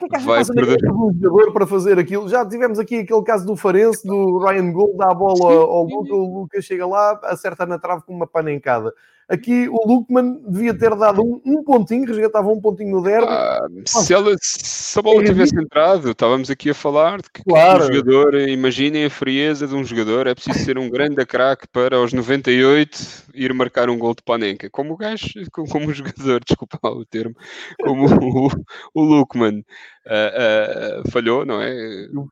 O 0.00 0.08
que 0.08 0.16
é 0.16 0.18
que 0.18 0.24
vai 0.24 0.44
perder... 0.44 0.90
um 0.90 1.12
jogador 1.20 1.52
para 1.52 1.66
fazer 1.66 1.98
aquilo? 1.98 2.28
Já 2.28 2.46
tivemos 2.46 2.78
aqui 2.78 2.98
aquele 2.98 3.22
caso 3.22 3.46
do 3.46 3.56
Farense, 3.56 4.06
do 4.06 4.38
Ryan 4.38 4.72
Gold, 4.72 4.96
dá 4.96 5.10
a 5.10 5.14
bola 5.14 5.54
ao 5.54 5.84
Luca, 5.84 6.14
o 6.14 6.40
Luca 6.40 6.60
chega 6.60 6.86
lá, 6.86 7.18
acerta 7.24 7.64
na 7.64 7.78
trave 7.78 8.02
com 8.04 8.12
uma 8.12 8.26
panencada. 8.26 8.92
Aqui 9.28 9.68
o 9.68 9.80
Lukman 9.86 10.42
devia 10.46 10.76
ter 10.76 10.94
dado 10.94 11.22
um, 11.22 11.40
um 11.44 11.64
pontinho, 11.64 12.06
resgatava 12.06 12.48
um 12.48 12.60
pontinho 12.60 12.96
no 12.96 13.02
derby. 13.02 13.26
Ah, 13.26 13.66
se, 13.86 14.12
ela, 14.12 14.34
se 14.38 14.98
a 14.98 15.02
bola 15.02 15.22
é 15.22 15.24
tivesse 15.24 15.56
entrado, 15.56 16.10
estávamos 16.10 16.50
aqui 16.50 16.68
a 16.68 16.74
falar 16.74 17.22
de 17.22 17.30
que, 17.32 17.42
claro. 17.42 17.84
um 17.84 17.86
jogador, 17.86 18.34
imaginem 18.34 19.06
a 19.06 19.10
frieza 19.10 19.66
de 19.66 19.74
um 19.74 19.82
jogador, 19.82 20.26
é 20.26 20.34
preciso 20.34 20.58
ser 20.58 20.78
um 20.78 20.90
grande 20.90 21.24
craque 21.24 21.66
para 21.68 21.96
aos 21.96 22.12
98 22.12 23.24
ir 23.34 23.54
marcar 23.54 23.88
um 23.88 23.98
gol 23.98 24.14
de 24.14 24.22
panenca. 24.22 24.68
Como 24.68 24.92
o 24.92 24.96
gajo, 24.96 25.26
como 25.50 25.88
o 25.88 25.94
jogador, 25.94 26.42
desculpa 26.46 26.78
o 26.82 27.04
termo, 27.06 27.34
como 27.82 28.06
o, 28.06 28.50
o 28.92 29.02
Lukman 29.02 29.64
uh, 30.06 31.00
uh, 31.00 31.10
falhou, 31.10 31.46
não 31.46 31.62
é? 31.62 31.74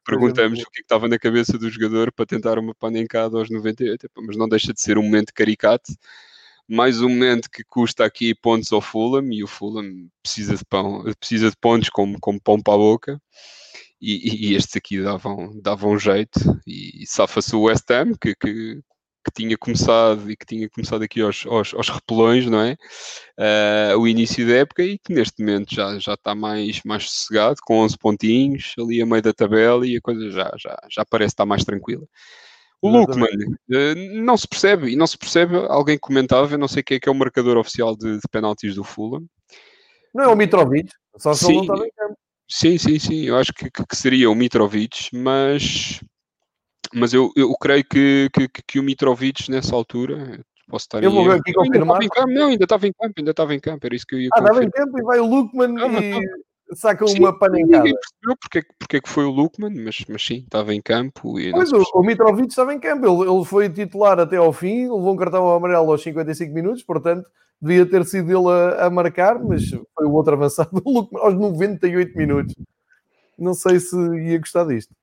Perguntamos 0.04 0.60
o 0.60 0.64
que, 0.64 0.68
é 0.68 0.74
que 0.74 0.82
estava 0.82 1.08
na 1.08 1.18
cabeça 1.18 1.56
do 1.56 1.70
jogador 1.70 2.12
para 2.12 2.26
tentar 2.26 2.58
uma 2.58 2.74
panencada 2.74 3.38
aos 3.38 3.48
98, 3.48 4.10
mas 4.26 4.36
não 4.36 4.48
deixa 4.48 4.74
de 4.74 4.80
ser 4.80 4.98
um 4.98 5.02
momento 5.02 5.32
caricato 5.32 5.90
mais 6.68 7.00
um 7.00 7.08
momento 7.08 7.50
que 7.50 7.64
custa 7.64 8.04
aqui 8.04 8.34
pontos 8.34 8.72
ao 8.72 8.80
Fulham 8.80 9.32
e 9.32 9.42
o 9.42 9.46
Fulham 9.46 10.08
precisa 10.22 10.56
de 10.56 10.64
pão, 10.64 11.04
precisa 11.18 11.50
de 11.50 11.56
pontos 11.56 11.88
como, 11.90 12.18
como 12.20 12.40
pão 12.40 12.60
para 12.60 12.74
a 12.74 12.78
boca 12.78 13.22
e, 14.00 14.50
e 14.50 14.54
estes 14.56 14.76
aqui 14.76 15.00
davam, 15.00 15.52
davam 15.60 15.98
jeito 15.98 16.40
e, 16.66 17.02
e 17.02 17.06
safa-se 17.06 17.54
o 17.54 17.62
West 17.62 17.88
Ham 17.90 18.14
que, 18.20 18.34
que, 18.34 18.80
que, 19.24 19.32
tinha 19.32 19.56
começado 19.56 20.28
e 20.30 20.36
que 20.36 20.44
tinha 20.44 20.68
começado 20.68 21.02
aqui 21.02 21.20
aos, 21.20 21.46
aos, 21.46 21.72
aos 21.72 21.88
repelões, 21.88 22.46
não 22.46 22.60
é? 22.60 22.76
Uh, 23.38 23.98
o 23.98 24.08
início 24.08 24.46
da 24.46 24.54
época 24.54 24.82
e 24.82 24.98
que 24.98 25.12
neste 25.12 25.40
momento 25.40 25.72
já, 25.72 25.98
já 26.00 26.14
está 26.14 26.34
mais, 26.34 26.80
mais 26.84 27.08
sossegado, 27.08 27.58
com 27.62 27.78
11 27.78 27.96
pontinhos 27.98 28.74
ali 28.78 29.00
a 29.00 29.06
meio 29.06 29.22
da 29.22 29.32
tabela 29.32 29.86
e 29.86 29.96
a 29.96 30.00
coisa 30.00 30.30
já, 30.30 30.52
já, 30.58 30.76
já 30.90 31.04
parece 31.04 31.34
estar 31.34 31.46
mais 31.46 31.64
tranquila. 31.64 32.06
O 32.82 32.90
Lukman, 32.90 33.28
eh, 33.70 33.94
não 33.94 34.36
se 34.36 34.48
percebe, 34.48 34.90
e 34.90 34.96
não 34.96 35.06
se 35.06 35.16
percebe, 35.16 35.56
alguém 35.68 35.96
comentava, 35.96 36.52
eu 36.52 36.58
não 36.58 36.66
sei 36.66 36.82
quem 36.82 36.96
é 36.96 37.00
que 37.00 37.08
é 37.08 37.12
o 37.12 37.14
marcador 37.14 37.56
oficial 37.56 37.96
de, 37.96 38.16
de 38.16 38.28
penaltis 38.28 38.74
do 38.74 38.82
Fulham. 38.82 39.24
Não 40.12 40.24
é 40.24 40.26
o 40.28 40.34
Mitrovic, 40.34 40.90
só 41.16 41.32
se 41.32 41.44
sim, 41.44 41.52
ele 41.52 41.56
não 41.58 41.62
estava 41.62 41.86
em 41.86 41.92
campo. 41.96 42.18
Sim, 42.50 42.78
sim, 42.78 42.98
sim, 42.98 43.22
eu 43.22 43.36
acho 43.36 43.52
que, 43.54 43.70
que, 43.70 43.96
seria 43.96 44.28
o 44.28 44.34
Mitrovic, 44.34 45.10
mas, 45.14 46.00
mas 46.92 47.14
eu, 47.14 47.30
eu 47.36 47.54
creio 47.54 47.84
que, 47.84 48.28
que, 48.32 48.48
que 48.66 48.80
o 48.80 48.82
Mitrovic 48.82 49.48
nessa 49.48 49.76
altura, 49.76 50.44
posso 50.68 50.86
estar 50.86 51.04
eu 51.04 51.12
vou 51.12 51.24
ver 51.24 51.38
aqui 51.38 51.52
confirmar. 51.52 52.00
Não, 52.26 52.48
ainda 52.48 52.64
estava 52.64 52.88
em 52.88 52.92
campo, 52.92 53.14
ainda 53.16 53.30
estava 53.30 53.54
em 53.54 53.60
campo, 53.60 53.86
era 53.86 53.94
isso 53.94 54.06
que 54.06 54.16
eu 54.16 54.20
ia 54.20 54.28
Ah, 54.34 54.40
estava 54.40 54.64
em 54.64 54.70
campo 54.70 54.98
e 54.98 55.02
vai 55.02 55.20
o 55.20 55.26
Lukman 55.26 55.72
e 55.78 56.26
saca 56.74 57.04
uma 57.04 57.36
panencada. 57.36 57.84
Ninguém 57.84 57.94
percebeu 57.94 58.36
porque, 58.40 58.58
é 58.58 58.62
porque 58.78 58.96
é 58.96 59.00
que 59.00 59.08
foi 59.08 59.24
o 59.24 59.30
Lukman, 59.30 59.74
mas, 59.84 60.04
mas 60.08 60.24
sim, 60.24 60.38
estava 60.38 60.74
em 60.74 60.80
campo. 60.80 61.38
E 61.38 61.50
pois, 61.50 61.72
o, 61.72 61.82
o 61.94 62.02
Mitrovic 62.02 62.48
estava 62.48 62.74
em 62.74 62.78
campo, 62.78 63.06
ele, 63.06 63.30
ele 63.30 63.44
foi 63.44 63.68
titular 63.68 64.18
até 64.18 64.36
ao 64.36 64.52
fim, 64.52 64.82
levou 64.82 65.12
um 65.12 65.16
cartão 65.16 65.50
amarelo 65.52 65.90
aos 65.90 66.02
55 66.02 66.52
minutos, 66.52 66.82
portanto, 66.82 67.28
devia 67.60 67.86
ter 67.86 68.04
sido 68.04 68.30
ele 68.30 68.48
a, 68.48 68.86
a 68.86 68.90
marcar, 68.90 69.42
mas 69.42 69.68
foi 69.68 70.06
o 70.06 70.12
outro 70.12 70.34
avançado, 70.34 70.70
o 70.84 70.92
Lukman, 70.92 71.22
aos 71.22 71.34
98 71.34 72.16
minutos. 72.16 72.54
Não 73.38 73.54
sei 73.54 73.80
se 73.80 73.96
ia 73.96 74.38
gostar 74.38 74.64
disto. 74.64 74.94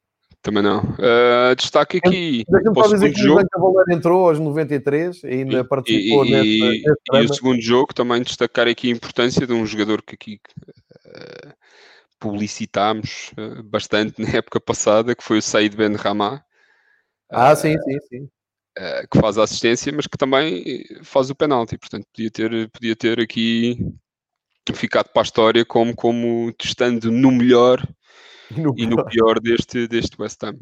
Também 0.42 0.64
não. 0.64 0.80
Uh, 0.80 1.56
destaque 1.58 1.98
aqui. 1.98 2.46
Deixa-me 2.48 2.76
só 2.76 2.88
dizer 2.88 3.14
que 3.14 3.22
jogo. 3.22 3.42
o 3.58 3.74
Valer 3.74 3.98
entrou 3.98 4.30
aos 4.30 4.40
93 4.40 5.24
e 5.24 5.28
ainda 5.28 5.60
e, 5.60 5.64
participou 5.66 6.26
e, 6.26 6.32
nesse, 6.32 6.84
nesse 7.12 7.14
E 7.14 7.26
o 7.26 7.34
segundo 7.34 7.62
jogo 7.62 7.94
também 7.94 8.22
destacar 8.22 8.68
aqui 8.68 8.90
a 8.90 8.96
importância 8.96 9.46
de 9.46 9.52
um 9.52 9.66
jogador 9.66 10.02
que 10.02 10.16
aqui 10.16 10.40
uh, 11.08 11.54
publicitámos 12.20 13.32
uh, 13.38 13.64
bastante 13.64 14.22
na 14.22 14.30
época 14.38 14.60
passada, 14.60 15.16
que 15.16 15.24
foi 15.24 15.40
o 15.40 15.42
Said 15.42 15.76
Ben 15.76 15.96
Rama. 15.96 16.44
Ah, 17.32 17.56
sim, 17.56 17.78
sim, 17.80 18.00
sim. 18.10 18.30
que 19.12 19.20
faz 19.20 19.38
a 19.38 19.44
assistência, 19.44 19.94
mas 19.94 20.08
que 20.08 20.18
também 20.18 20.84
faz 21.04 21.30
o 21.30 21.36
penalti. 21.36 21.78
Portanto, 21.78 22.08
podia 22.12 22.32
ter, 22.32 22.70
podia 22.72 22.96
ter 22.96 23.20
aqui 23.20 23.78
ficado 24.74 25.10
para 25.10 25.22
a 25.22 25.24
história 25.24 25.66
como, 25.66 25.96
como 25.96 26.52
testando 26.54 27.12
no 27.12 27.32
melhor 27.32 27.82
e 28.52 28.62
no, 28.62 28.74
e 28.78 28.86
no 28.86 29.06
pior 29.06 29.40
deste, 29.40 29.88
deste 29.88 30.22
West 30.22 30.44
Ham. 30.44 30.58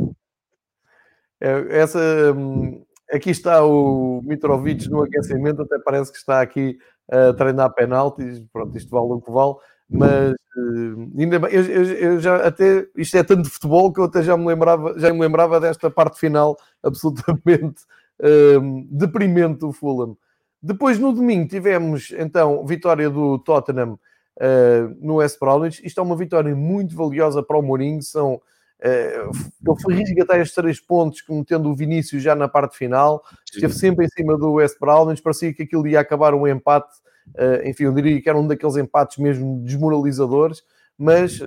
É, 1.40 1.80
essa, 1.80 2.00
hum, 2.36 2.84
aqui 3.12 3.30
está 3.30 3.64
o 3.64 4.22
Mitrovic 4.24 4.90
no 4.90 5.04
aquecimento, 5.04 5.62
até 5.62 5.78
parece 5.80 6.12
que 6.12 6.18
está 6.18 6.42
aqui 6.42 6.78
a 7.10 7.34
treinar 7.34 7.74
penaltis, 7.74 8.40
pronto, 8.52 8.76
isto 8.78 8.90
vale 8.90 9.14
o 9.14 9.22
que 9.22 9.32
vale, 9.32 9.56
mas 9.90 10.34
uh, 10.34 11.12
ainda 11.18 11.40
bem, 11.40 11.52
eu, 11.52 11.64
eu, 11.64 11.84
eu, 11.84 12.20
já 12.20 12.36
até, 12.46 12.86
isto 12.96 13.16
é 13.18 13.24
tanto 13.24 13.44
de 13.44 13.50
futebol 13.50 13.92
que 13.92 14.00
eu 14.00 14.06
até 14.06 14.22
já 14.22 14.36
me 14.36 14.46
lembrava, 14.46 15.00
já 15.00 15.14
me 15.14 15.20
lembrava 15.20 15.60
desta 15.60 15.90
parte 15.90 16.20
final 16.20 16.58
absolutamente 16.84 17.84
uh, 18.20 18.86
deprimente 18.90 19.60
do 19.60 19.72
Fulham. 19.72 20.18
Depois 20.62 21.00
no 21.00 21.14
domingo 21.14 21.48
tivemos 21.48 22.12
então 22.18 22.66
vitória 22.66 23.10
do 23.10 23.40
Tottenham 23.40 23.94
uh, 24.38 24.98
no 25.00 25.16
West 25.16 25.40
Bromwich. 25.40 25.86
Isto 25.86 26.00
é 26.00 26.04
uma 26.04 26.16
vitória 26.16 26.56
muito 26.56 26.96
valiosa 26.96 27.44
para 27.44 27.58
o 27.58 27.62
Mourinho. 27.62 28.02
São, 28.02 28.34
uh, 28.34 28.40
ele 28.82 29.82
foi 29.82 29.94
resgatar 29.96 30.40
estes 30.40 30.56
três 30.56 30.80
pontos, 30.80 31.22
cometendo 31.22 31.70
o 31.70 31.76
Vinícius 31.76 32.22
já 32.24 32.36
na 32.36 32.48
parte 32.48 32.78
final. 32.78 33.24
Esteve 33.46 33.74
sempre 33.74 34.06
em 34.06 34.10
cima 34.10 34.38
do 34.38 34.54
West 34.54 34.80
Bromwich. 34.80 35.22
Parecia 35.22 35.54
que 35.54 35.64
aquilo 35.64 35.88
ia 35.88 36.00
acabar 36.00 36.34
um 36.34 36.48
empate. 36.48 36.96
Uh, 37.36 37.68
enfim, 37.68 37.84
eu 37.84 37.94
diria 37.94 38.22
que 38.22 38.30
era 38.30 38.38
um 38.38 38.48
daqueles 38.48 38.78
empates 38.78 39.18
mesmo 39.18 39.62
desmoralizadores. 39.64 40.64
Mas 41.00 41.40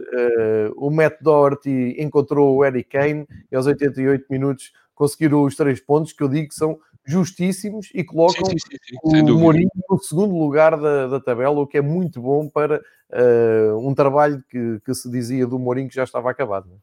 o 0.77 0.93
Matt 0.93 1.15
Doherty 1.21 1.97
encontrou 1.99 2.55
o 2.55 2.65
Eric 2.65 2.89
Kane 2.89 3.27
e 3.51 3.57
aos 3.57 3.67
88 3.67 4.27
minutos 4.31 4.71
conseguiram 4.95 5.43
os 5.43 5.57
três 5.57 5.81
pontos 5.81 6.13
que 6.13 6.23
eu 6.23 6.29
digo 6.29 6.51
que 6.51 6.55
são 6.55 6.79
justíssimos 7.05 7.89
e 7.95 8.05
colocam 8.05 8.45
sim, 8.47 8.57
sim, 8.59 8.77
sim, 8.83 9.31
o 9.31 9.39
Mourinho 9.39 9.71
no 9.89 9.99
segundo 9.99 10.37
lugar 10.37 10.79
da, 10.79 11.07
da, 11.07 11.21
tabela, 11.21 11.59
o 11.59 11.67
que 11.67 11.79
é 11.79 11.81
muito 11.81 12.21
bom 12.21 12.49
para 12.49 12.81
uh, 13.11 13.89
um 13.89 13.95
trabalho 13.95 14.43
que, 14.49 14.81
que, 14.85 14.95
se 14.95 15.11
dizia 15.11 15.47
do 15.47 15.59
Mourinho 15.59 15.89
que 15.89 15.95
já 15.95 16.05
estava 16.05 16.31
acabado. 16.31 16.69
Né? 16.69 16.77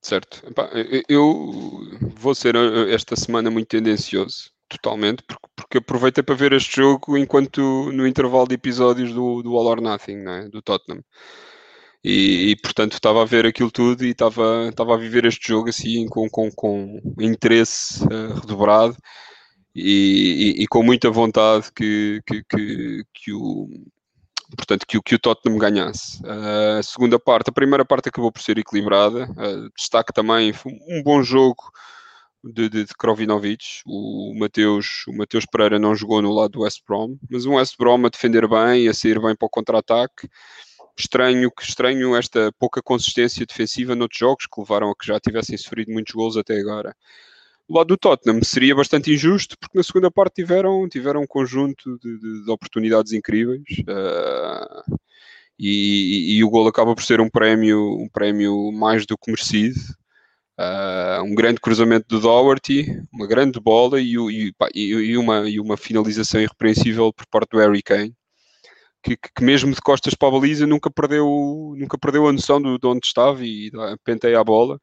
Certo. 0.00 0.42
Eu 1.08 1.80
vou 2.14 2.34
ser 2.34 2.54
eh, 2.56 2.94
esta 2.94 3.14
semana 3.16 3.50
muito 3.50 3.68
tendencioso, 3.68 4.50
totalmente, 4.70 5.22
porque, 5.24 5.48
porque 5.56 5.78
aproveitei 5.78 6.22
para 6.22 6.34
ver 6.34 6.52
este 6.52 6.76
jogo 6.76 7.18
enquanto 7.18 7.90
no 7.92 8.06
intervalo 8.06 8.46
de 8.48 8.54
episódios 8.54 9.12
do, 9.12 9.42
do 9.42 9.56
All 9.56 9.66
or 9.66 9.80
Nothing, 9.80 10.24
é? 10.28 10.48
do 10.48 10.62
Tottenham. 10.62 11.02
E, 12.02 12.52
e, 12.52 12.56
portanto 12.56 12.94
estava 12.94 13.20
a 13.20 13.26
ver 13.26 13.44
aquilo 13.44 13.70
tudo 13.70 14.04
e 14.06 14.10
estava, 14.10 14.68
estava 14.70 14.94
a 14.94 14.96
viver 14.96 15.26
este 15.26 15.48
jogo 15.48 15.68
assim 15.68 16.06
com, 16.08 16.30
com, 16.30 16.50
com 16.50 16.98
interesse 17.20 18.02
uh, 18.04 18.40
redobrado 18.40 18.96
e, 19.74 20.54
e, 20.56 20.62
e, 20.62 20.66
com 20.66 20.82
muita 20.82 21.10
vontade 21.10 21.70
que, 21.74 22.22
que, 22.26 22.42
que, 22.44 23.04
que 23.12 23.32
o 23.34 23.68
portanto 24.56 24.86
que, 24.86 25.00
que 25.02 25.14
o 25.14 25.18
Tottenham 25.18 25.58
ganhasse. 25.58 26.22
Uh, 26.22 26.78
a 26.78 26.82
segunda 26.82 27.18
parte, 27.18 27.50
a 27.50 27.52
primeira 27.52 27.84
parte 27.84 28.08
acabou 28.08 28.32
por 28.32 28.40
ser 28.42 28.58
equilibrada. 28.58 29.24
Uh, 29.32 29.70
destaque 29.76 30.12
também 30.12 30.54
um 30.88 31.02
bom 31.02 31.22
jogo 31.22 31.62
de, 32.42 32.68
de, 32.68 32.84
de 32.84 32.94
Krovinovic. 32.94 33.82
O 33.86 34.34
Mateus, 34.38 35.04
o 35.06 35.12
Mateus 35.12 35.44
Pereira 35.46 35.78
não 35.78 35.94
jogou 35.94 36.22
no 36.22 36.32
lado 36.32 36.52
do 36.52 36.60
West 36.60 36.82
Brom, 36.86 37.16
mas 37.30 37.46
um 37.46 37.54
West 37.54 37.76
Brom 37.78 38.06
a 38.06 38.08
defender 38.08 38.48
bem, 38.48 38.88
a 38.88 38.94
sair 38.94 39.20
bem 39.20 39.34
para 39.36 39.46
o 39.46 39.50
contra-ataque. 39.50 40.28
Estranho 40.98 41.50
estranho 41.60 42.16
esta 42.16 42.52
pouca 42.58 42.82
consistência 42.82 43.46
defensiva 43.46 43.94
noutros 43.94 44.18
jogos 44.18 44.46
que 44.46 44.60
levaram 44.60 44.90
a 44.90 44.94
que 44.94 45.06
já 45.06 45.18
tivessem 45.18 45.56
sofrido 45.56 45.92
muitos 45.92 46.12
gols 46.12 46.36
até 46.36 46.58
agora. 46.58 46.94
O 47.70 47.78
lado 47.78 47.86
do 47.86 47.96
Tottenham 47.96 48.42
seria 48.42 48.74
bastante 48.74 49.12
injusto, 49.12 49.56
porque 49.56 49.78
na 49.78 49.84
segunda 49.84 50.10
parte 50.10 50.34
tiveram, 50.34 50.88
tiveram 50.88 51.22
um 51.22 51.26
conjunto 51.26 51.98
de, 51.98 52.18
de, 52.18 52.44
de 52.44 52.50
oportunidades 52.50 53.12
incríveis. 53.12 53.62
Uh, 53.80 54.98
e, 55.56 56.36
e, 56.36 56.44
o 56.44 56.50
gol 56.50 56.66
acaba 56.66 56.94
por 56.96 57.04
ser 57.04 57.20
um 57.20 57.30
prémio, 57.30 57.96
um 57.96 58.08
prémio 58.08 58.72
mais 58.72 59.06
do 59.06 59.16
que 59.16 59.30
merecido. 59.30 59.78
Uh, 60.60 61.22
um 61.22 61.34
grande 61.34 61.58
cruzamento 61.58 62.06
do 62.06 62.20
Doherty, 62.20 63.02
uma 63.10 63.26
grande 63.26 63.58
bola 63.58 63.98
e, 63.98 64.14
e, 64.14 64.52
e, 64.74 65.16
uma, 65.16 65.48
e 65.48 65.58
uma 65.58 65.74
finalização 65.74 66.38
irrepreensível 66.38 67.10
por 67.14 67.24
parte 67.28 67.52
do 67.52 67.58
Harry 67.58 67.82
Kane. 67.82 68.14
Que, 69.02 69.16
que, 69.16 69.42
mesmo 69.42 69.72
de 69.74 69.80
costas 69.80 70.14
para 70.14 70.28
a 70.28 70.32
baliza 70.32 70.66
nunca 70.66 70.90
perdeu, 70.90 71.74
nunca 71.78 71.96
perdeu 71.96 72.28
a 72.28 72.32
noção 72.32 72.60
de, 72.60 72.78
de 72.78 72.86
onde 72.86 73.06
estava 73.06 73.42
e 73.42 73.70
penteia 74.04 74.38
a 74.38 74.44
bola. 74.44 74.78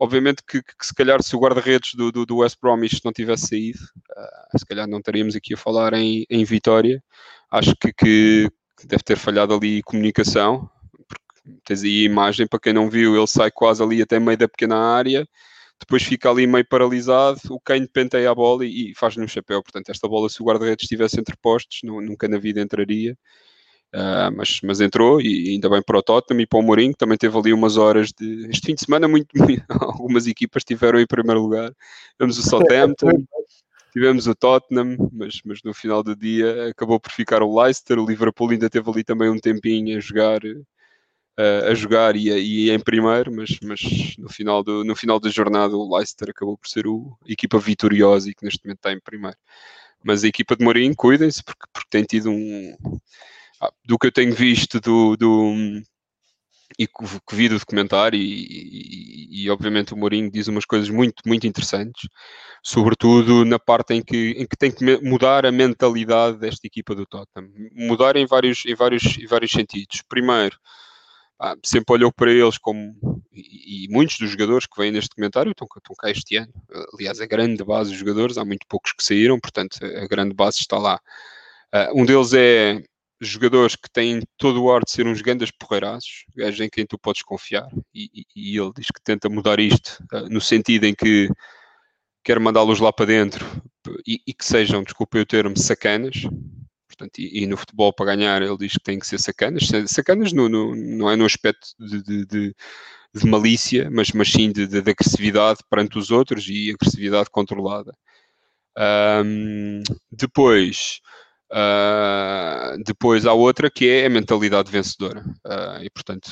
Obviamente 0.00 0.42
que, 0.48 0.62
que, 0.62 0.86
se 0.86 0.94
calhar 0.94 1.22
se 1.22 1.36
o 1.36 1.40
guarda-redes 1.40 1.92
do, 1.94 2.10
do, 2.10 2.24
do, 2.24 2.36
West 2.38 2.56
Bromwich 2.62 3.02
não 3.04 3.12
tivesse 3.12 3.48
saído, 3.48 3.80
uh, 3.80 4.58
se 4.58 4.64
calhar 4.64 4.88
não 4.88 4.98
estaríamos 4.98 5.36
aqui 5.36 5.52
a 5.52 5.58
falar 5.58 5.92
em, 5.92 6.24
em 6.30 6.42
vitória. 6.42 7.04
Acho 7.50 7.74
que, 7.76 7.92
que, 7.92 8.50
deve 8.86 9.02
ter 9.02 9.16
falhado 9.16 9.52
ali 9.54 9.82
comunicação, 9.82 10.70
tens 11.64 11.82
aí 11.82 12.02
a 12.02 12.04
imagem, 12.04 12.46
para 12.46 12.60
quem 12.60 12.72
não 12.72 12.90
viu, 12.90 13.16
ele 13.16 13.26
sai 13.26 13.50
quase 13.50 13.82
ali 13.82 14.02
até 14.02 14.18
meio 14.18 14.38
da 14.38 14.48
pequena 14.48 14.76
área, 14.76 15.26
depois 15.80 16.02
fica 16.02 16.30
ali 16.30 16.46
meio 16.46 16.66
paralisado, 16.66 17.40
o 17.50 17.60
Kane 17.60 17.86
penteia 17.86 18.30
a 18.30 18.34
bola 18.34 18.64
e, 18.66 18.90
e 18.90 18.94
faz-lhe 18.94 19.22
um 19.22 19.28
chapéu. 19.28 19.62
Portanto, 19.62 19.90
esta 19.90 20.08
bola, 20.08 20.28
se 20.28 20.42
o 20.42 20.44
guarda-redes 20.44 20.84
estivesse 20.84 21.20
entre 21.20 21.36
postos, 21.40 21.80
nunca 21.84 22.26
na 22.26 22.38
vida 22.38 22.60
entraria. 22.60 23.16
Uh, 23.94 24.28
mas, 24.36 24.60
mas 24.62 24.82
entrou 24.82 25.18
e 25.18 25.48
ainda 25.48 25.70
bem 25.70 25.80
para 25.80 25.98
o 25.98 26.02
Tottenham 26.02 26.42
e 26.42 26.46
para 26.46 26.58
o 26.58 26.62
Mourinho, 26.62 26.94
também 26.94 27.16
teve 27.16 27.38
ali 27.38 27.52
umas 27.54 27.78
horas 27.78 28.10
de. 28.12 28.46
Este 28.50 28.66
fim 28.66 28.74
de 28.74 28.84
semana, 28.84 29.08
muito, 29.08 29.28
algumas 29.80 30.26
equipas 30.26 30.60
estiveram 30.60 31.00
em 31.00 31.06
primeiro 31.06 31.40
lugar. 31.40 31.72
Tivemos 32.12 32.38
o 32.38 32.42
Southampton, 32.42 33.24
tivemos 33.92 34.26
o 34.26 34.34
Tottenham, 34.34 34.96
mas, 35.10 35.40
mas 35.44 35.62
no 35.64 35.72
final 35.72 36.02
do 36.02 36.14
dia 36.14 36.68
acabou 36.68 37.00
por 37.00 37.12
ficar 37.12 37.42
o 37.42 37.62
Leicester. 37.62 37.98
O 37.98 38.06
Liverpool 38.06 38.50
ainda 38.50 38.68
teve 38.68 38.90
ali 38.90 39.02
também 39.02 39.30
um 39.30 39.38
tempinho 39.38 39.96
a 39.96 40.00
jogar. 40.00 40.40
Uh, 41.38 41.70
a 41.70 41.74
jogar 41.74 42.16
e, 42.16 42.30
e 42.30 42.70
em 42.72 42.80
primeiro, 42.80 43.30
mas, 43.32 43.60
mas 43.62 43.80
no, 44.18 44.28
final 44.28 44.64
do, 44.64 44.82
no 44.82 44.96
final 44.96 45.20
da 45.20 45.30
jornada 45.30 45.76
o 45.76 45.96
Leicester 45.96 46.30
acabou 46.30 46.58
por 46.58 46.68
ser 46.68 46.84
o, 46.88 47.16
a 47.24 47.32
equipa 47.32 47.60
vitoriosa 47.60 48.28
e 48.28 48.34
que 48.34 48.44
neste 48.44 48.64
momento 48.64 48.78
está 48.78 48.92
em 48.92 48.98
primeiro. 48.98 49.36
Mas 50.02 50.24
a 50.24 50.28
equipa 50.28 50.56
de 50.56 50.64
Mourinho, 50.64 50.96
cuidem-se, 50.96 51.44
porque, 51.44 51.64
porque 51.72 51.88
tem 51.90 52.02
tido 52.02 52.30
um, 52.30 52.76
ah, 53.60 53.72
do 53.84 53.96
que 53.98 54.08
eu 54.08 54.12
tenho 54.12 54.34
visto 54.34 54.80
do, 54.80 55.16
do 55.16 55.80
e 56.78 56.86
que 56.86 57.34
vi 57.36 57.48
do 57.48 57.58
documentário 57.58 58.18
e, 58.18 58.22
e, 58.22 59.44
e, 59.44 59.50
obviamente 59.50 59.94
o 59.94 59.96
Mourinho 59.96 60.30
diz 60.30 60.46
umas 60.46 60.64
coisas 60.64 60.88
muito, 60.90 61.22
muito 61.26 61.46
interessantes, 61.46 62.08
sobretudo 62.62 63.44
na 63.44 63.58
parte 63.58 63.94
em 63.94 64.02
que, 64.02 64.30
em 64.38 64.46
que 64.46 64.56
tem 64.56 64.70
que 64.70 64.84
mudar 65.02 65.44
a 65.44 65.52
mentalidade 65.52 66.38
desta 66.38 66.66
equipa 66.66 66.94
do 66.94 67.06
Tottenham, 67.06 67.50
mudar 67.72 68.16
em 68.16 68.26
vários, 68.26 68.64
em 68.66 68.74
vários, 68.74 69.18
em 69.18 69.26
vários 69.26 69.50
sentidos. 69.50 70.02
Primeiro, 70.08 70.56
ah, 71.40 71.56
sempre 71.64 71.94
olhou 71.94 72.12
para 72.12 72.32
eles 72.32 72.58
como, 72.58 73.22
e, 73.32 73.84
e, 73.84 73.88
muitos 73.88 74.18
dos 74.18 74.30
jogadores 74.30 74.66
que 74.66 74.80
vêm 74.80 74.90
neste 74.90 75.10
documentário 75.10 75.52
estão, 75.52 75.68
estão 75.76 75.96
cá 75.96 76.10
este 76.10 76.36
ano, 76.36 76.52
aliás 76.92 77.20
a 77.20 77.26
grande 77.26 77.62
base 77.64 77.90
dos 77.90 77.98
jogadores, 77.98 78.38
há 78.38 78.44
muito 78.44 78.66
poucos 78.68 78.92
que 78.92 79.04
saíram, 79.04 79.38
portanto 79.38 79.78
a 79.84 80.06
grande 80.06 80.34
base 80.34 80.58
está 80.58 80.78
lá. 80.78 81.00
Uh, 81.74 82.00
um 82.00 82.04
deles 82.04 82.32
é 82.32 82.82
jogadores 83.20 83.76
que 83.76 83.90
têm 83.90 84.22
todo 84.36 84.62
o 84.62 84.72
ar 84.72 84.82
de 84.84 84.90
ser 84.90 85.06
uns 85.06 85.20
grandes 85.20 85.50
porreiraços, 85.50 86.24
gajos 86.36 86.60
em 86.60 86.68
quem 86.70 86.86
tu 86.86 86.98
podes 86.98 87.22
confiar, 87.22 87.68
e, 87.94 88.10
e, 88.14 88.24
e, 88.34 88.58
ele 88.58 88.72
diz 88.76 88.86
que 88.86 89.02
tenta 89.02 89.28
mudar 89.28 89.60
isto 89.60 90.02
uh, 90.12 90.28
no 90.30 90.40
sentido 90.40 90.84
em 90.84 90.94
que 90.94 91.28
quer 92.24 92.38
mandá-los 92.40 92.80
lá 92.80 92.92
para 92.92 93.06
dentro 93.06 93.44
e, 94.06 94.20
e, 94.26 94.34
que 94.34 94.44
sejam, 94.44 94.82
desculpe 94.82 95.18
o 95.18 95.26
termo, 95.26 95.56
sacanas. 95.56 96.22
Portanto, 96.88 97.18
e, 97.18 97.46
no 97.46 97.56
futebol 97.56 97.92
para 97.92 98.16
ganhar 98.16 98.42
ele 98.42 98.56
diz 98.56 98.72
que 98.72 98.82
tem 98.82 98.98
que 98.98 99.06
ser 99.06 99.18
sacanas. 99.18 99.68
Sacanas 99.86 100.32
no, 100.32 100.48
no, 100.48 100.74
não 100.74 101.10
é 101.10 101.16
no 101.16 101.26
aspecto 101.26 101.68
de, 101.78 102.02
de, 102.02 102.26
de, 102.26 102.56
de 103.14 103.26
malícia, 103.26 103.90
mas, 103.90 104.10
mas 104.12 104.30
sim 104.30 104.50
de, 104.50 104.66
de, 104.66 104.78
agressividade 104.78 105.60
perante 105.70 105.98
os 105.98 106.10
outros 106.10 106.48
e 106.48 106.70
agressividade 106.70 107.30
controlada. 107.30 107.94
Um, 109.24 109.82
depois, 110.10 111.00
Uh, 111.50 112.76
depois 112.84 113.24
há 113.24 113.32
outra 113.32 113.70
que 113.70 113.88
é 113.88 114.06
a 114.06 114.10
mentalidade 114.10 114.70
vencedora. 114.70 115.24
Uh, 115.46 115.82
e, 115.82 115.90
portanto, 115.90 116.30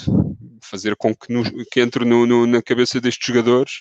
fazer 0.62 0.94
com 0.96 1.14
que, 1.14 1.26
que 1.70 1.80
entre 1.80 2.04
no, 2.04 2.26
no, 2.26 2.46
na 2.46 2.62
cabeça 2.62 3.00
destes 3.00 3.26
jogadores 3.26 3.80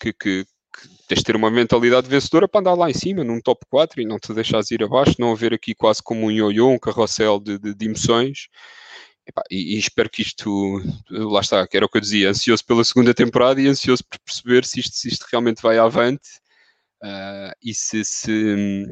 que, 0.00 0.12
que, 0.12 0.44
que 0.74 0.88
tens 1.06 1.18
de 1.18 1.24
ter 1.24 1.36
uma 1.36 1.50
mentalidade 1.50 2.08
vencedora 2.08 2.48
para 2.48 2.60
andar 2.60 2.74
lá 2.74 2.90
em 2.90 2.94
cima, 2.94 3.22
num 3.22 3.40
top 3.40 3.64
4 3.70 4.00
e 4.00 4.04
não 4.04 4.18
te 4.18 4.32
deixares 4.34 4.70
ir 4.70 4.82
abaixo, 4.82 5.14
não 5.18 5.32
haver 5.32 5.54
aqui 5.54 5.74
quase 5.74 6.02
como 6.02 6.26
um 6.26 6.30
ioiô, 6.30 6.68
um 6.70 6.78
carrossel 6.78 7.38
de, 7.38 7.58
de, 7.58 7.74
de 7.74 7.86
emoções. 7.86 8.48
E, 9.50 9.76
e, 9.76 9.78
espero 9.78 10.10
que 10.10 10.22
isto, 10.22 10.82
lá 11.10 11.40
está, 11.40 11.66
que 11.66 11.76
era 11.76 11.86
o 11.86 11.88
que 11.88 11.96
eu 11.96 12.00
dizia, 12.00 12.30
ansioso 12.30 12.64
pela 12.64 12.84
segunda 12.84 13.14
temporada 13.14 13.60
e 13.60 13.68
ansioso 13.68 14.04
por 14.04 14.18
perceber 14.20 14.64
se 14.64 14.80
isto, 14.80 14.96
se 14.96 15.08
isto 15.08 15.26
realmente 15.30 15.62
vai 15.62 15.78
avante 15.78 16.28
uh, 17.02 17.52
e 17.62 17.72
se, 17.74 18.04
se, 18.04 18.84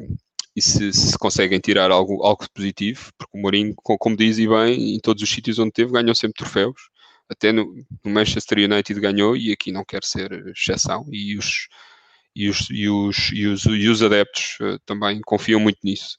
e 0.55 0.61
se, 0.61 0.91
se, 0.91 1.17
conseguem 1.17 1.59
tirar 1.59 1.91
algo, 1.91 2.23
algo 2.23 2.45
positivo, 2.53 3.11
porque 3.17 3.37
o 3.37 3.41
Mourinho, 3.41 3.75
como 3.75 4.17
dizem 4.17 4.47
bem, 4.49 4.95
em 4.95 4.99
todos 4.99 5.21
os 5.21 5.29
sítios 5.29 5.59
onde 5.59 5.71
teve, 5.71 5.91
ganhou 5.91 6.15
sempre 6.15 6.43
troféus. 6.43 6.92
Até 7.33 7.51
no, 7.51 7.73
no, 8.03 8.11
Manchester 8.11 8.59
United 8.59 8.99
ganhou 8.99 9.35
e 9.35 9.51
aqui 9.51 9.71
não 9.71 9.83
quer 9.83 10.03
ser 10.03 10.31
exceção. 10.47 11.05
E 11.11 11.37
os, 11.37 11.67
e 12.35 12.47
os, 12.47 12.67
e 12.69 12.87
os, 12.87 13.31
e 13.33 13.47
os, 13.47 13.65
e 13.65 13.87
os 13.89 14.03
adeptos 14.03 14.57
uh, 14.61 14.79
também 14.85 15.19
confiam 15.25 15.59
muito 15.59 15.79
nisso. 15.83 16.15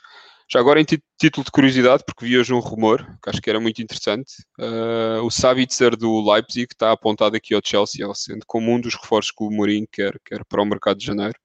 Já 0.51 0.61
agora, 0.61 0.81
em 0.81 0.85
título 0.85 1.45
de 1.45 1.51
curiosidade, 1.51 2.05
porque 2.07 2.27
vi 2.27 2.39
hoje 2.39 2.53
um 2.53 2.59
rumor 2.59 3.05
que 3.23 3.31
acho 3.31 3.41
que 3.41 3.49
era 3.49 3.59
muito 3.59 3.81
interessante, 3.81 4.35
uh, 4.59 5.23
o 5.23 5.31
Sabitzer 5.31 5.97
do 5.97 6.21
Leipzig 6.31 6.69
está 6.71 6.93
apontado 6.93 7.37
aqui 7.37 7.55
ao 7.55 7.63
Chelsea, 7.65 8.07
sendo 8.15 8.45
como 8.47 8.71
um 8.71 8.81
dos 8.81 8.95
reforços 8.95 9.33
que 9.33 9.43
o 9.43 9.51
Mourinho 9.51 9.89
quer, 9.91 10.19
quer 10.25 10.45
para 10.45 10.63
o 10.63 10.67
mercado 10.67 10.99
de 10.99 11.07
janeiro. 11.07 11.39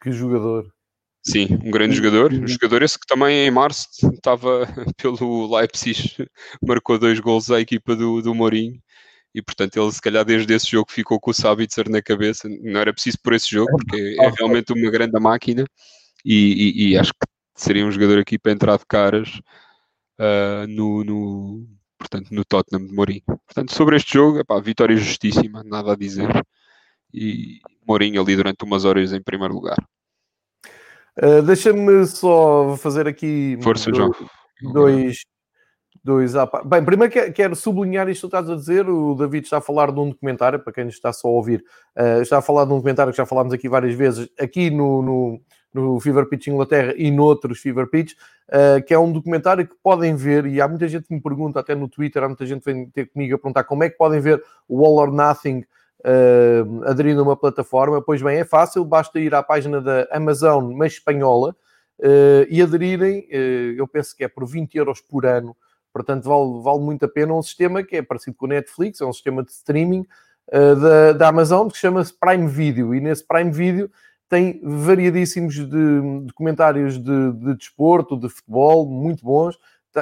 Que 0.00 0.12
jogador! 0.12 0.72
Sim, 1.26 1.58
um 1.64 1.70
grande 1.70 1.96
jogador. 1.96 2.32
Um 2.32 2.46
jogador 2.46 2.82
esse 2.82 2.98
que 2.98 3.06
também 3.06 3.46
em 3.46 3.50
março 3.50 3.88
estava 4.12 4.66
pelo 4.98 5.56
Leipzig, 5.56 6.28
marcou 6.62 6.98
dois 6.98 7.18
gols 7.18 7.50
à 7.50 7.60
equipa 7.60 7.96
do, 7.96 8.20
do 8.20 8.34
Mourinho. 8.34 8.78
E 9.34 9.42
portanto, 9.42 9.76
ele 9.76 9.90
se 9.90 10.00
calhar 10.00 10.24
desde 10.24 10.54
esse 10.54 10.70
jogo 10.70 10.92
ficou 10.92 11.18
com 11.18 11.32
o 11.32 11.34
Sabitzer 11.34 11.90
na 11.90 12.00
cabeça. 12.00 12.48
Não 12.48 12.80
era 12.80 12.92
preciso 12.92 13.18
por 13.22 13.32
esse 13.32 13.50
jogo, 13.50 13.70
porque 13.76 14.16
é 14.20 14.30
realmente 14.30 14.72
uma 14.72 14.90
grande 14.90 15.18
máquina. 15.18 15.64
E, 16.24 16.86
e, 16.86 16.88
e 16.90 16.98
acho 16.98 17.12
que 17.12 17.26
seria 17.54 17.84
um 17.84 17.90
jogador 17.90 18.18
aqui 18.18 18.38
para 18.38 18.52
entrar 18.52 18.78
de 18.78 18.86
caras 18.86 19.40
uh, 20.20 20.66
no, 20.68 21.04
no, 21.04 21.66
portanto, 21.98 22.30
no 22.30 22.44
Tottenham 22.44 22.86
de 22.86 22.94
Mourinho. 22.94 23.24
Portanto, 23.26 23.74
sobre 23.74 23.96
este 23.96 24.14
jogo, 24.14 24.38
epá, 24.38 24.60
vitória 24.60 24.96
justíssima, 24.96 25.62
nada 25.64 25.92
a 25.92 25.96
dizer. 25.96 26.30
E 27.12 27.60
Mourinho 27.86 28.22
ali 28.22 28.36
durante 28.36 28.64
umas 28.64 28.84
horas 28.84 29.12
em 29.12 29.22
primeiro 29.22 29.54
lugar. 29.54 29.76
Uh, 31.16 31.42
Deixa-me 31.42 32.06
só 32.06 32.76
fazer 32.76 33.06
aqui 33.06 33.56
Força, 33.62 33.90
dois, 33.90 34.16
dois, 34.72 35.18
dois 36.04 36.34
Bem, 36.66 36.84
primeiro 36.84 37.32
quero 37.32 37.56
sublinhar 37.56 38.08
isto 38.08 38.28
que 38.28 38.36
estás 38.36 38.50
a 38.50 38.54
dizer. 38.54 38.88
O 38.88 39.14
David 39.14 39.44
está 39.44 39.58
a 39.58 39.62
falar 39.62 39.90
de 39.90 39.98
um 39.98 40.10
documentário, 40.10 40.58
para 40.58 40.72
quem 40.72 40.86
está 40.88 41.12
só 41.12 41.28
a 41.28 41.30
ouvir, 41.30 41.64
uh, 41.96 42.20
está 42.20 42.38
a 42.38 42.42
falar 42.42 42.66
de 42.66 42.72
um 42.72 42.76
documentário 42.76 43.12
que 43.12 43.16
já 43.16 43.24
falámos 43.24 43.52
aqui 43.52 43.68
várias 43.68 43.94
vezes, 43.94 44.28
aqui 44.38 44.70
no, 44.70 45.02
no 45.02 45.40
no 45.74 45.98
Fever 45.98 46.26
Pitch 46.26 46.46
Inglaterra 46.46 46.94
e 46.96 47.10
noutros 47.10 47.58
Fever 47.58 47.88
Pitch, 47.88 48.12
uh, 48.48 48.82
que 48.86 48.94
é 48.94 48.98
um 48.98 49.12
documentário 49.12 49.66
que 49.66 49.74
podem 49.82 50.14
ver, 50.14 50.46
e 50.46 50.60
há 50.60 50.68
muita 50.68 50.86
gente 50.86 51.08
que 51.08 51.12
me 51.14 51.20
pergunta, 51.20 51.58
até 51.58 51.74
no 51.74 51.88
Twitter, 51.88 52.22
há 52.22 52.28
muita 52.28 52.46
gente 52.46 52.62
que 52.62 52.72
vem 52.72 52.88
ter 52.88 53.06
comigo 53.06 53.34
a 53.34 53.38
perguntar 53.38 53.64
como 53.64 53.82
é 53.82 53.90
que 53.90 53.96
podem 53.96 54.20
ver 54.20 54.42
o 54.68 54.86
All 54.86 54.98
or 54.98 55.12
Nothing 55.12 55.64
uh, 56.04 56.84
aderindo 56.84 57.20
a 57.20 57.24
uma 57.24 57.36
plataforma. 57.36 58.00
Pois 58.00 58.22
bem, 58.22 58.38
é 58.38 58.44
fácil, 58.44 58.84
basta 58.84 59.18
ir 59.18 59.34
à 59.34 59.42
página 59.42 59.80
da 59.80 60.06
Amazon, 60.12 60.72
mas 60.72 60.92
espanhola, 60.92 61.56
uh, 61.98 62.46
e 62.48 62.62
aderirem, 62.62 63.26
eu 63.76 63.88
penso 63.88 64.16
que 64.16 64.22
é 64.22 64.28
por 64.28 64.46
20 64.46 64.78
euros 64.78 65.00
por 65.00 65.26
ano, 65.26 65.56
portanto 65.94 66.24
vale, 66.24 66.60
vale 66.60 66.80
muito 66.80 67.04
a 67.06 67.08
pena 67.08 67.32
um 67.32 67.40
sistema 67.40 67.82
que 67.82 67.96
é 67.96 68.02
parecido 68.02 68.36
com 68.36 68.44
o 68.44 68.48
Netflix, 68.50 69.00
é 69.00 69.06
um 69.06 69.12
sistema 69.12 69.42
de 69.42 69.52
streaming 69.52 70.04
da, 70.52 71.12
da 71.12 71.28
Amazon 71.28 71.68
que 71.68 71.78
chama-se 71.78 72.12
Prime 72.12 72.46
Video, 72.48 72.94
e 72.94 73.00
nesse 73.00 73.26
Prime 73.26 73.50
Video 73.50 73.90
tem 74.28 74.60
variadíssimos 74.62 75.54
de 75.54 76.00
documentários 76.22 76.98
de, 76.98 77.32
de 77.32 77.54
desporto, 77.54 78.18
de 78.18 78.28
futebol, 78.28 78.86
muito 78.86 79.24
bons. 79.24 79.56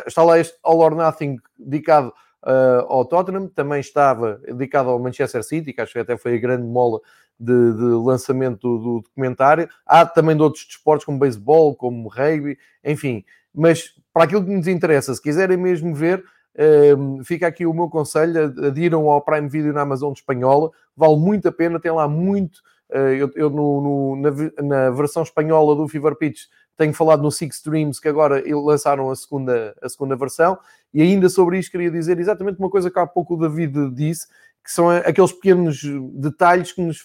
Está 0.07 0.23
lá 0.23 0.39
este 0.39 0.57
All 0.63 0.79
or 0.79 0.95
Nothing 0.95 1.37
dedicado 1.59 2.09
uh, 2.45 2.87
ao 2.89 3.05
Tottenham, 3.05 3.49
também 3.49 3.81
estava 3.81 4.41
dedicado 4.47 4.89
ao 4.89 4.99
Manchester 4.99 5.43
City, 5.43 5.73
que 5.73 5.81
acho 5.81 5.93
que 5.93 5.99
até 5.99 6.17
foi 6.17 6.37
a 6.37 6.41
grande 6.41 6.67
mola 6.67 7.01
de, 7.39 7.73
de 7.73 7.85
lançamento 7.85 8.61
do, 8.61 8.79
do, 8.79 9.01
documentário. 9.01 9.69
Há 9.87 10.07
também 10.07 10.37
de 10.37 10.43
outros 10.43 10.65
desportos, 10.65 11.05
como 11.05 11.19
beisebol, 11.19 11.75
como 11.75 12.09
rugby, 12.09 12.59
enfim. 12.85 13.25
Mas 13.55 13.95
para 14.13 14.25
aquilo 14.25 14.45
que 14.45 14.51
nos 14.51 14.67
interessa, 14.67 15.15
se 15.15 15.21
quiserem 15.21 15.57
mesmo 15.57 15.95
ver, 15.95 16.25
uh, 16.55 17.25
fica 17.25 17.47
aqui 17.47 17.67
o 17.67 17.75
meu 17.75 17.89
conselho: 17.89 18.55
adiram 18.67 19.11
ao 19.11 19.23
Prime 19.23 19.49
Video 19.49 19.73
na 19.73 19.83
Amazon 19.83 20.13
Espanhola, 20.13 20.71
vale 20.97 21.17
muito 21.17 21.49
a 21.49 21.53
pena, 21.53 21.81
tem 21.81 21.93
lá 21.93 22.09
muito 22.09 22.61
eh, 22.93 23.17
eu, 23.19 23.31
eu 23.35 23.49
no, 23.49 23.81
no, 23.81 24.17
na, 24.17 24.63
na, 24.63 24.91
versão 24.91 25.23
espanhola 25.23 25.75
do 25.75 25.89
Fever 25.89 26.15
Pitch 26.15 26.43
tenho 26.77 26.93
falado 26.93 27.23
no 27.23 27.31
Six 27.31 27.57
Streams, 27.57 28.01
que 28.01 28.09
agora 28.09 28.43
lançaram 28.47 29.11
a 29.11 29.17
segunda, 29.17 29.75
a 29.81 29.89
segunda 29.89 30.15
versão, 30.15 30.59
e 30.93 31.01
ainda 31.01 31.29
sobre 31.29 31.59
isto 31.59 31.73
queria 31.73 31.91
dizer 31.91 32.19
exatamente 32.19 32.59
uma 32.59 32.71
coisa 32.71 32.91
que 32.91 32.99
há 32.99 33.07
pouco 33.07 33.35
o 33.35 33.37
David 33.37 33.91
disse, 33.95 34.27
que 34.63 34.71
são 34.71 34.91
aqueles 34.91 35.33
pequenos 35.33 35.83
detalhes 36.15 36.73
que 36.73 36.81
nos 36.81 37.05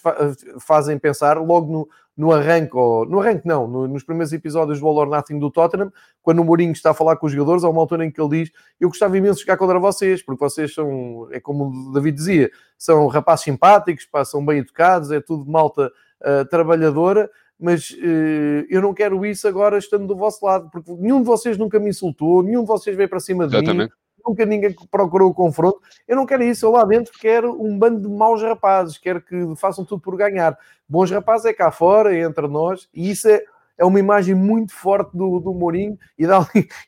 fazem 0.60 0.96
pensar 0.96 1.38
logo 1.38 1.72
no, 1.72 1.88
no 2.16 2.32
arranque, 2.32 2.76
ou, 2.76 3.04
no 3.04 3.20
arranque 3.20 3.46
não, 3.46 3.66
no, 3.66 3.88
nos 3.88 4.04
primeiros 4.04 4.32
episódios 4.32 4.78
do 4.80 4.86
All 4.86 4.96
or 4.96 5.08
Nothing 5.08 5.38
do 5.38 5.50
Tottenham, 5.50 5.92
quando 6.22 6.40
o 6.40 6.44
Mourinho 6.44 6.72
está 6.72 6.90
a 6.90 6.94
falar 6.94 7.16
com 7.16 7.26
os 7.26 7.32
jogadores, 7.32 7.64
há 7.64 7.68
uma 7.68 7.80
altura 7.80 8.04
em 8.04 8.10
que 8.10 8.20
ele 8.20 8.44
diz 8.44 8.52
eu 8.80 8.88
gostava 8.88 9.16
imenso 9.18 9.40
de 9.40 9.40
jogar 9.42 9.56
contra 9.56 9.78
vocês, 9.80 10.22
porque 10.22 10.44
vocês 10.44 10.72
são, 10.72 11.28
é 11.32 11.40
como 11.40 11.90
o 11.90 11.92
David 11.92 12.16
dizia, 12.16 12.50
são 12.76 13.08
rapazes 13.08 13.44
simpáticos, 13.44 14.04
pá, 14.04 14.24
são 14.24 14.44
bem 14.44 14.58
educados, 14.58 15.10
é 15.10 15.20
tudo 15.20 15.50
malta 15.50 15.90
uh, 16.20 16.44
trabalhadora, 16.48 17.28
mas 17.58 17.90
uh, 17.90 18.66
eu 18.68 18.80
não 18.80 18.94
quero 18.94 19.24
isso 19.26 19.48
agora 19.48 19.78
estando 19.78 20.06
do 20.06 20.16
vosso 20.16 20.44
lado, 20.44 20.70
porque 20.70 20.92
nenhum 20.92 21.20
de 21.20 21.26
vocês 21.26 21.58
nunca 21.58 21.78
me 21.78 21.90
insultou, 21.90 22.42
nenhum 22.42 22.62
de 22.62 22.68
vocês 22.68 22.96
veio 22.96 23.08
para 23.08 23.20
cima 23.20 23.46
de 23.46 23.56
Exatamente. 23.56 23.90
mim 23.90 23.98
nunca 24.28 24.44
ninguém 24.44 24.74
procurou 24.90 25.30
o 25.30 25.34
confronto. 25.34 25.80
Eu 26.06 26.16
não 26.16 26.26
quero 26.26 26.42
isso, 26.42 26.66
eu 26.66 26.70
lá 26.70 26.84
dentro 26.84 27.12
quero 27.18 27.60
um 27.60 27.78
bando 27.78 28.00
de 28.00 28.08
maus 28.08 28.42
rapazes, 28.42 28.98
quero 28.98 29.22
que 29.22 29.54
façam 29.56 29.84
tudo 29.84 30.00
por 30.00 30.16
ganhar. 30.16 30.56
Bons 30.88 31.10
rapazes 31.10 31.46
é 31.46 31.52
cá 31.52 31.70
fora, 31.70 32.14
é 32.14 32.20
entre 32.20 32.46
nós, 32.46 32.88
e 32.92 33.10
isso 33.10 33.28
é, 33.28 33.42
é 33.78 33.84
uma 33.84 34.00
imagem 34.00 34.34
muito 34.34 34.72
forte 34.74 35.16
do, 35.16 35.38
do 35.38 35.54
Mourinho 35.54 35.96
e, 36.18 36.24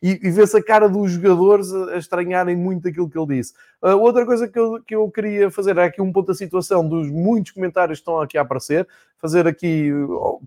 e, 0.03 0.21
e 0.23 0.31
vê-se 0.31 0.57
a 0.57 0.63
cara 0.63 0.89
dos 0.89 1.13
jogadores 1.13 1.73
a, 1.73 1.95
a, 1.95 1.99
estranharem 1.99 2.57
muito 2.57 2.89
aquilo 2.89 3.09
que 3.09 3.17
ele 3.17 3.37
disse. 3.37 3.55
Uh, 3.83 3.97
outra 3.97 4.27
coisa 4.27 4.49
que 4.49 4.59
eu, 4.59 4.83
que 4.83 4.95
eu 4.95 5.09
queria 5.11 5.51
fazer 5.51 5.79
é 5.79 5.85
aqui 5.85 6.03
um 6.03 6.13
ponto 6.13 6.27
da 6.27 6.35
situação 6.35 6.87
dos 6.87 7.09
muitos 7.09 7.53
comentários 7.53 7.99
que 7.99 8.03
estão 8.03 8.21
aqui 8.21 8.37
a 8.37 8.43
aparecer, 8.43 8.87
fazer 9.17 9.47
aqui, 9.47 9.91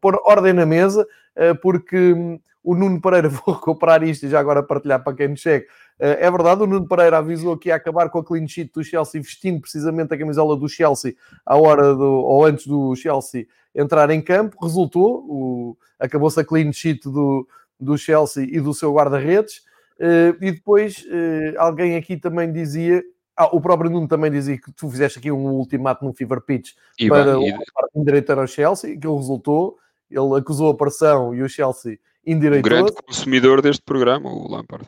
pôr 0.02 0.20
ordem 0.26 0.54
na 0.54 0.66
mesa, 0.66 1.08
uh, 1.38 1.56
porque 1.62 2.14
hum, 2.14 2.40
o 2.64 2.76
Nuno 2.76 3.02
Pereira, 3.02 3.28
vou 3.30 3.56
recuperar 3.56 4.04
isto 4.04 4.26
e 4.26 4.30
já 4.30 4.40
agora 4.40 4.64
partilhar 4.64 5.04
para 5.04 5.16
quem 5.16 5.28
nos 5.30 5.42
segue. 5.42 5.68
Eh, 6.00 6.26
é 6.26 6.32
verdade, 6.32 6.64
o 6.64 6.68
Nuno 6.68 6.88
Pereira 6.88 7.18
avisou 7.18 7.58
que 7.58 7.70
ia 7.70 7.76
acabar 7.76 8.10
com 8.10 8.20
a 8.20 8.24
clean 8.24 8.48
sheet 8.48 8.72
do 8.74 8.84
Chelsea, 8.84 9.22
vestindo 9.22 9.62
precisamente 9.62 10.14
a 10.14 10.18
camisola 10.18 10.56
do 10.56 10.70
Chelsea 10.70 11.16
à 11.46 11.58
hora 11.58 11.94
do, 11.94 12.04
ou 12.04 12.46
antes 12.46 12.66
do 12.66 12.96
Chelsea 12.96 13.48
entrar 13.76 14.10
em 14.10 14.22
campo. 14.22 14.58
Resultou, 14.62 15.78
acabou-se 16.00 16.40
a 16.40 16.46
clean 16.46 16.72
sheet 16.72 17.04
do, 17.10 17.48
do 17.80 17.98
Chelsea 17.98 18.48
e 18.50 18.60
do 18.60 18.74
seu 18.74 18.94
guarda-redes. 18.94 19.62
Eh, 20.00 20.36
e 20.42 20.52
depois 20.52 21.06
eh, 21.10 21.54
alguém 21.58 21.96
aqui 21.96 22.18
também 22.18 22.52
dizia 22.52 23.04
ah, 23.36 23.48
o 23.56 23.60
próprio 23.60 23.90
Nuno 23.90 24.08
também 24.08 24.30
dizia 24.30 24.58
que 24.60 24.72
tu 24.72 24.90
fizeste 24.90 25.18
aqui 25.18 25.32
um 25.32 25.46
ultimato 25.54 26.06
no 26.06 26.14
Fever 26.14 26.42
Pitch 26.42 26.74
e 27.00 27.08
para 27.10 27.38
bem, 27.38 27.58
o 27.94 28.02
e... 28.02 28.06
diretor 28.06 28.38
ao 28.38 28.48
Chelsea, 28.48 28.98
que 28.98 29.08
ele 29.08 29.16
resultou. 29.16 29.78
Ele 30.14 30.38
acusou 30.38 30.70
a 30.70 30.76
pressão 30.76 31.34
e 31.34 31.42
o 31.42 31.50
Chelsea 31.50 31.98
endireitou. 32.26 32.72
Um 32.72 32.76
grande 32.76 32.92
consumidor 32.94 33.62
deste 33.62 33.84
programa, 33.84 34.30
o 34.30 34.50
Lampard. 34.50 34.88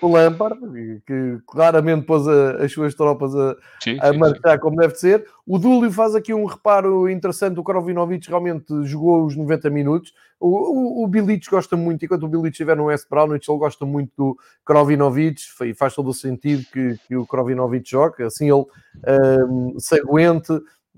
O 0.00 0.08
Lampard, 0.08 0.60
que 1.06 1.38
claramente 1.46 2.04
pôs 2.04 2.28
a, 2.28 2.64
as 2.64 2.70
suas 2.70 2.94
tropas 2.94 3.34
a, 3.34 3.56
sim, 3.82 3.96
a 4.00 4.12
sim, 4.12 4.18
marchar 4.18 4.52
sim. 4.52 4.60
como 4.60 4.76
deve 4.76 4.94
ser. 4.94 5.26
O 5.46 5.58
Dúlio 5.58 5.90
faz 5.90 6.14
aqui 6.14 6.34
um 6.34 6.44
reparo 6.44 7.08
interessante. 7.08 7.58
O 7.58 7.64
Krovinovic 7.64 8.28
realmente 8.28 8.66
jogou 8.84 9.24
os 9.24 9.34
90 9.34 9.70
minutos. 9.70 10.12
O, 10.38 10.48
o, 10.48 11.04
o 11.04 11.08
Bilic 11.08 11.48
gosta 11.48 11.78
muito, 11.78 12.04
enquanto 12.04 12.24
o 12.24 12.28
Bilic 12.28 12.50
estiver 12.50 12.76
no 12.76 12.84
West 12.84 13.08
Brownwich, 13.08 13.50
ele 13.50 13.58
gosta 13.58 13.86
muito 13.86 14.12
do 14.16 14.38
Krovinovic 14.66 15.40
e 15.62 15.72
faz 15.72 15.94
todo 15.94 16.10
o 16.10 16.14
sentido 16.14 16.62
que, 16.70 16.96
que 17.08 17.16
o 17.16 17.26
Krovinovic 17.26 17.88
jogue. 17.90 18.22
Assim 18.22 18.50
ele 18.50 18.66
um, 19.48 19.76
se 19.78 19.98
aguente 19.98 20.52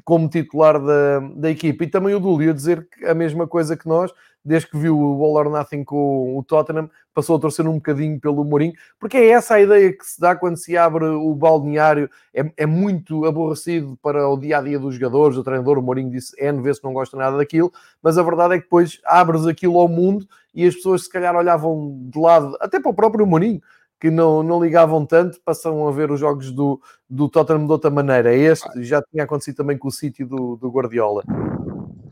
como 0.05 0.29
titular 0.29 0.81
da, 0.81 1.21
da 1.35 1.51
equipa. 1.51 1.85
E 1.85 1.89
também 1.89 2.15
o 2.15 2.21
Dúlio 2.21 2.51
a 2.51 2.55
dizer 2.55 2.87
a 3.07 3.15
mesma 3.15 3.47
coisa 3.47 3.77
que 3.77 3.87
nós, 3.87 4.13
desde 4.45 4.71
que 4.71 4.79
viu 4.79 4.99
o 4.99 5.25
All 5.25 5.35
or 5.35 5.51
Nothing 5.51 5.85
com 5.85 6.39
o 6.39 6.43
Tottenham, 6.43 6.89
passou 7.15 7.37
a 7.37 7.41
torcer 7.41 7.67
um 7.67 7.75
bocadinho 7.75 8.21
pelo 8.21 8.45
Mourinho, 8.45 8.73
porque 8.99 9.17
é 9.17 9.31
essa 9.31 9.55
a 9.55 9.61
ideia 9.61 9.93
que 9.93 10.07
se 10.07 10.21
dá 10.21 10.37
quando 10.37 10.57
se 10.57 10.77
abre 10.77 11.05
o 11.05 11.35
balneário, 11.35 12.09
é, 12.33 12.51
é 12.57 12.65
muito 12.67 13.25
aborrecido 13.25 13.99
para 14.01 14.29
o 14.29 14.39
dia-a-dia 14.39 14.79
-dia 14.79 14.81
dos 14.81 14.95
jogadores, 14.95 15.37
o 15.37 15.43
treinador, 15.43 15.79
o 15.79 15.83
Mourinho 15.83 16.11
disse 16.11 16.33
N 16.41 16.63
vezes 16.63 16.81
que 16.81 16.87
não 16.87 16.95
gosta 16.95 17.17
nada 17.17 17.37
daquilo, 17.37 17.73
mas 18.03 18.17
a 18.17 18.23
verdade 18.23 18.55
é 18.55 18.59
que 18.59 18.65
depois 18.65 19.01
abres 19.05 19.47
aquilo 19.47 19.79
ao 19.79 19.89
mundo 19.89 20.27
e 20.55 20.65
as 20.65 20.75
pessoas 20.77 21.03
se 21.03 21.11
calhar 21.11 21.35
olhavam 21.35 21.99
de 22.09 22.19
lado, 22.19 22.57
até 22.61 22.81
para 22.81 22.91
o 22.91 22.95
próprio 22.95 23.27
Mourinho, 23.27 23.61
que 24.01 24.11
não, 24.11 24.43
não 24.43 24.63
ligavam 24.63 25.05
tanto, 25.05 25.41
passam 25.45 25.87
a 25.89 25.91
ver 25.91 26.11
os 26.11 26.21
jogos 26.21 26.53
do, 26.53 26.81
do 27.09 27.29
Tottenham 27.29 27.67
de 27.67 27.73
outra 27.73 27.91
maneira. 27.91 28.35
Este 28.35 28.85
já 28.85 29.03
tinha 29.03 29.25
acontecido 29.25 29.57
também 29.57 29.77
com 29.77 29.89
o 29.89 29.93
City 29.93 30.25
do, 30.25 30.57
do 30.57 30.71
Guardiola. 30.71 31.25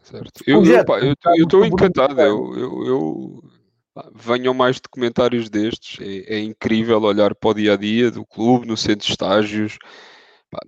Certo. 0.02 0.42
Eu 0.46 0.62
estou 0.62 1.64
encantado. 1.64 2.20
Eu, 2.20 2.56
eu, 2.56 2.86
eu, 2.86 3.42
venham 4.14 4.54
mais 4.54 4.80
documentários 4.80 5.48
destes. 5.48 5.98
É, 6.00 6.36
é, 6.36 6.40
incrível 6.40 7.00
olhar 7.02 7.34
para 7.34 7.50
o 7.50 7.54
dia 7.54 7.74
a 7.74 7.76
dia 7.76 8.10
do 8.10 8.24
clube, 8.24 8.66
no 8.66 8.76
centro 8.76 9.06
de 9.06 9.12
estágios, 9.12 9.78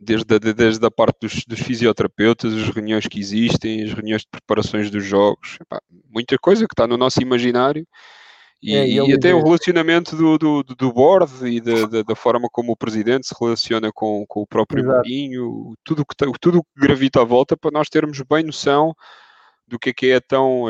desde 0.00 0.34
a, 0.34 0.38
desde 0.38 0.86
a 0.86 0.90
parte 0.90 1.18
dos, 1.22 1.44
dos, 1.46 1.60
fisioterapeutas, 1.60 2.52
as 2.54 2.68
reuniões 2.68 3.06
que 3.06 3.18
existem, 3.18 3.84
as 3.84 3.92
reuniões 3.92 4.22
de 4.22 4.28
preparações 4.30 4.90
dos 4.90 5.04
jogos, 5.04 5.58
muita 6.10 6.36
coisa 6.38 6.66
que 6.66 6.74
está 6.74 6.86
no 6.86 6.96
nosso 6.96 7.20
imaginário. 7.20 7.86
E, 8.60 8.74
é, 8.74 8.88
e 8.88 9.12
até 9.12 9.32
o 9.32 9.42
relacionamento 9.42 10.16
do, 10.16 10.36
do, 10.36 10.62
do 10.64 10.92
board 10.92 11.46
e 11.48 11.60
da, 11.60 11.86
da, 11.86 12.02
da, 12.02 12.16
forma 12.16 12.48
como 12.50 12.72
o 12.72 12.76
presidente 12.76 13.28
se 13.28 13.34
relaciona 13.40 13.92
com, 13.92 14.26
com 14.26 14.42
o 14.42 14.46
próprio 14.46 14.84
Mourinho, 14.84 15.74
tudo 15.84 16.04
que, 16.04 16.16
tudo 16.40 16.62
que 16.62 16.80
gravita 16.80 17.20
à 17.20 17.24
volta 17.24 17.56
para 17.56 17.70
nós 17.70 17.88
termos 17.88 18.20
bem 18.28 18.42
noção 18.42 18.96
do 19.68 19.78
que 19.78 19.90
é 19.90 19.92
que 19.92 20.10
é 20.10 20.18
tão 20.18 20.64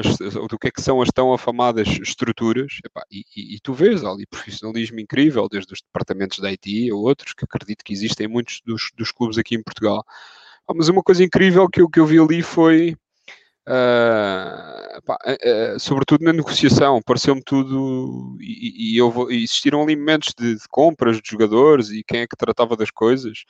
do 0.51 0.59
que 0.59 0.68
é 0.68 0.70
que 0.70 0.82
são 0.82 1.01
as 1.01 1.09
tão 1.09 1.32
afamadas 1.32 1.89
estruturas. 1.89 2.78
Epá, 2.84 3.03
e, 3.11 3.24
e, 3.34 3.55
e, 3.55 3.61
tu 3.61 3.72
vês 3.72 4.05
ali 4.05 4.26
profissionalismo 4.26 4.99
incrível 4.99 5.49
desde 5.49 5.72
os 5.72 5.80
departamentos 5.80 6.41
da 6.41 6.49
IT 6.49 6.91
a 6.91 6.95
outros 6.95 7.32
que 7.32 7.45
acredito 7.45 7.84
que 7.84 7.93
existem 7.93 8.26
em 8.26 8.30
muitos 8.30 8.61
dos, 8.66 8.91
dos 8.97 9.12
clubes 9.12 9.39
aqui 9.39 9.55
em 9.55 9.62
Portugal. 9.62 10.05
Ah, 10.68 10.74
mas 10.74 10.89
uma 10.89 11.03
coisa 11.03 11.24
incrível 11.24 11.68
que 11.68 11.80
eu, 11.80 11.89
que 11.89 12.01
eu 12.01 12.07
vi 12.07 12.18
ali 12.18 12.43
foi 12.43 12.97
uh, 13.69 14.99
uh, 14.99 15.79
sobretudo 15.79 16.25
na 16.25 16.33
negociação 16.33 17.01
pareceu-me 17.05 17.43
tudo 17.45 18.37
e, 18.41 18.95
e 18.95 18.99
eu, 18.99 19.31
existiram 19.31 19.83
ali 19.83 19.95
momentos 19.95 20.33
de, 20.37 20.55
de, 20.55 20.69
compras 20.71 21.21
de 21.21 21.31
jogadores 21.31 21.91
e 21.91 22.03
quem 22.03 22.21
é 22.21 22.27
que 22.27 22.37
tratava 22.37 22.77
das 22.77 22.91
coisas 22.91 23.45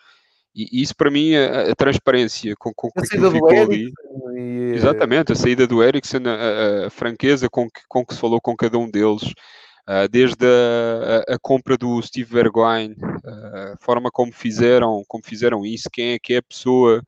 e, 0.55 0.83
isso 0.83 0.95
para 0.97 1.11
mim 1.11 1.35
a, 1.37 1.71
a 1.71 1.75
transparência 1.75 2.55
com, 2.59 2.73
com 2.75 2.91
que 2.91 3.07
ficou 3.07 3.49
ali. 3.49 3.93
E... 4.37 4.73
Exatamente, 4.75 5.33
a 5.33 5.37
saída 5.37 5.67
do 5.67 5.83
Ericsson, 5.83 6.23
a, 6.27 6.87
a, 6.87 6.91
franqueza 6.91 7.49
com 7.49 7.71
que, 7.71 7.81
com 7.89 8.05
que 8.05 8.15
se 8.15 8.21
falou 8.21 8.41
com 8.41 8.57
cada 8.57 8.77
um 8.79 8.91
deles, 8.91 9.23
uh, 9.89 10.09
desde 10.11 10.45
a, 10.45 11.35
a, 11.35 11.39
compra 11.41 11.77
do 11.77 12.03
Steve 12.03 12.35
Bergwijn, 12.35 12.97
a 13.25 13.77
forma 13.81 14.11
como 14.11 14.33
fizeram, 14.33 15.03
como 15.07 15.25
fizeram 15.25 15.65
isso, 15.65 15.89
quem 15.93 16.13
é 16.15 16.19
que 16.19 16.35
é 16.35 16.39
a 16.39 16.43
pessoa 16.43 17.03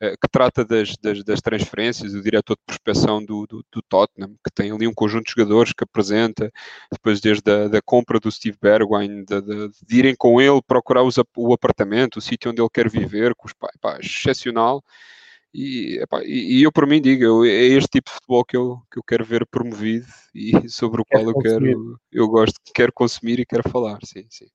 que 0.00 0.28
trata 0.30 0.64
das, 0.64 0.96
das, 0.96 1.24
das, 1.24 1.40
transferências, 1.40 2.14
o 2.14 2.22
diretor 2.22 2.54
de 2.54 2.62
prospecção 2.64 3.24
do, 3.24 3.46
do, 3.46 3.64
do, 3.72 3.82
Tottenham, 3.82 4.34
que 4.44 4.50
tem 4.54 4.70
ali 4.70 4.86
um 4.86 4.94
conjunto 4.94 5.26
de 5.26 5.32
jogadores 5.32 5.72
que 5.72 5.82
apresenta, 5.82 6.52
depois 6.90 7.20
desde 7.20 7.50
a 7.50 7.68
da 7.68 7.82
compra 7.82 8.20
do 8.20 8.30
Steve 8.30 8.56
Bergwijn, 8.60 9.24
de, 9.24 9.40
de, 9.40 9.68
de, 9.68 9.98
irem 9.98 10.14
com 10.14 10.40
ele 10.40 10.60
procurar 10.66 11.02
os, 11.02 11.16
o 11.36 11.52
apartamento, 11.52 12.16
o 12.16 12.20
sítio 12.20 12.50
onde 12.50 12.62
ele 12.62 12.70
quer 12.72 12.88
viver, 12.88 13.34
com 13.34 13.46
os 13.46 13.52
pais, 13.52 13.76
pá, 13.80 13.98
excepcional. 14.00 14.82
E, 15.52 15.98
epá, 16.00 16.22
e, 16.24 16.62
eu, 16.62 16.70
por 16.70 16.86
mim, 16.86 17.00
digo, 17.00 17.44
é 17.44 17.50
este 17.50 17.88
tipo 17.88 18.10
de 18.10 18.14
futebol 18.14 18.44
que 18.44 18.56
eu, 18.56 18.80
que 18.92 18.98
eu 18.98 19.02
quero 19.02 19.24
ver 19.24 19.46
promovido 19.46 20.06
e 20.34 20.52
sobre 20.70 21.00
o 21.00 21.04
qual 21.04 21.24
eu 21.24 21.38
quero, 21.38 21.98
eu 22.12 22.28
gosto, 22.28 22.60
quero 22.74 22.92
consumir 22.92 23.40
e 23.40 23.46
quero 23.46 23.68
falar, 23.68 23.98
sim, 24.04 24.26
sim. 24.30 24.46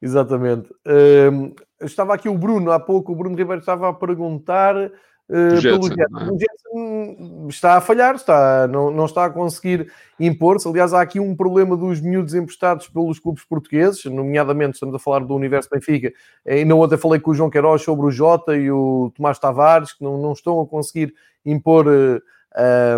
Exatamente. 0.00 0.70
Uh, 0.86 1.54
estava 1.80 2.14
aqui 2.14 2.28
o 2.28 2.36
Bruno, 2.36 2.70
há 2.70 2.78
pouco 2.78 3.12
o 3.12 3.16
Bruno 3.16 3.36
Ribeiro 3.36 3.60
estava 3.60 3.88
a 3.88 3.94
perguntar 3.94 4.90
Uh, 5.28 5.56
Jetson, 5.56 5.82
Jetson. 5.82 6.18
É? 6.18 6.30
O 6.30 6.38
Jetson 6.38 7.48
está 7.48 7.76
a 7.76 7.80
falhar, 7.80 8.14
está, 8.14 8.68
não, 8.68 8.92
não 8.92 9.06
está 9.06 9.24
a 9.24 9.30
conseguir 9.30 9.90
impor-se. 10.20 10.68
Aliás, 10.68 10.94
há 10.94 11.00
aqui 11.00 11.18
um 11.18 11.34
problema 11.34 11.76
dos 11.76 12.00
miúdos 12.00 12.34
emprestados 12.34 12.88
pelos 12.88 13.18
clubes 13.18 13.44
portugueses, 13.44 14.04
nomeadamente 14.04 14.74
estamos 14.74 14.94
a 14.94 14.98
falar 14.98 15.20
do 15.20 15.34
Universo 15.34 15.68
Benfica. 15.70 16.12
E 16.44 16.64
na 16.64 16.76
outra 16.76 16.96
falei 16.96 17.18
com 17.18 17.32
o 17.32 17.34
João 17.34 17.50
Queiroz 17.50 17.82
sobre 17.82 18.06
o 18.06 18.10
Jota 18.10 18.56
e 18.56 18.70
o 18.70 19.12
Tomás 19.16 19.38
Tavares, 19.38 19.92
que 19.92 20.04
não, 20.04 20.16
não 20.16 20.32
estão 20.32 20.60
a 20.60 20.66
conseguir 20.66 21.12
impor 21.44 21.88
uh, 21.88 22.22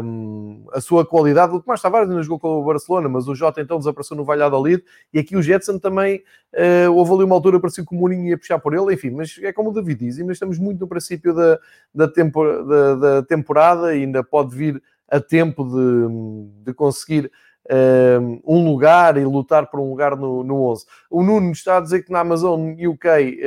um, 0.02 0.64
a 0.72 0.80
sua 0.80 1.04
qualidade. 1.04 1.54
O 1.54 1.60
Tomás 1.60 1.80
Tavares 1.82 2.08
ainda 2.08 2.22
jogou 2.22 2.38
com 2.38 2.60
o 2.60 2.64
Barcelona, 2.64 3.08
mas 3.08 3.26
o 3.26 3.34
Jota 3.34 3.60
então 3.60 3.78
desapareceu 3.78 4.16
no 4.16 4.24
Valladolid 4.24 4.82
e 5.12 5.18
aqui 5.18 5.36
o 5.36 5.42
Jetson 5.42 5.78
também 5.78 6.22
uh, 6.54 6.92
houve 6.92 7.12
ali 7.14 7.24
uma 7.24 7.34
altura, 7.34 7.60
parecia 7.60 7.84
que 7.84 7.94
o 7.94 7.98
Mourinho 7.98 8.26
ia 8.26 8.38
puxar 8.38 8.58
por 8.58 8.74
ele, 8.74 8.94
enfim, 8.94 9.10
mas 9.10 9.38
é 9.42 9.52
como 9.52 9.70
o 9.70 9.72
David 9.72 9.98
diz, 9.98 10.18
ainda 10.18 10.32
estamos 10.32 10.58
muito 10.58 10.80
no 10.80 10.88
princípio 10.88 11.34
da, 11.34 11.58
da, 11.94 12.08
tempo, 12.08 12.44
da, 12.64 12.94
da 12.94 13.22
temporada 13.22 13.94
e 13.94 14.02
ainda 14.02 14.22
pode 14.22 14.54
vir 14.54 14.82
a 15.08 15.20
tempo 15.20 15.64
de, 15.64 16.64
de 16.64 16.74
conseguir 16.74 17.30
um 18.46 18.64
lugar 18.64 19.18
e 19.18 19.24
lutar 19.24 19.66
por 19.66 19.78
um 19.78 19.90
lugar 19.90 20.16
no, 20.16 20.42
no 20.42 20.62
11. 20.70 20.86
O 21.10 21.22
Nuno 21.22 21.52
está 21.52 21.76
a 21.76 21.80
dizer 21.80 22.02
que 22.02 22.10
na 22.10 22.20
Amazon 22.20 22.72
UK 22.72 23.40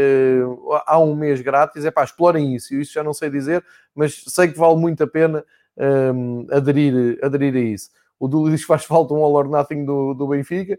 uh, 0.44 0.74
há 0.86 1.00
um 1.00 1.16
mês 1.16 1.42
grátis. 1.42 1.86
É 1.86 1.92
pá, 1.92 2.04
explorem 2.04 2.54
isso. 2.56 2.76
Isso 2.76 2.94
já 2.94 3.04
não 3.04 3.14
sei 3.14 3.30
dizer, 3.30 3.66
mas 3.96 4.24
sei 4.28 4.50
que 4.50 4.60
vale 4.60 4.76
muito 4.76 5.04
a 5.04 5.08
pena 5.08 5.44
um, 5.78 6.48
aderir, 6.52 7.20
aderir 7.24 7.56
a 7.56 7.60
isso. 7.60 7.90
O 8.20 8.28
diz 8.50 8.62
que 8.62 8.68
faz 8.68 8.86
falta 8.86 9.14
um 9.14 9.24
all 9.24 9.34
or 9.34 9.48
nothing 9.48 9.86
do, 9.86 10.14
do 10.14 10.28
Benfica. 10.28 10.78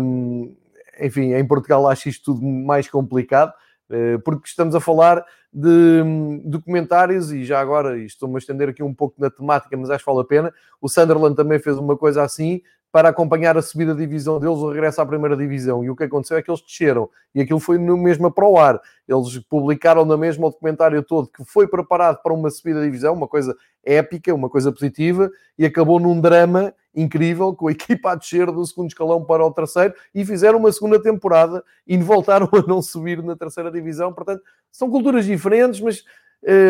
Um, 0.00 0.56
enfim, 1.00 1.34
em 1.34 1.46
Portugal 1.46 1.86
acho 1.88 2.08
isto 2.08 2.32
tudo 2.32 2.46
mais 2.46 2.88
complicado, 2.88 3.52
uh, 3.90 4.18
porque 4.20 4.48
estamos 4.48 4.74
a 4.74 4.80
falar 4.80 5.24
de 5.52 6.02
documentários 6.44 7.32
e 7.32 7.44
já 7.44 7.60
agora 7.60 7.98
estou-me 7.98 8.34
a 8.34 8.38
estender 8.38 8.68
aqui 8.68 8.82
um 8.82 8.94
pouco 8.94 9.14
na 9.18 9.30
temática, 9.30 9.76
mas 9.76 9.90
acho 9.90 10.04
que 10.04 10.10
vale 10.10 10.22
a 10.22 10.28
pena. 10.28 10.54
O 10.80 10.88
Sunderland 10.88 11.36
também 11.36 11.58
fez 11.58 11.78
uma 11.78 11.96
coisa 11.96 12.22
assim 12.22 12.60
para 12.96 13.10
acompanhar 13.10 13.58
a 13.58 13.60
subida 13.60 13.92
da 13.92 14.00
divisão 14.00 14.40
deles, 14.40 14.56
o 14.56 14.70
regresso 14.70 15.02
à 15.02 15.04
primeira 15.04 15.36
divisão. 15.36 15.84
E 15.84 15.90
o 15.90 15.94
que 15.94 16.04
aconteceu 16.04 16.38
é 16.38 16.40
que 16.40 16.50
eles 16.50 16.62
desceram. 16.62 17.10
E 17.34 17.42
aquilo 17.42 17.60
foi 17.60 17.76
no 17.76 17.94
mesmo 17.94 18.32
para 18.32 18.48
o 18.48 18.58
ar. 18.58 18.80
Eles 19.06 19.38
publicaram 19.50 20.06
na 20.06 20.16
mesma 20.16 20.46
o 20.46 20.50
documentário 20.50 21.02
todo 21.02 21.28
que 21.28 21.44
foi 21.44 21.68
preparado 21.68 22.22
para 22.22 22.32
uma 22.32 22.48
subida 22.48 22.78
da 22.78 22.86
divisão, 22.86 23.12
uma 23.12 23.28
coisa 23.28 23.54
épica, 23.84 24.34
uma 24.34 24.48
coisa 24.48 24.72
positiva, 24.72 25.30
e 25.58 25.66
acabou 25.66 26.00
num 26.00 26.18
drama 26.18 26.72
incrível, 26.94 27.54
com 27.54 27.68
a 27.68 27.72
equipa 27.72 28.12
a 28.12 28.14
descer 28.14 28.46
do 28.46 28.64
segundo 28.64 28.88
escalão 28.88 29.22
para 29.22 29.44
o 29.44 29.52
terceiro, 29.52 29.92
e 30.14 30.24
fizeram 30.24 30.58
uma 30.58 30.72
segunda 30.72 30.98
temporada 30.98 31.62
e 31.86 31.98
voltaram 31.98 32.48
a 32.56 32.66
não 32.66 32.80
subir 32.80 33.22
na 33.22 33.36
terceira 33.36 33.70
divisão. 33.70 34.10
Portanto, 34.10 34.42
são 34.72 34.90
culturas 34.90 35.26
diferentes, 35.26 35.82
mas 35.82 36.02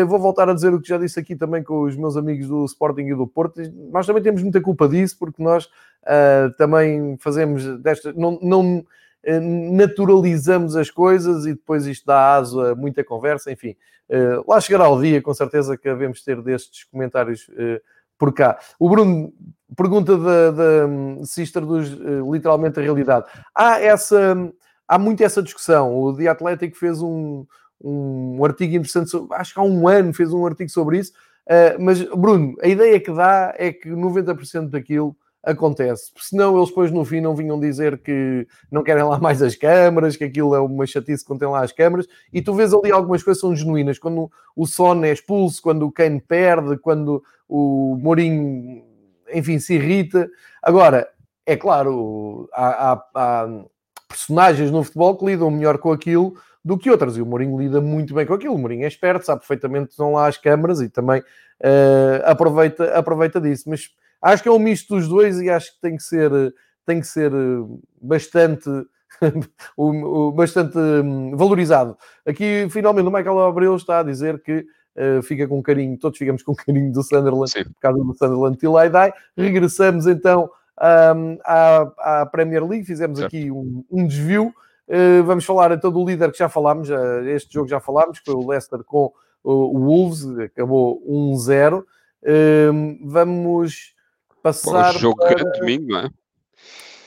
vou 0.07 0.19
voltar 0.19 0.49
a 0.49 0.53
dizer 0.53 0.73
o 0.73 0.81
que 0.81 0.89
já 0.89 0.97
disse 0.97 1.19
aqui 1.19 1.35
também 1.35 1.63
com 1.63 1.81
os 1.81 1.95
meus 1.95 2.17
amigos 2.17 2.47
do 2.47 2.65
Sporting 2.65 3.03
e 3.03 3.15
do 3.15 3.27
Porto. 3.27 3.61
Nós 3.91 4.05
também 4.07 4.23
temos 4.23 4.41
muita 4.41 4.61
culpa 4.61 4.87
disso, 4.87 5.17
porque 5.19 5.41
nós 5.41 5.65
uh, 5.65 6.51
também 6.57 7.17
fazemos 7.19 7.79
desta. 7.79 8.13
Não, 8.13 8.39
não 8.41 8.79
uh, 8.79 9.73
naturalizamos 9.73 10.75
as 10.75 10.89
coisas 10.89 11.45
e 11.45 11.53
depois 11.53 11.85
isto 11.85 12.05
dá 12.05 12.35
aso 12.35 12.59
a 12.61 12.75
muita 12.75 13.03
conversa. 13.03 13.51
Enfim, 13.51 13.75
lá 14.47 14.59
chegará 14.61 14.89
o 14.89 15.01
dia, 15.01 15.21
com 15.21 15.33
certeza, 15.33 15.77
que 15.77 15.89
devemos 15.89 16.23
ter 16.23 16.41
destes 16.41 16.85
comentários 16.85 17.49
por 18.17 18.33
cá. 18.33 18.57
O 18.79 18.89
Bruno 18.89 19.33
pergunta 19.75 20.17
da, 20.17 20.51
da, 20.51 21.25
se 21.25 21.43
isto 21.43 21.59
traduz 21.59 21.89
literalmente 22.31 22.79
a 22.79 22.83
realidade. 22.83 23.25
Há 23.53 23.81
essa. 23.81 24.35
Há 24.87 24.97
muito 24.97 25.21
essa 25.21 25.43
discussão. 25.43 25.93
O 25.93 26.15
The 26.15 26.29
Athletic 26.29 26.73
fez 26.77 27.01
um, 27.01 27.45
um 27.81 28.43
artigo 28.43 28.75
interessante, 28.75 29.09
sobre, 29.09 29.35
acho 29.35 29.53
que 29.53 29.59
há 29.59 29.63
um 29.63 29.87
ano 29.87 30.13
fez 30.13 30.33
um 30.33 30.45
artigo 30.45 30.69
sobre 30.69 30.99
isso. 30.99 31.11
Uh, 31.45 31.79
mas, 31.79 32.01
Bruno, 32.03 32.55
a 32.61 32.67
ideia 32.67 32.99
que 32.99 33.11
dá 33.11 33.53
é 33.57 33.71
que 33.71 33.89
90% 33.89 34.69
daquilo 34.69 35.15
acontece. 35.43 36.11
Senão 36.17 36.57
eles 36.57 36.69
depois 36.69 36.91
no 36.91 37.05
fim 37.05 37.21
não 37.21 37.33
vinham 37.33 37.57
dizer 37.57 37.99
que 37.99 38.45
não 38.69 38.83
querem 38.83 39.03
lá 39.03 39.17
mais 39.17 39.41
as 39.41 39.55
câmaras, 39.55 40.17
que 40.17 40.25
aquilo 40.25 40.53
é 40.53 40.59
uma 40.59 40.85
chatice 40.85 41.23
quando 41.23 41.39
tem 41.39 41.47
lá 41.47 41.63
as 41.63 41.71
câmaras, 41.71 42.05
e 42.33 42.41
tu 42.41 42.53
vês 42.53 42.73
ali 42.73 42.91
algumas 42.91 43.23
coisas 43.23 43.39
são 43.39 43.55
genuínas, 43.55 43.97
quando 43.97 44.29
o 44.55 44.67
Son 44.67 45.03
é 45.05 45.11
expulso, 45.13 45.61
quando 45.61 45.85
o 45.85 45.91
Kane 45.91 46.19
perde, 46.19 46.77
quando 46.77 47.23
o 47.47 47.97
Mourinho, 48.01 48.83
enfim, 49.33 49.57
se 49.57 49.75
irrita. 49.75 50.29
Agora, 50.61 51.07
é 51.45 51.55
claro, 51.55 52.49
há, 52.53 52.91
há, 52.91 53.03
há 53.15 53.65
personagens 54.09 54.69
no 54.69 54.83
futebol 54.83 55.17
que 55.17 55.25
lidam 55.25 55.49
melhor 55.49 55.77
com 55.77 55.93
aquilo 55.93 56.35
do 56.67 56.77
que 56.77 56.91
outras. 56.91 57.15
E 57.15 57.21
o 57.21 57.25
Mourinho 57.25 57.57
lida 57.57 57.79
muito 57.79 58.13
bem 58.13 58.25
com 58.25 58.33
aquilo. 58.33 58.53
O 58.53 58.57
Mourinho 58.57 58.83
é 58.83 58.87
esperto, 58.87 59.25
sabe 59.25 59.39
perfeitamente 59.39 59.85
que 59.85 59.91
estão 59.91 60.11
lá 60.11 60.27
as 60.27 60.37
câmaras 60.37 60.81
e 60.81 60.89
também 60.89 61.21
uh, 61.21 62.21
aproveita, 62.25 62.93
aproveita 62.93 63.39
disso. 63.39 63.69
Mas 63.69 63.89
acho 64.21 64.43
que 64.43 64.49
é 64.49 64.51
um 64.51 64.59
misto 64.59 64.93
dos 64.93 65.07
dois 65.07 65.39
e 65.39 65.49
acho 65.49 65.73
que 65.73 65.81
tem 65.81 65.95
que 65.95 66.03
ser, 66.03 66.29
tem 66.85 66.99
que 66.99 67.07
ser 67.07 67.31
eh, 67.31 67.79
bastante. 68.01 68.69
bastante 70.35 70.77
hum, 70.77 71.35
valorizado. 71.35 71.97
Aqui, 72.25 72.67
finalmente, 72.69 73.07
o 73.07 73.11
Michael 73.11 73.39
Abreu 73.39 73.75
está 73.75 74.01
a 74.01 74.03
dizer 74.03 74.43
que 74.43 74.65
uh, 74.95 75.23
fica 75.23 75.47
com 75.47 75.63
carinho, 75.63 75.97
todos 75.97 76.19
ficamos 76.19 76.43
com 76.43 76.53
carinho 76.53 76.91
do 76.91 77.01
Sunderland, 77.01 77.49
Sim. 77.49 77.63
por 77.63 77.79
causa 77.79 78.03
do 78.03 78.13
Sunderland 78.13 78.57
Till 78.57 78.73
I 78.77 78.89
Die. 78.89 79.13
Regressamos 79.35 80.05
então 80.05 80.51
um, 80.79 81.39
à, 81.43 82.21
à, 82.21 82.25
Premier 82.27 82.63
League, 82.63 82.85
fizemos 82.85 83.17
certo. 83.17 83.35
aqui 83.35 83.49
um, 83.49 83.83
um 83.89 84.05
desvio. 84.05 84.53
Uh, 84.87 85.23
vamos 85.23 85.43
falar 85.43 85.71
então 85.71 85.91
do 85.91 86.05
líder 86.05 86.31
que 86.31 86.37
já 86.37 86.47
falámos, 86.47 86.89
este 87.25 87.53
jogo 87.53 87.67
já 87.67 87.79
falámos, 87.79 88.19
que 88.19 88.25
foi 88.25 88.35
o 88.35 88.47
Leicester 88.47 88.83
com 88.83 89.11
o 89.43 89.79
Wolves, 89.79 90.25
acabou 90.39 91.01
1-0. 91.07 91.81
Uh, 91.81 91.85
vamos 93.03 93.93
passar. 94.41 94.95
O 94.95 94.99
jogo 94.99 95.17
para... 95.17 95.41
é 95.41 95.59
domingo, 95.59 95.87
não 95.87 95.99
é? 95.99 96.09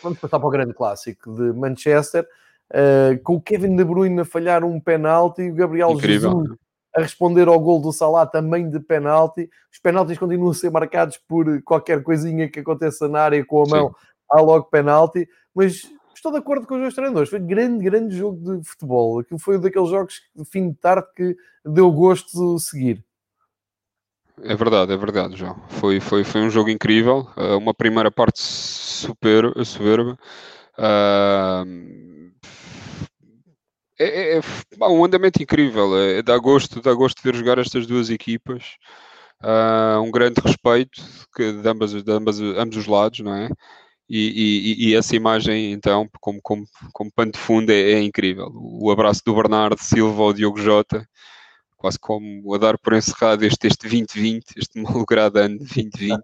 vamos 0.03 0.19
passar 0.19 0.39
para 0.39 0.49
o 0.49 0.51
grande 0.51 0.75
clássico 0.75 1.35
de 1.35 1.53
Manchester, 1.53 2.27
uh, 2.73 3.23
com 3.23 3.35
o 3.35 3.41
Kevin 3.41 3.77
De 3.77 3.85
Bruyne 3.85 4.21
a 4.21 4.25
falhar 4.25 4.65
um 4.65 4.81
penalti 4.81 5.43
e 5.43 5.51
o 5.51 5.55
Gabriel 5.55 5.93
Incrível. 5.93 6.31
Jesus 6.31 6.59
a 6.95 7.03
responder 7.03 7.49
ao 7.49 7.61
gol 7.61 7.81
do 7.81 7.93
Salah 7.93 8.27
também 8.27 8.69
de 8.69 8.81
penalti. 8.81 9.49
Os 9.73 9.79
penaltis 9.79 10.19
continuam 10.19 10.51
a 10.51 10.55
ser 10.55 10.71
marcados 10.71 11.17
por 11.17 11.63
qualquer 11.63 12.03
coisinha 12.03 12.49
que 12.49 12.61
aconteça 12.61 13.09
na 13.09 13.21
área 13.21 13.45
com 13.45 13.63
a 13.63 13.69
mão, 13.69 13.89
Sim. 13.89 13.95
há 14.31 14.41
logo 14.41 14.65
penalti, 14.65 15.29
mas 15.55 15.83
estou 16.21 16.33
de 16.33 16.39
acordo 16.39 16.67
com 16.67 16.75
os 16.75 16.81
dois 16.81 16.95
treinadores. 16.95 17.31
Foi 17.31 17.41
grande, 17.41 17.83
grande 17.83 18.17
jogo 18.17 18.59
de 18.59 18.69
futebol. 18.69 19.19
Aquilo 19.19 19.41
foi 19.41 19.57
um 19.57 19.61
daqueles 19.61 19.89
jogos 19.89 20.21
de 20.35 20.45
fim 20.45 20.71
de 20.71 20.77
tarde 20.77 21.07
que 21.17 21.37
deu 21.65 21.91
gosto 21.91 22.57
de 22.57 22.63
seguir. 22.63 23.05
É 24.43 24.55
verdade, 24.55 24.93
é 24.93 24.97
verdade, 24.97 25.37
João. 25.37 25.61
Foi, 25.69 26.01
foi, 26.01 26.25
foi 26.25 26.41
um 26.41 26.51
jogo 26.51 26.71
incrível, 26.71 27.29
uh, 27.37 27.59
uma 27.59 27.75
primeira 27.75 28.11
parte 28.11 28.41
super 28.41 29.53
soberba. 29.65 30.19
Uh, 30.79 32.31
é, 33.99 34.39
é, 34.39 34.39
é 34.39 34.87
um 34.89 35.05
andamento 35.05 35.43
incrível, 35.43 35.99
é, 35.99 36.23
dá 36.23 36.39
gosto, 36.39 36.81
dá 36.81 36.95
gosto 36.95 37.19
de 37.19 37.23
ver 37.23 37.37
jogar 37.37 37.59
estas 37.59 37.87
duas 37.87 38.09
equipas. 38.09 38.77
Uh, 39.43 40.01
um 40.01 40.11
grande 40.11 40.41
respeito 40.43 41.03
de, 41.37 41.69
ambas, 41.69 41.93
de 41.93 42.13
ambas, 42.13 42.41
ambos 42.41 42.77
os 42.77 42.87
lados, 42.87 43.21
não 43.21 43.35
é? 43.35 43.49
E, 44.13 44.83
e, 44.83 44.89
e, 44.89 44.97
essa 44.97 45.15
imagem, 45.15 45.71
então, 45.71 46.09
como, 46.21 46.41
como, 46.43 46.67
como 46.93 47.13
pano 47.13 47.31
de 47.31 47.39
fundo, 47.39 47.71
é, 47.71 47.93
é, 47.93 48.03
incrível. 48.03 48.51
O 48.53 48.91
abraço 48.91 49.23
do 49.25 49.33
Bernardo 49.37 49.81
Silva 49.81 50.23
ao 50.25 50.33
Diogo 50.33 50.61
Jota, 50.61 51.09
quase 51.77 51.97
como 51.97 52.53
a 52.53 52.59
dar 52.59 52.77
por 52.77 52.93
encerrado 52.95 53.45
este, 53.45 53.69
este 53.69 53.89
2020, 53.89 54.45
este 54.57 54.79
malogrado 54.83 55.39
ano 55.39 55.59
de 55.59 55.65
2020. 55.65 56.21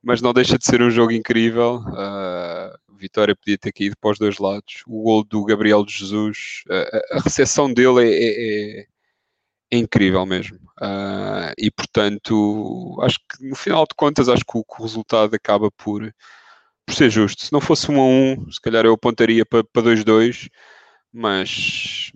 Mas 0.00 0.22
não 0.22 0.32
deixa 0.32 0.56
de 0.56 0.64
ser 0.64 0.80
um 0.82 0.90
jogo 0.90 1.10
incrível. 1.10 1.82
Uh, 1.88 2.78
vitória 2.96 3.34
podia 3.34 3.58
ter 3.58 3.72
caído 3.72 3.96
para 4.00 4.12
os 4.12 4.18
dois 4.18 4.38
lados. 4.38 4.84
O 4.86 5.02
gol 5.02 5.24
do 5.24 5.44
Gabriel 5.44 5.84
de 5.84 5.92
Jesus, 5.92 6.62
uh, 6.68 7.16
a 7.18 7.20
recepção 7.22 7.72
dele 7.74 8.08
é, 8.08 8.12
é, 8.12 8.80
é, 8.82 8.86
é 9.72 9.78
incrível 9.78 10.24
mesmo. 10.24 10.58
Uh, 10.80 11.52
e 11.58 11.72
portanto, 11.72 12.96
acho 13.02 13.18
que 13.18 13.48
no 13.48 13.56
final 13.56 13.82
de 13.82 13.96
contas, 13.96 14.28
acho 14.28 14.44
que 14.44 14.56
o, 14.56 14.64
que 14.64 14.80
o 14.80 14.82
resultado 14.84 15.34
acaba 15.34 15.72
por 15.72 16.14
por 16.90 16.96
ser 16.96 17.10
justo. 17.10 17.44
Se 17.44 17.52
não 17.52 17.60
fosse 17.60 17.90
1 17.90 18.00
a 18.00 18.04
1, 18.04 18.52
se 18.52 18.60
calhar 18.60 18.84
eu 18.84 18.92
apontaria 18.92 19.46
para, 19.46 19.62
para 19.62 19.82
2-2, 19.82 20.48
mas, 21.12 22.10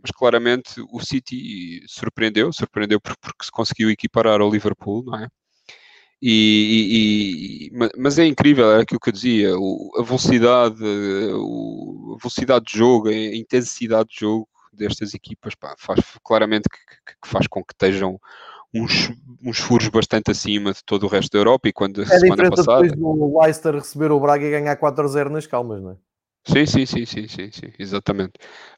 mas 0.00 0.10
claramente 0.16 0.80
o 0.92 1.00
City 1.00 1.82
surpreendeu, 1.88 2.52
surpreendeu 2.52 3.00
porque 3.00 3.20
se 3.44 3.50
conseguiu 3.50 3.90
equiparar 3.90 4.40
ao 4.40 4.50
Liverpool, 4.50 5.04
não 5.04 5.18
é? 5.18 5.28
E, 6.24 7.70
e, 7.72 7.90
mas 7.98 8.16
é 8.16 8.24
incrível, 8.24 8.70
é 8.70 8.82
aquilo 8.82 9.00
que 9.00 9.08
eu 9.08 9.12
dizia, 9.12 9.50
a 9.50 10.02
velocidade, 10.04 10.80
a 10.80 12.16
velocidade 12.16 12.64
de 12.66 12.78
jogo, 12.78 13.08
a 13.08 13.36
intensidade 13.36 14.10
de 14.10 14.20
jogo 14.20 14.48
destas 14.72 15.14
equipas 15.14 15.56
pá, 15.56 15.74
faz 15.76 16.00
claramente 16.24 16.68
que, 16.68 16.78
que, 17.20 17.28
faz 17.28 17.48
com 17.48 17.62
que 17.64 17.74
estejam 17.74 18.20
uns, 18.74 19.12
uns 19.44 19.58
furos 19.58 19.88
bastante 19.88 20.30
acima 20.30 20.72
de 20.72 20.82
todo 20.84 21.04
o 21.04 21.08
resto 21.08 21.32
da 21.32 21.38
Europa 21.38 21.68
e 21.68 21.72
quando 21.72 22.02
é 22.02 22.04
a 22.04 22.18
semana 22.18 22.50
passada... 22.50 22.82
depois 22.82 22.92
do 22.92 23.38
Leicester 23.40 23.74
receber 23.74 24.10
o 24.10 24.20
Braga 24.20 24.44
e 24.44 24.50
ganhar 24.50 24.76
4-0 24.76 25.28
nas 25.28 25.46
calmas, 25.46 25.82
não 25.82 25.90
é? 25.92 25.96
Sim, 26.44 26.66
sim, 26.66 26.86
sim, 26.86 27.06
sim, 27.06 27.28
sim, 27.28 27.50
sim 27.52 27.72
exatamente. 27.78 28.32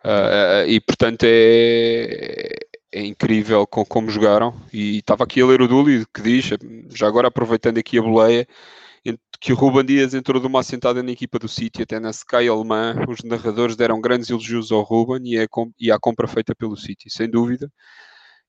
Uh, 0.05 0.67
uh, 0.67 0.69
e 0.69 0.81
portanto 0.81 1.25
é, 1.25 2.51
é 2.93 3.05
incrível 3.05 3.67
com, 3.67 3.85
como 3.87 4.11
jogaram. 4.11 4.55
E 4.73 4.99
estava 4.99 5.25
aqui 5.25 5.41
a 5.41 5.47
ler 5.47 5.63
o 5.63 5.69
Duli 5.69 6.05
que 6.13 6.21
diz, 6.21 6.51
já 6.91 7.07
agora 7.07 7.29
aproveitando 7.29 7.79
aqui 7.79 7.99
a 7.99 8.03
boleia, 8.03 8.47
que 9.41 9.53
o 9.53 9.57
Ruben 9.57 9.85
Dias 9.85 10.15
entrou 10.15 10.41
de 10.41 10.47
uma 10.47 10.61
assentada 10.61 11.03
na 11.03 11.11
equipa 11.11 11.39
do 11.39 11.49
City, 11.49 11.83
até 11.83 12.01
na 12.01 12.11
Sky 12.11 12.49
alemã, 12.49 12.97
os 13.07 13.23
narradores 13.23 13.77
deram 13.77 14.01
grandes 14.01 14.31
elogios 14.31 14.73
ao 14.73 14.83
Ruben 14.83 15.21
e, 15.25 15.37
é, 15.37 15.47
e 15.79 15.91
à 15.93 15.99
compra 15.99 16.27
feita 16.27 16.55
pelo 16.55 16.77
City, 16.77 17.11
sem 17.11 17.29
dúvida 17.29 17.71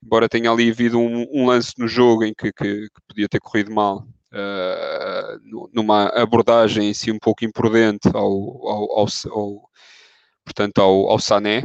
embora 0.06 0.30
tenha 0.30 0.52
ali 0.52 0.70
havido 0.70 1.00
um, 1.00 1.26
um 1.34 1.46
lance 1.48 1.74
no 1.78 1.88
jogo 1.88 2.24
em 2.24 2.34
que, 2.34 2.52
que, 2.54 2.90
que 2.90 3.02
podia 3.08 3.28
ter 3.28 3.40
corrido 3.40 3.74
mal, 3.74 4.08
uh, 4.32 5.70
numa 5.74 6.08
abordagem 6.10 6.90
em 6.90 6.94
si 6.94 7.12
um 7.12 7.20
pouco 7.20 7.44
imprudente 7.44 8.08
ao, 8.14 8.24
ao, 8.24 9.00
ao, 9.00 9.08
ao 9.32 9.70
portanto, 10.44 10.80
ao, 10.80 11.10
ao 11.10 11.20
Sané, 11.20 11.64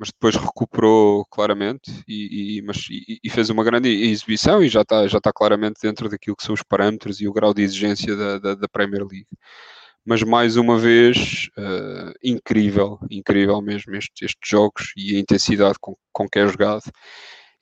mas 0.00 0.08
depois 0.08 0.34
recuperou 0.36 1.26
claramente 1.26 2.02
e, 2.08 2.58
e, 2.58 2.62
mas, 2.62 2.86
e, 2.90 3.18
e, 3.22 3.28
fez 3.28 3.50
uma 3.50 3.62
grande 3.62 3.88
exibição 3.88 4.62
e 4.62 4.68
já 4.68 4.80
está, 4.80 5.06
já 5.06 5.18
está 5.18 5.30
claramente 5.32 5.80
dentro 5.82 6.08
daquilo 6.08 6.36
que 6.36 6.44
são 6.44 6.54
os 6.54 6.62
parâmetros 6.62 7.20
e 7.20 7.28
o 7.28 7.32
grau 7.32 7.52
de 7.52 7.62
exigência 7.62 8.16
da, 8.16 8.38
da, 8.38 8.54
da 8.54 8.68
Premier 8.68 9.02
League. 9.02 9.28
Mas 10.02 10.22
mais 10.22 10.56
uma 10.56 10.78
vez, 10.78 11.50
uh, 11.58 12.14
incrível, 12.24 12.98
incrível 13.10 13.60
mesmo 13.60 13.94
estes, 13.94 14.32
jogos 14.42 14.92
e 14.96 15.16
a 15.16 15.20
intensidade 15.20 15.76
com, 15.78 15.94
com 16.10 16.26
que 16.26 16.38
é 16.38 16.48
jogado. 16.48 16.84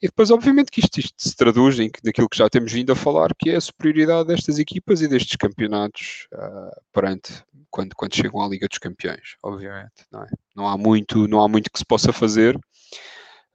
E 0.00 0.06
depois, 0.06 0.30
obviamente, 0.30 0.70
que 0.70 0.80
isto, 0.80 1.00
isto 1.00 1.14
se 1.18 1.34
traduz 1.34 1.78
em, 1.80 1.90
naquilo 2.04 2.28
que 2.28 2.38
já 2.38 2.48
temos 2.48 2.72
vindo 2.72 2.92
a 2.92 2.96
falar, 2.96 3.34
que 3.34 3.50
é 3.50 3.56
a 3.56 3.60
superioridade 3.60 4.28
destas 4.28 4.58
equipas 4.58 5.02
e 5.02 5.08
destes 5.08 5.36
campeonatos 5.36 6.28
uh, 6.32 6.80
perante 6.92 7.42
quando, 7.68 7.94
quando 7.96 8.14
chegam 8.14 8.40
à 8.40 8.48
Liga 8.48 8.68
dos 8.68 8.78
Campeões, 8.78 9.36
obviamente. 9.42 10.06
Não, 10.12 10.22
é? 10.22 10.28
não, 10.54 10.68
há, 10.68 10.78
muito, 10.78 11.26
não 11.26 11.42
há 11.42 11.48
muito 11.48 11.70
que 11.70 11.78
se 11.78 11.84
possa 11.84 12.12
fazer. 12.12 12.56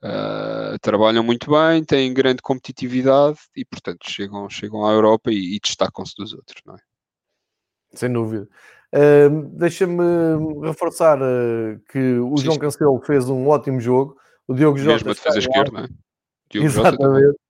Uh, 0.03 0.77
trabalham 0.81 1.23
muito 1.23 1.49
bem, 1.49 1.81
têm 1.81 2.13
grande 2.13 2.41
competitividade 2.41 3.39
e, 3.55 3.63
portanto, 3.63 4.03
chegam, 4.09 4.49
chegam 4.49 4.85
à 4.85 4.91
Europa 4.91 5.31
e, 5.31 5.55
e 5.55 5.59
destacam-se 5.61 6.13
dos 6.17 6.33
outros, 6.33 6.61
não 6.65 6.75
é? 6.75 6.79
Sem 7.93 8.11
dúvida. 8.11 8.49
Uh, 8.93 9.47
Deixa-me 9.57 10.03
reforçar 10.61 11.19
uh, 11.21 11.79
que 11.89 12.17
o 12.19 12.37
Sim. 12.37 12.45
João 12.45 12.57
Cancelo 12.57 13.01
fez 13.01 13.29
um 13.29 13.47
ótimo 13.47 13.79
jogo. 13.79 14.17
O 14.45 14.53
Diogo 14.53 14.77
Jota. 14.77 14.95
Mesmo 14.95 15.11
a 15.11 15.13
defesa 15.13 15.39
esquerda, 15.39 15.71
não 15.71 15.85
é? 15.85 15.87
Diogo 16.53 16.67
Exatamente. 16.67 17.25
Jota 17.25 17.43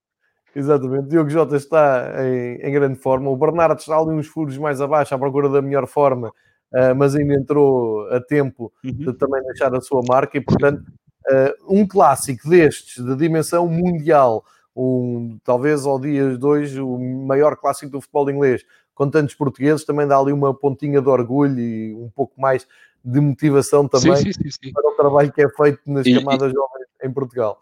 Exatamente, 0.56 1.08
Diogo 1.08 1.30
Jota 1.30 1.56
está 1.56 2.12
em, 2.24 2.60
em, 2.62 2.72
grande 2.72 2.96
forma. 2.96 3.28
O 3.28 3.36
Bernardo 3.36 3.78
está 3.78 3.98
ali 3.98 4.10
uns 4.10 4.28
furos 4.28 4.56
mais 4.56 4.80
abaixo 4.80 5.12
à 5.14 5.18
procura 5.18 5.48
da 5.48 5.60
melhor 5.60 5.86
forma, 5.88 6.28
uh, 6.28 6.94
mas 6.96 7.16
ainda 7.16 7.34
entrou 7.34 8.08
a 8.08 8.20
tempo 8.20 8.72
uhum. 8.84 8.92
de 8.92 9.12
também 9.14 9.42
deixar 9.42 9.74
a 9.74 9.80
sua 9.80 10.00
marca. 10.06 10.38
E 10.38 10.40
portanto, 10.40 10.84
uh, 11.28 11.74
um 11.76 11.86
clássico 11.86 12.48
destes, 12.48 13.04
de 13.04 13.16
dimensão 13.16 13.66
mundial, 13.66 14.44
um, 14.76 15.38
talvez 15.42 15.84
ao 15.84 15.98
dia 15.98 16.36
de 16.36 16.46
hoje 16.46 16.80
o 16.80 16.98
maior 16.98 17.56
clássico 17.56 17.90
do 17.90 18.00
futebol 18.00 18.30
inglês, 18.30 18.64
com 18.94 19.10
tantos 19.10 19.34
portugueses, 19.34 19.84
também 19.84 20.06
dá 20.06 20.16
ali 20.16 20.32
uma 20.32 20.54
pontinha 20.54 21.02
de 21.02 21.08
orgulho 21.08 21.58
e 21.58 21.94
um 21.94 22.10
pouco 22.14 22.40
mais 22.40 22.64
de 23.04 23.20
motivação 23.20 23.88
também 23.88 24.16
sim, 24.16 24.32
sim, 24.32 24.50
sim, 24.50 24.72
para 24.72 24.88
o 24.88 24.94
trabalho 24.94 25.32
que 25.32 25.42
é 25.42 25.48
feito 25.48 25.80
nas 25.84 26.06
e, 26.06 26.14
camadas 26.14 26.52
e... 26.52 26.54
jovens 26.54 26.86
em 27.02 27.12
Portugal. 27.12 27.58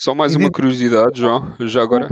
Só 0.00 0.14
mais 0.14 0.34
uma 0.34 0.50
curiosidade, 0.50 1.20
João, 1.20 1.54
já 1.60 1.82
agora. 1.82 2.08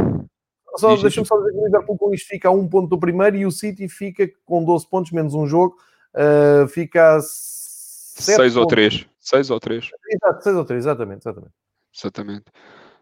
Só, 0.76 0.94
deixa-me 0.94 1.26
só 1.26 1.38
dizer 1.38 1.52
que 1.52 1.56
o 1.56 1.64
Liverpool 1.64 1.96
com 1.96 2.12
isto 2.12 2.28
fica 2.28 2.48
a 2.50 2.52
um 2.52 2.68
ponto 2.68 2.86
do 2.86 3.00
primeiro 3.00 3.34
e 3.34 3.46
o 3.46 3.50
City 3.50 3.88
fica 3.88 4.30
com 4.44 4.62
12 4.62 4.86
pontos, 4.90 5.10
menos 5.10 5.32
um 5.32 5.46
jogo, 5.46 5.74
uh, 6.14 6.68
fica 6.68 7.16
a 7.16 7.20
6 7.22 8.56
ou 8.56 8.66
3. 8.66 9.06
6 9.18 9.50
ou 9.50 9.58
3. 9.58 9.90
Exato, 10.06 10.44
6 10.44 10.56
ou 10.56 10.64
3, 10.66 10.84
exatamente. 10.84 11.22
Exatamente. 11.22 11.54
exatamente. 11.96 12.44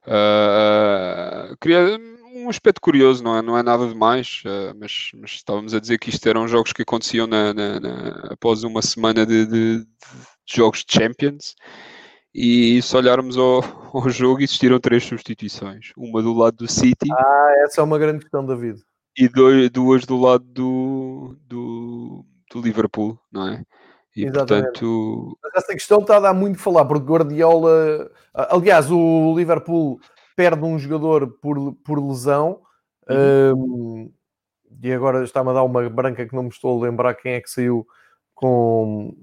Uh, 0.07 1.57
queria 1.61 1.99
um 2.37 2.49
aspecto 2.49 2.81
curioso, 2.81 3.25
não 3.25 3.37
é, 3.37 3.43
não 3.43 3.59
é 3.59 3.65
nada 3.65 3.89
demais, 3.89 4.45
uh, 4.47 4.73
mas, 4.79 5.11
mas, 5.17 5.33
estávamos 5.33 5.75
a 5.75 5.81
dizer 5.81 5.99
que 5.99 6.11
isto 6.11 6.25
eram 6.29 6.47
jogos 6.47 6.73
que 6.73 6.83
aconteciam 6.83 7.27
na, 7.27 7.53
na, 7.53 7.81
na, 7.81 8.29
após 8.31 8.63
uma 8.63 8.83
semana 8.83 9.27
de, 9.27 9.47
de, 9.47 9.79
de, 9.81 9.87
jogos 10.47 10.85
de 10.85 10.93
Champions 10.97 11.57
e 12.39 12.83
se 12.83 12.95
olharmos 12.95 13.39
ao, 13.39 13.65
ao, 13.95 14.11
jogo, 14.11 14.43
existiram 14.43 14.79
três 14.79 15.03
substituições. 15.03 15.93
Uma 15.97 16.21
do 16.21 16.35
lado 16.35 16.59
do 16.59 16.71
City. 16.71 17.11
Ah, 17.11 17.53
essa 17.65 17.81
é 17.81 17.85
uma 17.85 17.99
grande 17.99 18.21
questão, 18.21 18.45
David. 18.45 18.83
E 19.17 19.27
dois, 19.27 19.71
duas 19.71 20.05
do 20.05 20.21
lado 20.21 20.45
do, 20.45 21.35
do, 21.47 22.27
do 22.53 22.61
Liverpool, 22.61 23.19
não 23.33 23.49
é? 23.49 23.63
E 24.15 24.27
Exatamente. 24.27 24.65
portanto. 24.65 25.39
Mas 25.43 25.65
essa 25.65 25.73
questão 25.73 26.01
está 26.01 26.19
a 26.19 26.21
dar 26.21 26.35
muito 26.35 26.57
a 26.57 26.63
falar, 26.63 26.85
porque 26.85 27.07
Guardiola. 27.07 28.11
Aliás, 28.35 28.91
o 28.91 29.35
Liverpool 29.35 29.99
perde 30.37 30.63
um 30.63 30.79
jogador 30.79 31.39
por, 31.41 31.75
por 31.77 31.99
lesão. 32.07 32.61
Uhum. 33.09 33.55
Um, 33.55 34.13
e 34.83 34.93
agora 34.93 35.25
está-me 35.25 35.49
a 35.51 35.55
dar 35.55 35.63
uma 35.63 35.89
branca 35.89 36.27
que 36.27 36.35
não 36.35 36.43
me 36.43 36.49
estou 36.51 36.79
a 36.79 36.85
lembrar 36.85 37.15
quem 37.15 37.33
é 37.33 37.41
que 37.41 37.49
saiu 37.49 37.87
com 38.35 39.17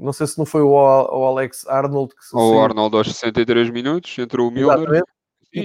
não 0.00 0.12
sei 0.12 0.26
se 0.26 0.38
não 0.38 0.46
foi 0.46 0.62
o, 0.62 0.70
o 0.70 1.26
Alex 1.26 1.66
Arnold 1.68 2.14
que 2.14 2.36
o 2.36 2.60
Arnold 2.60 2.96
aos 2.96 3.14
63 3.14 3.70
minutos, 3.70 4.18
entrou 4.18 4.48
o 4.48 4.50
Milner. 4.50 5.02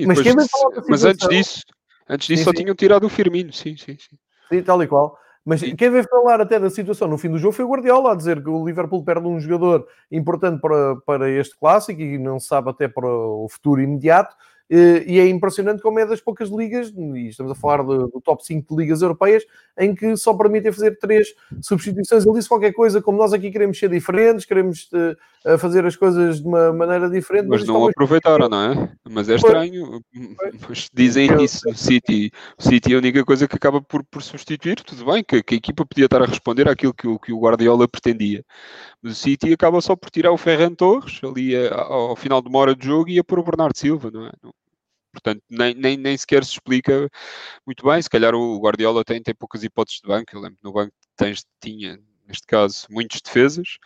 mas, 0.06 0.22
depois, 0.22 0.48
mas 0.88 1.06
antes 1.06 1.28
disso, 1.28 1.62
antes 2.10 2.28
disso 2.28 2.40
sim, 2.40 2.44
só 2.44 2.52
sim. 2.52 2.64
tinham 2.64 2.76
tirado 2.76 3.06
o 3.06 3.10
Firmino, 3.10 3.54
sim, 3.54 3.78
sim, 3.78 3.98
sim. 3.98 4.18
Sim, 4.50 4.62
tal 4.62 4.82
e 4.84 4.88
qual. 4.88 5.18
Mas 5.46 5.60
sim. 5.60 5.76
quem 5.76 5.92
veio 5.92 6.04
falar 6.10 6.42
até 6.42 6.60
da 6.60 6.72
situação 6.72 7.08
no 7.08 7.20
fim 7.20 7.30
do 7.30 7.38
jogo 7.38 7.54
foi 7.54 7.64
o 7.64 7.70
Guardiola 7.70 8.12
a 8.12 8.16
dizer 8.16 8.42
que 8.42 8.50
o 8.50 8.66
Liverpool 8.66 9.04
perde 9.04 9.28
um 9.28 9.40
jogador 9.40 9.88
importante 10.12 10.60
para, 10.60 10.96
para 11.06 11.30
este 11.30 11.56
clássico 11.58 12.02
e 12.02 12.18
não 12.18 12.40
sabe 12.40 12.72
até 12.72 12.88
para 12.88 13.08
o 13.08 13.48
futuro 13.50 13.80
imediato 13.80 14.36
e 14.70 15.20
é 15.20 15.28
impressionante 15.28 15.82
como 15.82 16.00
é 16.00 16.06
das 16.06 16.22
poucas 16.22 16.50
ligas, 16.50 16.92
e 16.96 17.28
estamos 17.28 17.52
a 17.52 17.56
falar 17.56 17.84
do, 17.84 18.08
do 18.08 18.22
top 18.22 18.46
5 18.46 18.76
de 18.76 18.82
ligas 18.82 19.02
europeias, 19.02 19.44
em 19.78 19.94
que 19.94 20.16
só 20.18 20.34
permitem 20.34 20.72
fazer 20.72 20.98
três 20.98 21.28
substituições. 21.62 22.26
Ele 22.26 22.36
disse 22.36 22.50
qualquer 22.50 22.74
coisa, 22.74 23.02
como 23.02 23.18
nós 23.18 23.34
aqui 23.34 23.52
queremos 23.52 23.78
ser 23.78 23.90
diferentes, 23.90 24.46
queremos 24.46 24.90
uh, 24.94 25.58
fazer 25.58 25.86
as 25.86 25.96
coisas 25.96 26.42
de 26.42 26.48
uma 26.48 26.74
maneira 26.74 27.10
diferente. 27.10 27.48
Mas, 27.48 27.62
mas 27.62 27.70
não 27.70 27.88
aproveitaram, 27.88 28.50
não 28.50 28.72
é? 28.72 28.92
Mas 29.08 29.30
é 29.30 29.36
estranho. 29.36 30.02
Mas 30.68 30.90
dizem 30.94 31.44
isso 31.44 31.68
no 31.68 31.76
City. 31.76 32.32
O 32.58 32.64
City 32.64 32.94
é 32.94 32.96
a 32.96 33.00
única 33.00 33.24
coisa 33.24 33.48
que 33.48 33.56
acaba 33.56 33.82
por, 33.82 34.04
por 34.04 34.24
substituir, 34.24 34.78
tudo 34.78 35.06
bem, 35.06 35.24
que, 35.24 35.44
que, 35.44 35.56
a 35.56 35.58
equipa 35.58 35.86
podia 35.86 36.06
estar 36.06 36.22
a 36.22 36.26
responder 36.26 36.68
àquilo 36.68 36.94
que 36.94 37.08
o, 37.08 37.20
que 37.20 37.32
o 37.32 37.40
Guardiola 37.40 37.88
pretendia. 37.88 38.44
Mas 39.02 39.14
o 39.14 39.16
City 39.16 39.54
acaba 39.54 39.80
só 39.82 39.96
por 39.96 40.10
tirar 40.10 40.32
o 40.32 40.38
Ferran 40.38 40.74
Torres 40.74 41.20
ali 41.24 41.56
a, 41.56 41.76
ao, 41.76 42.10
ao 42.10 42.16
final 42.16 42.42
de 42.42 42.50
uma 42.50 42.60
hora 42.60 42.76
de 42.76 42.86
jogo 42.86 43.10
e 43.10 43.16
ia 43.16 43.24
pôr 43.24 43.40
o 43.40 43.44
Bernardo 43.44 43.78
Silva, 43.78 44.10
não 44.12 44.26
é? 44.26 44.32
Não, 44.42 44.55
Portanto, 45.16 45.42
nem, 45.50 45.74
nem, 45.74 45.98
nem 45.98 46.18
sequer 46.18 46.44
se 46.44 46.52
explica 46.52 47.10
muito 47.66 47.86
bem. 47.86 48.02
Se 48.02 48.10
calhar 48.10 48.36
o 48.36 48.60
Guardiola 48.60 49.04
tem, 49.04 49.22
tem 49.22 49.34
poucas 49.34 49.64
hipóteses 49.64 50.02
de 50.02 50.08
banco. 50.08 50.36
Eu 50.36 50.42
lembro 50.42 50.60
no 50.64 50.74
banco 50.74 50.94
tens, 51.16 51.46
tinha, 51.62 52.00
neste 52.28 52.46
caso, 52.48 52.86
muitos 52.90 53.22
defesas. 53.22 53.78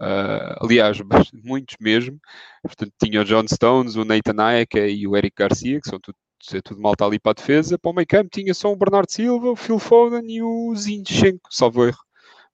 Uh, 0.00 0.64
aliás, 0.64 0.98
muitos 1.44 1.76
mesmo. 1.80 2.18
Portanto, 2.62 2.92
tinha 3.02 3.20
o 3.22 3.24
John 3.24 3.46
Stones, 3.46 3.96
o 3.96 4.04
Nathan 4.04 4.42
Ayeka 4.42 4.86
e 4.86 5.06
o 5.06 5.16
Eric 5.16 5.36
Garcia, 5.36 5.80
que 5.80 5.88
são 5.88 6.00
tudo, 6.00 6.16
é 6.52 6.60
tudo 6.60 6.80
malta 6.80 7.04
ali 7.04 7.18
para 7.18 7.32
a 7.32 7.34
defesa. 7.34 7.78
Para 7.78 7.90
o 7.90 7.94
meio 7.94 8.06
campo 8.06 8.30
tinha 8.30 8.52
só 8.54 8.72
o 8.72 8.76
Bernardo 8.76 9.10
Silva, 9.10 9.50
o 9.50 9.56
Phil 9.56 9.78
Foden 9.78 10.24
e 10.30 10.42
o 10.42 10.74
Zinchenko, 10.74 11.48
salvo 11.50 11.86
erro. 11.86 12.04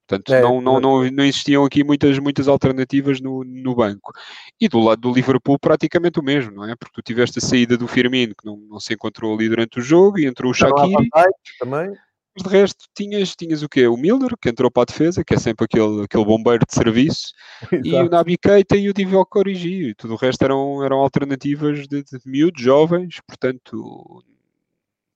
Portanto, 0.07 0.33
é, 0.33 0.41
não, 0.41 0.59
não, 0.59 0.79
não, 0.79 1.09
não 1.09 1.23
existiam 1.23 1.63
aqui 1.63 1.83
muitas, 1.83 2.19
muitas 2.19 2.47
alternativas 2.47 3.21
no, 3.21 3.43
no 3.43 3.75
banco. 3.75 4.11
E 4.59 4.67
do 4.67 4.79
lado 4.79 5.01
do 5.01 5.13
Liverpool, 5.13 5.57
praticamente 5.57 6.19
o 6.19 6.23
mesmo, 6.23 6.51
não 6.51 6.69
é? 6.69 6.75
Porque 6.75 6.93
tu 6.95 7.01
tiveste 7.01 7.39
a 7.39 7.41
saída 7.41 7.77
do 7.77 7.87
Firmino, 7.87 8.33
que 8.35 8.45
não, 8.45 8.57
não 8.57 8.79
se 8.79 8.93
encontrou 8.93 9.33
ali 9.33 9.47
durante 9.47 9.79
o 9.79 9.81
jogo, 9.81 10.19
e 10.19 10.25
entrou 10.25 10.51
o 10.51 10.53
Shaqiri. 10.53 11.07
Também. 11.59 11.95
Mas 12.35 12.43
de 12.43 12.49
resto, 12.49 12.85
tinhas, 12.95 13.35
tinhas 13.35 13.61
o 13.61 13.67
quê? 13.67 13.87
O 13.87 13.97
Miller, 13.97 14.37
que 14.41 14.49
entrou 14.49 14.71
para 14.71 14.83
a 14.83 14.85
defesa, 14.85 15.23
que 15.23 15.33
é 15.33 15.37
sempre 15.37 15.65
aquele, 15.65 16.03
aquele 16.03 16.23
bombeiro 16.23 16.65
de 16.65 16.73
serviço, 16.73 17.33
e 17.85 17.93
o 17.93 18.09
Nabi 18.09 18.37
Keita 18.37 18.77
e 18.77 18.89
o 18.89 18.93
Divock 18.93 19.29
Corrigi. 19.29 19.89
E 19.89 19.95
tudo 19.95 20.13
o 20.13 20.17
resto 20.17 20.41
eram, 20.43 20.83
eram 20.83 20.99
alternativas 20.99 21.87
de, 21.87 22.03
de 22.03 22.19
miúdos, 22.25 22.61
jovens, 22.61 23.19
portanto, 23.27 24.23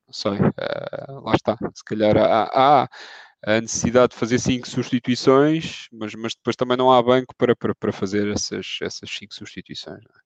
não 0.05 0.13
sei, 0.13 0.33
uh, 0.33 1.21
lá 1.23 1.33
está. 1.33 1.57
Se 1.73 1.83
calhar 1.85 2.17
há, 2.17 2.49
há 2.53 2.89
a 3.45 3.61
necessidade 3.61 4.13
de 4.13 4.19
fazer 4.19 4.39
cinco 4.39 4.67
substituições, 4.67 5.87
mas, 5.93 6.15
mas 6.15 6.33
depois 6.33 6.55
também 6.55 6.75
não 6.75 6.91
há 6.91 7.01
banco 7.01 7.33
para, 7.37 7.55
para, 7.55 7.75
para 7.75 7.91
fazer 7.91 8.27
essas, 8.27 8.79
essas 8.81 9.09
cinco 9.09 9.35
substituições. 9.35 10.03
É? 10.03 10.25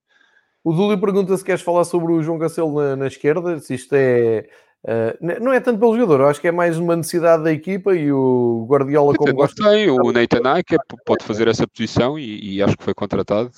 O 0.64 0.72
Dúlio 0.72 1.00
pergunta 1.00 1.36
se 1.36 1.44
queres 1.44 1.62
falar 1.62 1.84
sobre 1.84 2.14
o 2.14 2.24
João 2.24 2.40
Cancelo 2.40 2.74
na, 2.80 2.96
na 2.96 3.08
esquerda, 3.08 3.60
se 3.60 3.74
isto 3.74 3.94
é. 3.94 4.48
Uh, 4.82 5.42
não 5.42 5.52
é 5.52 5.60
tanto 5.60 5.78
pelo 5.78 5.98
jogador, 5.98 6.30
acho 6.30 6.40
que 6.40 6.48
é 6.48 6.54
mais 6.54 6.78
uma 6.78 6.96
necessidade 6.96 7.44
da 7.44 7.52
equipa 7.52 7.94
e 7.94 8.10
o 8.14 8.66
Guardiola, 8.70 9.14
como 9.14 9.34
gosta. 9.34 9.70
Tem, 9.70 9.90
o 9.90 10.14
Nathan 10.14 10.50
Ake 10.54 10.78
pode 11.06 11.26
fazer 11.26 11.50
essa 11.50 11.68
posição 11.68 12.18
e, 12.18 12.56
e, 12.56 12.64
acho 12.64 12.78
que 12.78 12.86
foi 12.86 12.94
contratado, 12.94 13.52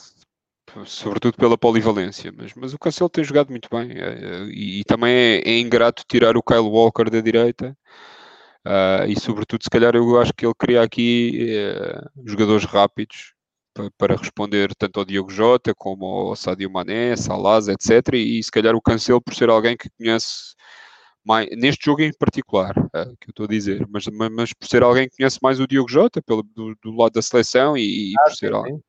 sobretudo 0.84 1.38
pela 1.38 1.56
polivalência. 1.56 2.34
Mas, 2.36 2.56
mas 2.56 2.74
o 2.74 2.80
Cancelo 2.80 3.08
tem 3.08 3.24
jogado 3.24 3.52
muito 3.52 3.70
bem 3.72 3.92
é, 3.92 4.46
e, 4.50 4.80
e, 4.80 4.84
também 4.84 5.14
é, 5.14 5.42
é 5.48 5.60
ingrato 5.60 6.04
tirar 6.10 6.36
o 6.36 6.42
Kyle 6.42 6.62
Walker 6.62 7.08
da 7.08 7.22
direita 7.22 7.78
Uh, 8.66 9.06
e 9.08 9.20
sobretudo, 9.20 9.64
se 9.64 9.70
calhar, 9.70 9.96
eu 9.96 10.20
acho 10.20 10.34
que 10.34 10.46
ele 10.46 10.54
cria 10.58 10.84
aqui 10.84 11.50
uh, 11.50 12.30
jogadores 12.30 12.64
rápidos 12.66 13.34
para, 13.74 13.90
para, 13.98 14.16
responder 14.16 14.76
tanto 14.76 15.00
ao 15.00 15.06
Diogo 15.06 15.32
Jota 15.32 15.74
como 15.74 16.06
ao 16.06 16.36
Sadio 16.36 16.70
Mané, 16.70 17.16
Salaz, 17.16 17.68
etc. 17.68 18.14
E, 18.14 18.40
e, 18.40 18.44
se 18.44 18.52
calhar 18.52 18.76
o 18.76 18.82
Cancelo 18.82 19.22
por 19.22 19.34
ser 19.34 19.50
alguém 19.50 19.76
que 19.76 19.90
conhece 19.98 20.54
mais, 21.26 21.50
neste 21.58 21.86
jogo 21.86 22.02
em 22.02 22.12
particular, 22.14 22.78
uh, 22.78 23.16
que 23.20 23.30
eu 23.30 23.32
estou 23.32 23.46
a 23.46 23.50
dizer, 23.50 23.88
mas, 23.90 24.06
mas, 24.32 24.54
por 24.54 24.68
ser 24.68 24.84
alguém 24.84 25.10
que 25.10 25.18
conhece 25.18 25.40
mais 25.42 25.60
o 25.60 25.68
Diogo 25.68 25.90
Jota 25.90 26.22
pelo, 26.22 26.44
do, 26.44 26.76
do 26.84 26.96
lado 26.96 27.14
da 27.14 27.22
seleção 27.22 27.76
e, 27.76 28.12
e 28.12 28.14
ah, 28.20 28.24
por 28.24 28.36
ser 28.36 28.54
alguém. 28.54 28.80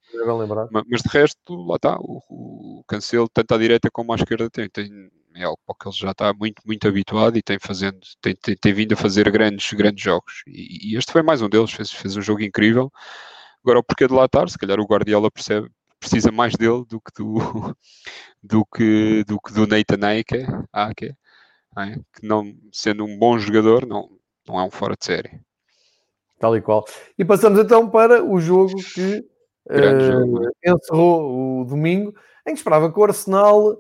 Mas, 0.70 0.85
mas 0.87 1.03
de 1.03 1.09
resto, 1.09 1.55
lá 1.66 1.77
está, 1.77 1.97
o, 1.99 2.20
o 2.29 2.85
Cancelo, 2.87 3.29
tanto 3.33 3.55
à 3.55 3.59
direita 3.59 3.91
como 3.91 4.12
à 4.12 4.16
esquerda, 4.16 4.51
tem, 4.51 4.68
tem 4.68 5.11
é 5.35 5.45
algo 5.45 5.59
para 5.66 5.76
que 5.78 5.89
ele 5.89 5.97
já 5.97 6.11
está 6.11 6.33
muito, 6.33 6.62
muito 6.64 6.87
habituado 6.89 7.37
e 7.37 7.43
tem, 7.43 7.59
fazendo, 7.59 7.99
tem, 8.20 8.35
tem, 8.35 8.57
tem 8.57 8.72
vindo 8.72 8.93
a 8.93 8.97
fazer 8.97 9.30
grandes, 9.30 9.72
grandes 9.72 10.03
jogos. 10.03 10.43
E, 10.47 10.93
e, 10.93 10.97
este 10.97 11.12
foi 11.12 11.22
mais 11.22 11.43
um 11.43 11.49
deles, 11.49 11.72
fez, 11.72 11.91
fez 11.91 12.16
um 12.16 12.22
jogo 12.22 12.43
incrível. 12.43 12.91
Agora, 13.64 13.78
o 13.78 13.85
porquê 13.85 14.07
de 14.07 14.14
lá 14.14 14.24
estar, 14.26 14.49
se 14.49 14.59
calhar 14.59 14.80
o 14.80 14.87
Guardiola 14.87 15.30
percebe, 15.30 15.70
precisa 16.01 16.33
mais 16.33 16.55
dele 16.55 16.85
do 16.89 17.01
que 17.01 17.12
do, 17.16 17.37
do, 18.43 18.66
que, 18.66 19.24
do, 19.24 19.41
que 19.41 19.53
do 19.53 19.66
Nathan 19.66 20.18
Ake, 20.18 20.47
Ake 20.72 21.14
é? 21.78 21.95
que 22.14 22.26
não, 22.26 22.53
sendo 22.72 23.05
um 23.05 23.18
bom 23.18 23.39
jogador, 23.39 23.87
não, 23.87 24.11
não 24.47 24.59
é 24.59 24.64
um 24.64 24.70
fora 24.70 24.95
de 24.99 25.05
série. 25.05 25.41
Tal 26.39 26.57
e 26.57 26.61
qual. 26.61 26.85
E 27.18 27.24
passamos 27.24 27.59
então 27.61 27.89
para 27.89 28.22
o 28.22 28.41
jogo 28.41 28.74
que 28.95 29.24
uh, 29.70 30.01
jogo. 30.01 30.51
encerrou 30.64 31.61
o 31.61 31.64
domingo, 31.64 32.14
em 32.47 32.53
que 32.53 32.59
esperava 32.59 32.93
que 32.93 32.99
o 32.99 33.05
Arsenal 33.05 33.78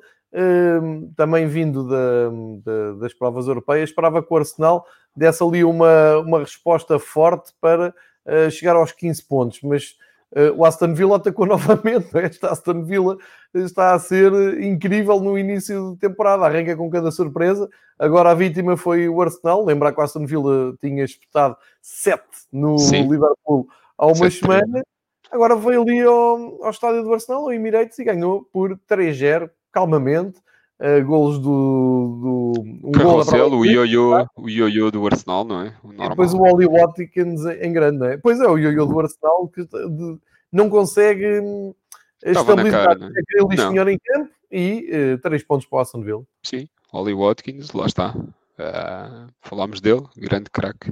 também 1.14 1.46
vindo 1.46 1.86
da, 1.86 2.30
da, 2.64 2.92
das 3.00 3.12
provas 3.12 3.46
europeias, 3.46 3.90
esperava 3.90 4.22
que 4.22 4.32
o 4.32 4.36
Arsenal 4.36 4.86
desse 5.14 5.42
ali 5.42 5.62
uma, 5.62 6.18
uma 6.18 6.40
resposta 6.40 6.98
forte 6.98 7.52
para 7.60 7.94
uh, 8.26 8.50
chegar 8.50 8.76
aos 8.76 8.92
15 8.92 9.22
pontos, 9.24 9.60
mas 9.62 9.96
uh, 10.32 10.56
o 10.56 10.64
Aston 10.64 10.94
Villa 10.94 11.16
atacou 11.16 11.44
novamente. 11.46 12.08
Este 12.14 12.46
Aston 12.46 12.82
Villa 12.84 13.16
está 13.54 13.94
a 13.94 13.98
ser 13.98 14.32
incrível 14.62 15.20
no 15.20 15.38
início 15.38 15.92
de 15.92 15.98
temporada, 15.98 16.44
arranca 16.44 16.76
com 16.76 16.90
cada 16.90 17.10
surpresa. 17.10 17.68
Agora 17.98 18.30
a 18.30 18.34
vítima 18.34 18.76
foi 18.76 19.08
o 19.08 19.20
Arsenal. 19.20 19.64
Lembrar 19.64 19.92
que 19.92 20.00
o 20.00 20.02
Aston 20.02 20.26
Villa 20.26 20.74
tinha 20.80 21.04
espetado 21.04 21.56
7 21.80 22.22
no 22.50 22.78
Sim. 22.78 23.02
Liverpool 23.02 23.68
há 23.98 24.06
uma 24.06 24.30
semana. 24.30 24.82
Agora 25.30 25.56
foi 25.56 25.76
ali 25.76 26.00
ao, 26.00 26.64
ao 26.64 26.70
estádio 26.70 27.02
do 27.02 27.12
Arsenal, 27.12 27.42
ao 27.42 27.52
Emirates, 27.52 27.98
e 27.98 28.04
ganhou 28.04 28.46
por 28.52 28.78
3-0 28.88 29.48
calmamente. 29.72 30.40
Uh, 30.80 31.04
golos 31.04 31.38
do, 31.38 31.44
do 31.44 32.88
um 32.88 32.90
Carrossel, 32.90 33.50
gol 33.50 33.60
o 33.60 33.64
ioyo, 33.64 34.26
o 34.36 34.48
ioyo 34.48 34.90
do 34.90 35.06
Arsenal, 35.06 35.44
não 35.44 35.60
é? 35.60 35.76
O 35.84 35.92
e 35.92 36.08
depois 36.08 36.34
o 36.34 36.42
Oli 36.42 36.66
Watkins 36.66 37.44
em 37.60 37.72
grande, 37.72 37.98
não 37.98 38.06
é? 38.06 38.16
Pois 38.16 38.40
é, 38.40 38.48
o 38.48 38.58
ioyo 38.58 38.84
do 38.86 38.98
Arsenal 38.98 39.46
que 39.46 39.62
de, 39.62 40.18
não 40.50 40.68
consegue 40.68 41.38
hum, 41.40 41.72
estabilizar 42.20 42.98
cara, 42.98 43.12
é? 43.14 43.20
aquele 43.20 43.56
senhor 43.56 43.88
em 43.88 43.98
campo 43.98 44.30
e 44.50 44.90
uh, 45.14 45.18
três 45.18 45.44
pontos 45.44 45.66
para 45.66 45.78
o 45.78 45.80
Aston 45.80 46.02
Villa. 46.02 46.24
Sim, 46.42 46.68
Oli 46.92 47.14
Watkins, 47.14 47.72
lá 47.72 47.86
está. 47.86 48.14
Uh, 48.16 49.32
falámos 49.40 49.80
dele, 49.80 50.02
grande 50.16 50.50
craque. 50.50 50.90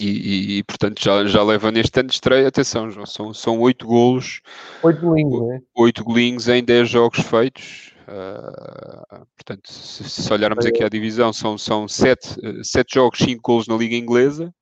E, 0.00 0.06
e, 0.06 0.58
e, 0.58 0.62
portanto 0.62 1.02
já, 1.02 1.26
já 1.26 1.42
leva 1.42 1.72
neste 1.72 1.98
ano 1.98 2.08
de 2.08 2.14
estreia, 2.14 2.46
atenção, 2.46 2.88
João, 2.88 3.04
são, 3.04 3.34
são 3.34 3.60
8 3.60 3.84
golos, 3.84 4.40
8 4.82 5.00
golinhos, 5.00 5.50
é? 5.50 5.60
8 5.74 6.04
golinhos 6.04 6.48
em 6.48 6.62
10 6.62 6.88
jogos 6.88 7.18
feitos, 7.18 7.92
Uh, 8.08 9.26
portanto, 9.36 9.70
se, 9.70 10.08
se, 10.08 10.32
olharmos 10.32 10.64
aqui 10.64 10.82
à 10.82 10.88
divisão, 10.88 11.30
são, 11.30 11.58
são 11.58 11.86
sete, 11.86 12.28
sete 12.64 12.94
jogos, 12.94 13.18
cinco 13.18 13.42
gols 13.42 13.68
na 13.68 13.76
Liga 13.76 13.94
Inglesa. 13.94 14.52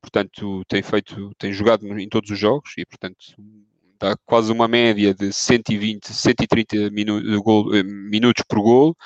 Portanto, 0.00 0.64
tem 0.66 0.82
feito, 0.82 1.30
tem 1.36 1.52
jogado 1.52 1.86
em 1.98 2.08
todos 2.08 2.30
os 2.30 2.38
jogos 2.38 2.72
e, 2.78 2.86
portanto, 2.86 3.18
dá 3.98 4.16
quase 4.24 4.50
uma 4.52 4.68
média 4.68 5.12
de 5.12 5.32
120, 5.32 6.06
130 6.06 6.90
minu 6.90 7.42
gol, 7.42 7.74
eh, 7.74 7.82
minutos 7.82 8.44
por 8.48 8.60
gol 8.60 8.96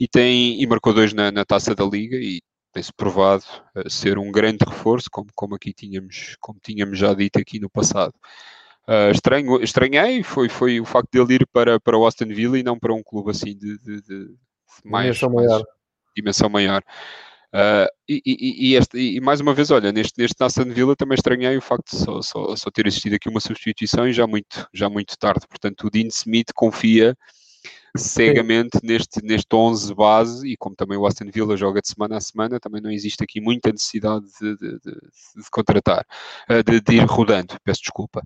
e, 0.00 0.08
tem, 0.08 0.60
e 0.60 0.66
marcou 0.66 0.92
dois 0.92 1.12
na, 1.12 1.30
na 1.30 1.44
taça 1.44 1.74
da 1.74 1.84
Liga 1.84 2.16
e 2.16 2.40
tem-se 2.72 2.92
provado 2.92 3.44
ser 3.88 4.18
um 4.18 4.32
grande 4.32 4.64
reforço, 4.66 5.08
como, 5.10 5.28
como 5.34 5.54
aqui 5.54 5.72
tínhamos, 5.72 6.36
como 6.40 6.58
tínhamos 6.60 6.98
já 6.98 7.14
dito 7.14 7.38
aqui 7.38 7.60
no 7.60 7.70
passado. 7.70 8.12
Uh, 8.86 9.10
estranho, 9.10 9.62
estranhei 9.62 10.22
foi, 10.22 10.48
foi 10.48 10.80
o 10.80 10.84
facto 10.84 11.10
dele 11.10 11.34
ir 11.34 11.46
para, 11.46 11.80
para 11.80 11.96
o 11.96 12.06
Aston 12.06 12.26
Villa 12.26 12.58
e 12.58 12.62
não 12.62 12.78
para 12.78 12.92
um 12.92 13.02
clube 13.02 13.30
assim 13.30 13.56
de, 13.56 13.78
de, 13.78 14.02
de 14.02 14.34
mais, 14.84 15.16
dimensão 15.16 15.30
mais, 15.30 15.46
maior. 15.46 15.64
Dimensão 16.16 16.48
maior. 16.50 16.82
Uh, 17.54 17.88
e, 18.08 18.20
e, 18.26 18.70
e, 18.70 18.74
este, 18.74 18.98
e, 18.98 19.20
mais 19.20 19.40
uma 19.40 19.54
vez, 19.54 19.70
olha, 19.70 19.92
neste, 19.92 20.20
neste 20.20 20.42
Aston 20.42 20.64
Villa 20.64 20.96
também 20.96 21.14
estranhei 21.14 21.56
o 21.56 21.62
facto 21.62 21.90
de 21.90 22.04
só, 22.04 22.20
só, 22.20 22.56
só 22.56 22.70
ter 22.70 22.86
existido 22.86 23.14
aqui 23.14 23.28
uma 23.28 23.40
substituição 23.40 24.08
e 24.08 24.12
já 24.12 24.26
muito, 24.26 24.68
já 24.74 24.90
muito 24.90 25.16
tarde. 25.16 25.46
Portanto, 25.48 25.86
o 25.86 25.90
Dean 25.90 26.08
Smith 26.08 26.52
confia 26.52 27.16
cegamente 27.96 28.78
neste, 28.82 29.24
neste 29.24 29.54
11 29.54 29.94
base 29.94 30.48
e 30.48 30.56
como 30.56 30.74
também 30.74 30.98
o 30.98 31.06
Aston 31.06 31.30
Villa 31.32 31.56
joga 31.56 31.80
de 31.80 31.88
semana 31.88 32.16
a 32.16 32.20
semana, 32.20 32.58
também 32.58 32.82
não 32.82 32.90
existe 32.90 33.22
aqui 33.22 33.40
muita 33.40 33.70
necessidade 33.70 34.24
de, 34.40 34.56
de, 34.56 34.78
de, 34.80 34.92
de 34.92 35.50
contratar, 35.50 36.04
ah, 36.48 36.62
de, 36.62 36.80
de, 36.80 36.94
ir 36.94 37.04
rodando, 37.04 37.56
peço 37.62 37.82
desculpa. 37.82 38.22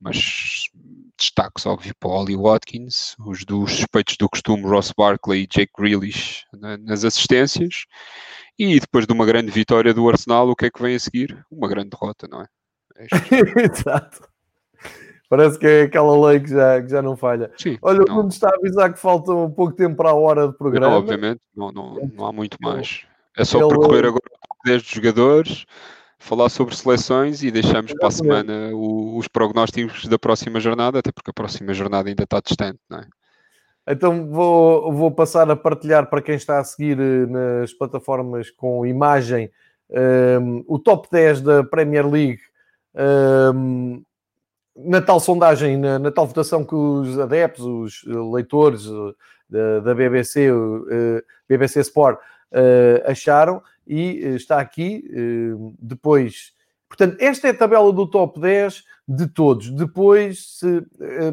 Mas 0.00 0.70
destaques, 1.18 1.66
óbvio, 1.66 1.94
para 2.00 2.08
o 2.08 2.12
Ollie 2.12 2.36
Watkins, 2.36 3.14
os 3.18 3.44
dos 3.44 3.72
suspeitos 3.72 4.16
do 4.16 4.30
costume, 4.30 4.62
Ross 4.62 4.92
Barkley 4.96 5.42
e 5.42 5.46
Jake 5.46 5.72
Grealish 5.78 6.44
nas 6.80 7.04
assistências. 7.04 7.84
E 8.58 8.80
depois 8.80 9.06
de 9.06 9.12
uma 9.12 9.26
grande 9.26 9.50
vitória 9.50 9.92
do 9.92 10.08
Arsenal, 10.08 10.48
o 10.48 10.56
que 10.56 10.66
é 10.66 10.70
que 10.70 10.80
vem 10.80 10.94
a 10.94 10.98
seguir? 10.98 11.44
Uma 11.50 11.68
grande 11.68 11.90
derrota, 11.90 12.26
não 12.26 12.40
é 12.40 12.46
Exato. 13.70 14.28
Parece 15.30 15.56
que 15.60 15.64
é 15.66 15.82
aquela 15.82 16.26
lei 16.28 16.40
que 16.40 16.50
já, 16.50 16.82
que 16.82 16.88
já 16.88 17.00
não 17.00 17.16
falha. 17.16 17.52
Sim, 17.56 17.78
Olha, 17.80 18.00
o 18.02 18.04
não, 18.04 18.16
Nuno 18.16 18.28
está 18.30 18.48
a 18.50 18.56
avisar 18.56 18.92
que 18.92 18.98
falta 18.98 19.30
um 19.32 19.48
pouco 19.48 19.72
tempo 19.72 19.94
para 19.96 20.10
a 20.10 20.14
hora 20.14 20.48
de 20.48 20.58
programa. 20.58 20.88
não, 20.90 20.98
obviamente, 20.98 21.40
não, 21.56 21.70
não, 21.70 22.10
não 22.12 22.26
há 22.26 22.32
muito 22.32 22.58
mais. 22.60 23.02
É 23.38 23.44
só 23.44 23.60
ele- 23.60 23.68
percorrer 23.68 24.06
agora 24.06 24.24
o 24.26 24.48
top 24.48 24.60
10 24.64 24.82
dos 24.82 24.90
jogadores, 24.90 25.64
falar 26.18 26.48
sobre 26.48 26.74
seleções 26.74 27.44
e 27.44 27.50
deixamos 27.52 27.94
para 27.94 28.08
a 28.08 28.10
semana 28.10 28.70
o- 28.74 29.16
os 29.16 29.28
prognósticos 29.28 30.08
da 30.08 30.18
próxima 30.18 30.58
jornada, 30.58 30.98
até 30.98 31.12
porque 31.12 31.30
a 31.30 31.34
próxima 31.34 31.72
jornada 31.72 32.08
ainda 32.08 32.24
está 32.24 32.40
distante, 32.44 32.80
não 32.90 32.98
é? 32.98 33.06
Então 33.88 34.28
vou, 34.28 34.92
vou 34.92 35.12
passar 35.12 35.48
a 35.48 35.54
partilhar 35.54 36.10
para 36.10 36.20
quem 36.20 36.34
está 36.34 36.58
a 36.58 36.64
seguir 36.64 36.98
eh, 37.00 37.26
nas 37.26 37.72
plataformas 37.72 38.50
com 38.50 38.84
imagem 38.84 39.48
ehm, 39.90 40.64
o 40.66 40.76
top 40.76 41.08
10 41.10 41.40
da 41.40 41.62
Premier 41.64 42.04
League 42.06 42.40
ehm, 42.96 44.02
na 44.84 45.00
tal 45.00 45.20
sondagem, 45.20 45.76
na, 45.76 45.98
na 45.98 46.10
tal 46.10 46.26
votação 46.26 46.64
que 46.64 46.74
os 46.74 47.18
adeptos, 47.18 47.64
os 47.64 48.04
leitores 48.32 48.86
eh, 48.86 49.14
da, 49.48 49.80
da 49.80 49.94
BBC, 49.94 50.48
eh, 50.48 51.22
BBC 51.48 51.80
Sport, 51.80 52.18
eh, 52.52 53.02
acharam 53.06 53.62
e 53.86 54.18
está 54.34 54.60
aqui 54.60 55.04
depois. 55.80 56.52
Portanto, 56.88 57.16
esta 57.18 57.48
é 57.48 57.50
a 57.50 57.56
tabela 57.56 57.92
do 57.92 58.06
top 58.06 58.40
10 58.40 58.84
de 59.08 59.26
todos. 59.26 59.70
Depois 59.70 60.58
se, 60.58 60.82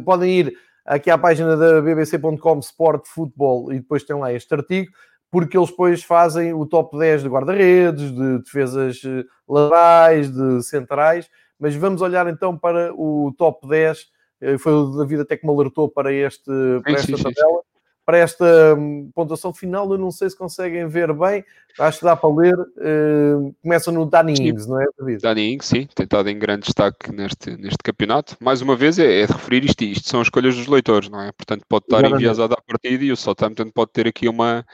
podem 0.04 0.40
ir 0.40 0.54
aqui 0.84 1.12
à 1.12 1.18
página 1.18 1.56
da 1.56 1.82
bbc.com 1.82 2.60
Sport 2.60 3.06
Futebol 3.08 3.72
e 3.72 3.80
depois 3.80 4.04
tem 4.04 4.16
lá 4.16 4.34
este 4.34 4.52
artigo, 4.56 4.92
porque 5.30 5.56
eles 5.56 5.70
depois 5.70 6.04
fazem 6.04 6.52
o 6.54 6.66
top 6.66 6.98
10 6.98 7.24
de 7.24 7.30
guarda-redes, 7.30 8.12
de 8.12 8.40
defesas 8.40 9.02
laterais, 9.48 10.32
de 10.32 10.64
centrais, 10.64 11.30
mas 11.60 11.76
vamos 11.76 12.02
olhar 12.02 12.28
então 12.28 12.58
para 12.58 12.94
o 12.94 13.34
top 13.38 13.68
10, 13.68 14.08
eh, 14.42 14.58
foi 14.58 14.74
o 14.74 14.98
David 14.98 15.22
até 15.22 15.38
que 15.38 15.46
me 15.46 15.54
alertou 15.54 15.90
para, 15.90 16.14
este, 16.14 16.52
para 16.84 16.98
sim, 16.98 17.14
esta 17.14 17.18
sim, 17.18 17.34
tabela, 17.36 17.62
para 18.08 18.20
esta 18.20 18.74
hum, 18.78 19.12
pontuação 19.14 19.54
final, 19.54 19.92
eu 19.92 19.98
não 19.98 20.12
sei 20.12 20.30
se 20.30 20.38
conseguem 20.38 20.88
ver 20.88 21.12
bem, 21.14 21.44
acho 21.78 22.00
que 22.00 22.06
dá 22.06 22.16
para 22.16 22.34
ler, 22.34 22.56
eh, 22.80 23.52
começa 23.62 23.92
no 23.92 24.06
Danny 24.06 24.38
Sim. 24.38 24.48
Ings, 24.48 24.66
não 24.66 24.82
é 24.82 24.86
David? 24.98 25.22
Dani 25.22 25.54
Ings, 25.54 25.66
sim, 25.66 25.88
tem 25.94 26.06
estado 26.06 26.30
em 26.30 26.40
grande 26.40 26.62
destaque 26.62 27.12
neste, 27.12 27.58
neste 27.58 27.80
campeonato. 27.84 28.38
Mais 28.40 28.62
uma 28.62 28.78
vez, 28.78 28.98
é, 28.98 29.24
é 29.24 29.28
de 29.28 29.34
referir 29.34 29.66
isto, 29.66 29.84
isto 29.84 30.08
são 30.08 30.22
escolhas 30.22 30.56
dos 30.56 30.68
leitores, 30.68 31.10
não 31.10 31.20
é? 31.20 31.34
Portanto, 31.34 31.66
pode 31.68 31.84
estar 31.84 31.98
Exatamente. 31.98 32.24
enviesado 32.24 32.54
à 32.54 32.62
partida 32.62 33.04
e 33.04 33.12
o 33.12 33.18
Southampton 33.18 33.70
pode 33.72 33.92
ter 33.92 34.08
aqui 34.08 34.30
uma, 34.30 34.66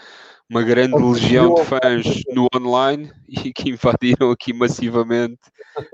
uma 0.48 0.62
grande 0.62 0.96
legião 0.96 1.56
de 1.56 1.64
fãs 1.64 2.06
no 2.36 2.48
online 2.56 3.12
e 3.34 3.52
que 3.54 3.70
invadiram 3.70 4.32
aqui 4.32 4.54
massivamente 4.54 5.40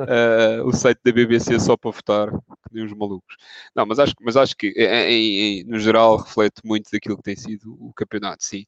eh, 0.07 0.61
o 0.63 0.71
site 0.73 0.99
da 1.03 1.11
BBC 1.11 1.59
só 1.59 1.77
para 1.77 1.91
votar, 1.91 2.29
que 2.31 2.73
nem 2.73 2.83
os 2.85 2.93
malucos. 2.93 3.35
Não, 3.75 3.85
mas 3.85 3.99
acho, 3.99 4.13
mas 4.21 4.35
acho 4.37 4.55
que, 4.55 4.67
em- 4.77 5.61
em- 5.61 5.63
no 5.65 5.79
geral, 5.79 6.17
reflete 6.17 6.61
muito 6.65 6.89
daquilo 6.91 7.17
que 7.17 7.23
tem 7.23 7.35
sido 7.35 7.75
o 7.79 7.93
campeonato, 7.93 8.43
sim. 8.43 8.65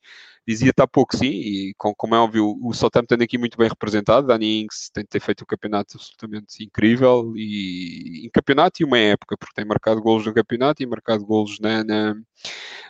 Dizia-te 0.47 0.81
há 0.81 0.87
pouco, 0.87 1.15
sim, 1.15 1.27
e 1.29 1.73
com- 1.77 1.93
como 1.95 2.15
é 2.15 2.19
óbvio, 2.19 2.57
o 2.61 2.73
Southampton 2.73 3.15
aqui 3.21 3.37
muito 3.37 3.57
bem 3.57 3.67
representado. 3.69 4.27
Dani 4.27 4.61
Ings 4.63 4.89
tem, 4.93 5.05
tem 5.05 5.21
feito 5.21 5.43
um 5.43 5.47
campeonato 5.47 5.97
absolutamente 5.97 6.63
incrível, 6.63 7.33
e 7.35 8.25
em 8.25 8.29
campeonato 8.31 8.81
e 8.81 8.85
uma 8.85 8.97
época, 8.97 9.37
porque 9.37 9.53
tem 9.55 9.65
marcado 9.65 10.01
golos 10.01 10.25
no 10.25 10.33
campeonato 10.33 10.81
e 10.81 10.85
marcado 10.85 11.25
golos 11.25 11.59
na, 11.59 11.83
na, 11.83 12.15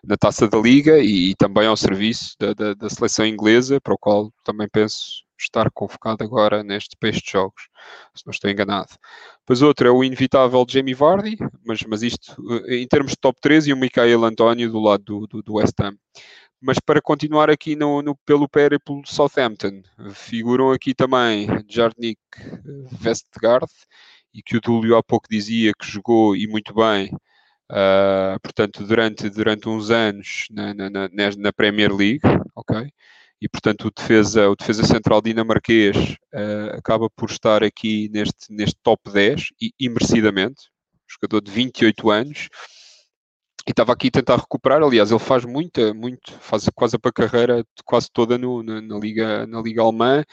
na 0.03 0.17
taça 0.17 0.47
da 0.47 0.57
Liga 0.59 0.99
e, 0.99 1.35
também 1.35 1.67
ao 1.67 1.77
serviço 1.77 2.35
da, 2.39 2.53
da, 2.53 2.73
da 2.73 2.89
seleção 2.89 3.25
inglesa, 3.25 3.79
para 3.81 3.93
o 3.93 3.97
qual 3.97 4.31
também 4.43 4.67
penso 4.69 5.23
estar 5.43 5.69
convocado 5.71 6.23
agora 6.23 6.63
neste, 6.63 6.95
para 6.97 7.09
estes 7.09 7.31
jogos, 7.31 7.63
se 8.15 8.25
não 8.25 8.31
estou 8.31 8.49
enganado. 8.49 8.89
Depois 9.39 9.61
outro 9.61 9.87
é 9.87 9.91
o 9.91 10.03
inevitável 10.03 10.65
Jamie 10.69 10.93
Vardy, 10.93 11.37
mas, 11.65 11.81
mas 11.83 12.03
isto 12.03 12.35
eh, 12.67 12.77
em 12.77 12.87
termos 12.87 13.11
de 13.11 13.17
top 13.17 13.39
3 13.41 13.67
e 13.67 13.73
o 13.73 13.77
Michael 13.77 14.23
António 14.25 14.71
do 14.71 14.79
lado 14.79 15.03
do, 15.03 15.27
do, 15.27 15.41
do 15.43 15.53
West 15.55 15.79
Ham. 15.81 15.95
Mas 16.61 16.79
para 16.79 17.01
continuar 17.01 17.49
aqui 17.49 17.75
no, 17.75 18.01
no- 18.01 18.15
pelo 18.25 18.47
périplo 18.47 19.01
Southampton, 19.05 19.81
figuram 20.13 20.71
aqui 20.71 20.93
também 20.93 21.47
Jarnik 21.69 22.19
Vestgaard, 22.91 23.67
e 24.33 24.41
que 24.41 24.57
o 24.57 24.61
Dúlio 24.61 24.95
há 24.95 25.03
pouco 25.03 25.27
dizia 25.29 25.73
que 25.77 25.85
jogou 25.85 26.35
e 26.35 26.47
muito 26.47 26.73
bem, 26.73 27.09
ah, 27.69 28.37
portanto, 28.41 28.85
durante, 28.85 29.29
durante 29.29 29.69
uns 29.69 29.89
anos 29.91 30.45
na, 30.51 30.73
na- 30.73 30.89
na- 30.89 31.09
na 31.37 31.53
Premier 31.53 31.93
League, 31.93 32.21
ok? 32.55 32.91
E 33.41 33.49
portanto 33.49 33.87
o 33.87 33.91
defesa, 33.91 34.49
o 34.49 34.55
defesa 34.55 34.83
central 34.83 35.21
dinamarquês 35.21 36.15
ah, 36.33 36.77
acaba 36.77 37.09
por 37.09 37.29
estar 37.29 37.63
aqui 37.63 38.09
neste, 38.09 38.51
neste 38.53 38.75
top 38.83 39.11
10 39.11 39.49
e, 39.59 39.73
e 39.79 39.89
merecidamente, 39.89 40.69
jogador 41.07 41.41
de 41.41 41.51
28 41.51 42.09
anos, 42.11 42.49
e 43.67 43.71
estava 43.71 43.93
aqui 43.93 44.07
a 44.07 44.11
tentar 44.11 44.37
recuperar. 44.37 44.81
Aliás, 44.81 45.11
ele 45.11 45.19
faz 45.19 45.45
muita, 45.45 45.93
muito, 45.93 46.31
faz 46.39 46.67
quase 46.73 46.97
a 47.01 47.11
carreira 47.11 47.65
quase 47.85 48.09
toda 48.11 48.37
no, 48.37 48.63
na, 48.63 48.81
na 48.81 48.97
liga, 48.97 49.45
na 49.45 49.61
liga 49.61 49.81
alemã, 49.81 50.23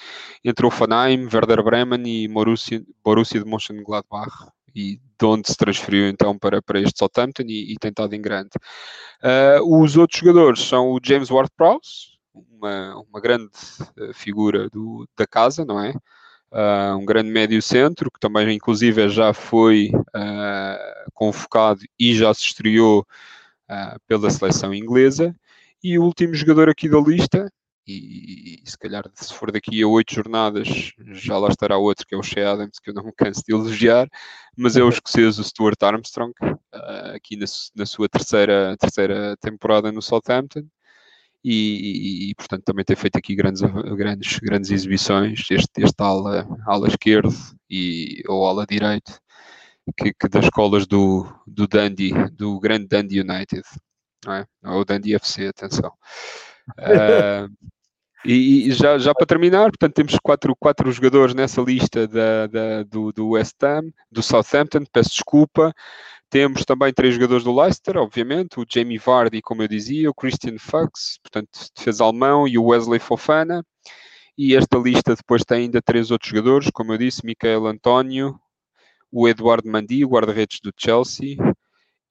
entre 0.44 0.66
Offenheim, 0.66 1.28
Werder 1.32 1.62
Bremen 1.62 2.06
e 2.06 2.28
Borussia, 2.28 2.82
Borussia 3.04 3.42
de 3.42 3.48
Mönchengladbach. 3.48 4.48
E 4.74 5.00
de 5.18 5.26
onde 5.26 5.48
se 5.48 5.56
transferiu 5.56 6.09
então 6.09 6.38
para, 6.38 6.62
para 6.62 6.80
este 6.80 6.98
Southampton 6.98 7.42
e, 7.48 7.72
e 7.72 7.76
tem 7.80 7.88
estado 7.88 8.14
em 8.14 8.20
grande. 8.20 8.50
Ah, 9.22 9.59
os 9.64 9.96
outros 9.96 10.20
jogadores 10.20 10.61
são 10.61 10.90
o 10.92 11.00
James 11.02 11.30
Ward-Prowse, 11.30 12.17
uma, 12.59 12.96
uma 13.09 13.20
grande 13.20 13.50
eh, 13.96 14.12
figura 14.12 14.68
do, 14.68 15.09
da 15.16 15.26
casa, 15.26 15.64
não 15.64 15.82
é? 15.82 15.94
Uh, 16.50 16.96
um 16.96 17.04
grande 17.04 17.30
médio 17.30 17.61
centro, 17.61 18.11
que 18.11 18.18
também 18.18 18.54
inclusive 18.54 19.09
já 19.11 19.34
foi 19.34 19.90
uh, 19.94 21.11
convocado 21.12 21.80
e 21.98 22.14
já 22.14 22.32
se 22.32 22.40
estreou 22.42 23.00
uh, 23.70 24.00
pela 24.06 24.30
seleção 24.30 24.72
inglesa. 24.72 25.34
E 25.82 25.98
o 25.98 26.04
último 26.04 26.34
jogador 26.34 26.70
aqui 26.70 26.88
da 26.88 26.98
lista, 26.98 27.52
e, 27.86 28.62
e, 28.64 28.70
se 28.70 28.78
calhar 28.78 29.04
se 29.14 29.32
for 29.32 29.52
daqui 29.52 29.82
a 29.82 29.86
oito 29.88 30.14
jornadas 30.14 30.68
já 31.12 31.38
lá 31.38 31.48
estará 31.48 31.76
outro, 31.76 32.06
que 32.06 32.14
é 32.14 32.18
o 32.18 32.22
Shea 32.22 32.50
Adams, 32.50 32.78
que 32.78 32.90
eu 32.90 32.94
não 32.94 33.04
me 33.04 33.12
canso 33.12 33.42
de 33.46 33.54
elogiar, 33.54 34.09
mas 34.56 34.76
é 34.76 34.82
o 34.82 34.88
escocês, 34.88 35.38
o 35.38 35.44
Stuart 35.44 35.82
Armstrong, 35.82 36.32
aqui 37.14 37.36
na, 37.36 37.46
na 37.76 37.86
sua 37.86 38.09
terceira, 38.09 38.76
terceira 38.78 39.36
temporada 39.40 39.90
no 39.92 40.02
Southampton. 40.02 40.66
E, 41.51 41.55
e, 41.55 42.30
e, 42.30 42.34
portanto 42.34 42.62
também 42.62 42.84
tem 42.84 42.94
feito 42.94 43.16
aqui 43.16 43.34
grandes, 43.34 43.62
grandes, 43.62 44.38
grandes 44.38 44.70
exibições, 44.70 45.46
este, 45.51 45.82
este 45.82 46.03
ala, 46.03 46.46
ala 46.66 46.86
esquerdo 46.86 47.34
e, 47.70 48.22
ou 48.28 48.46
ala 48.46 48.66
direito, 48.66 49.18
que, 49.96 50.12
que 50.12 50.28
das 50.28 50.44
escolas 50.44 50.86
do, 50.86 51.26
do 51.46 51.66
Dundee, 51.66 52.12
do 52.32 52.61
grande 52.61 52.86
Dundee 52.86 53.22
United, 53.22 53.62
não 54.26 54.34
é? 54.34 54.46
Ou 54.62 54.84
Dundee 54.84 55.14
FC, 55.14 55.46
atenção. 55.46 55.90
Uh, 56.78 57.49
e, 58.26 58.68
e 58.68 58.72
já, 58.72 58.99
já 58.99 59.14
para 59.14 59.26
terminar, 59.26 59.70
portanto, 59.70 59.94
temos 59.94 60.18
quatro, 60.22 60.55
quatro 60.55 60.92
jogadores 60.92 61.32
nessa 61.32 61.62
lista 61.62 62.07
da, 62.07 62.46
da, 62.46 62.82
do, 62.82 63.11
do 63.11 63.30
West 63.30 63.57
Ham, 63.62 63.90
do 64.12 64.22
Southampton, 64.22 64.84
peço 64.92 65.12
desculpa. 65.12 65.72
Temos 66.31 66.64
também 66.64 66.93
três 66.93 67.14
jogadores 67.14 67.43
do 67.43 67.55
Leicester, 67.55 67.97
obviamente, 67.97 68.61
o 68.61 68.66
Jamie 68.68 68.99
Vardy, 68.99 69.41
como 69.41 69.62
eu 69.62 69.68
dizia, 69.68 70.11
o 70.11 70.14
Christian 70.14 70.59
Fuchs, 70.59 71.18
portanto, 71.22 71.49
defesa 71.74 72.05
alemão, 72.05 72.47
e 72.47 72.59
o 72.59 72.66
Wesley 72.66 73.01
Fofana. 73.01 73.64
E 74.37 74.55
esta 74.55 74.79
lista 74.79 75.16
depois 75.16 75.43
tem 75.43 75.62
ainda 75.62 75.81
três 75.81 76.11
outros 76.11 76.31
jogadores, 76.31 76.70
como 76.72 76.93
eu 76.93 76.99
disse, 76.99 77.24
Michael 77.24 77.66
António, 77.66 78.39
o 79.11 79.26
Eduardo 79.26 79.70
Mandi, 79.70 80.05
guarda-redes 80.05 80.61
do 80.62 80.72
Chelsea, 80.76 81.37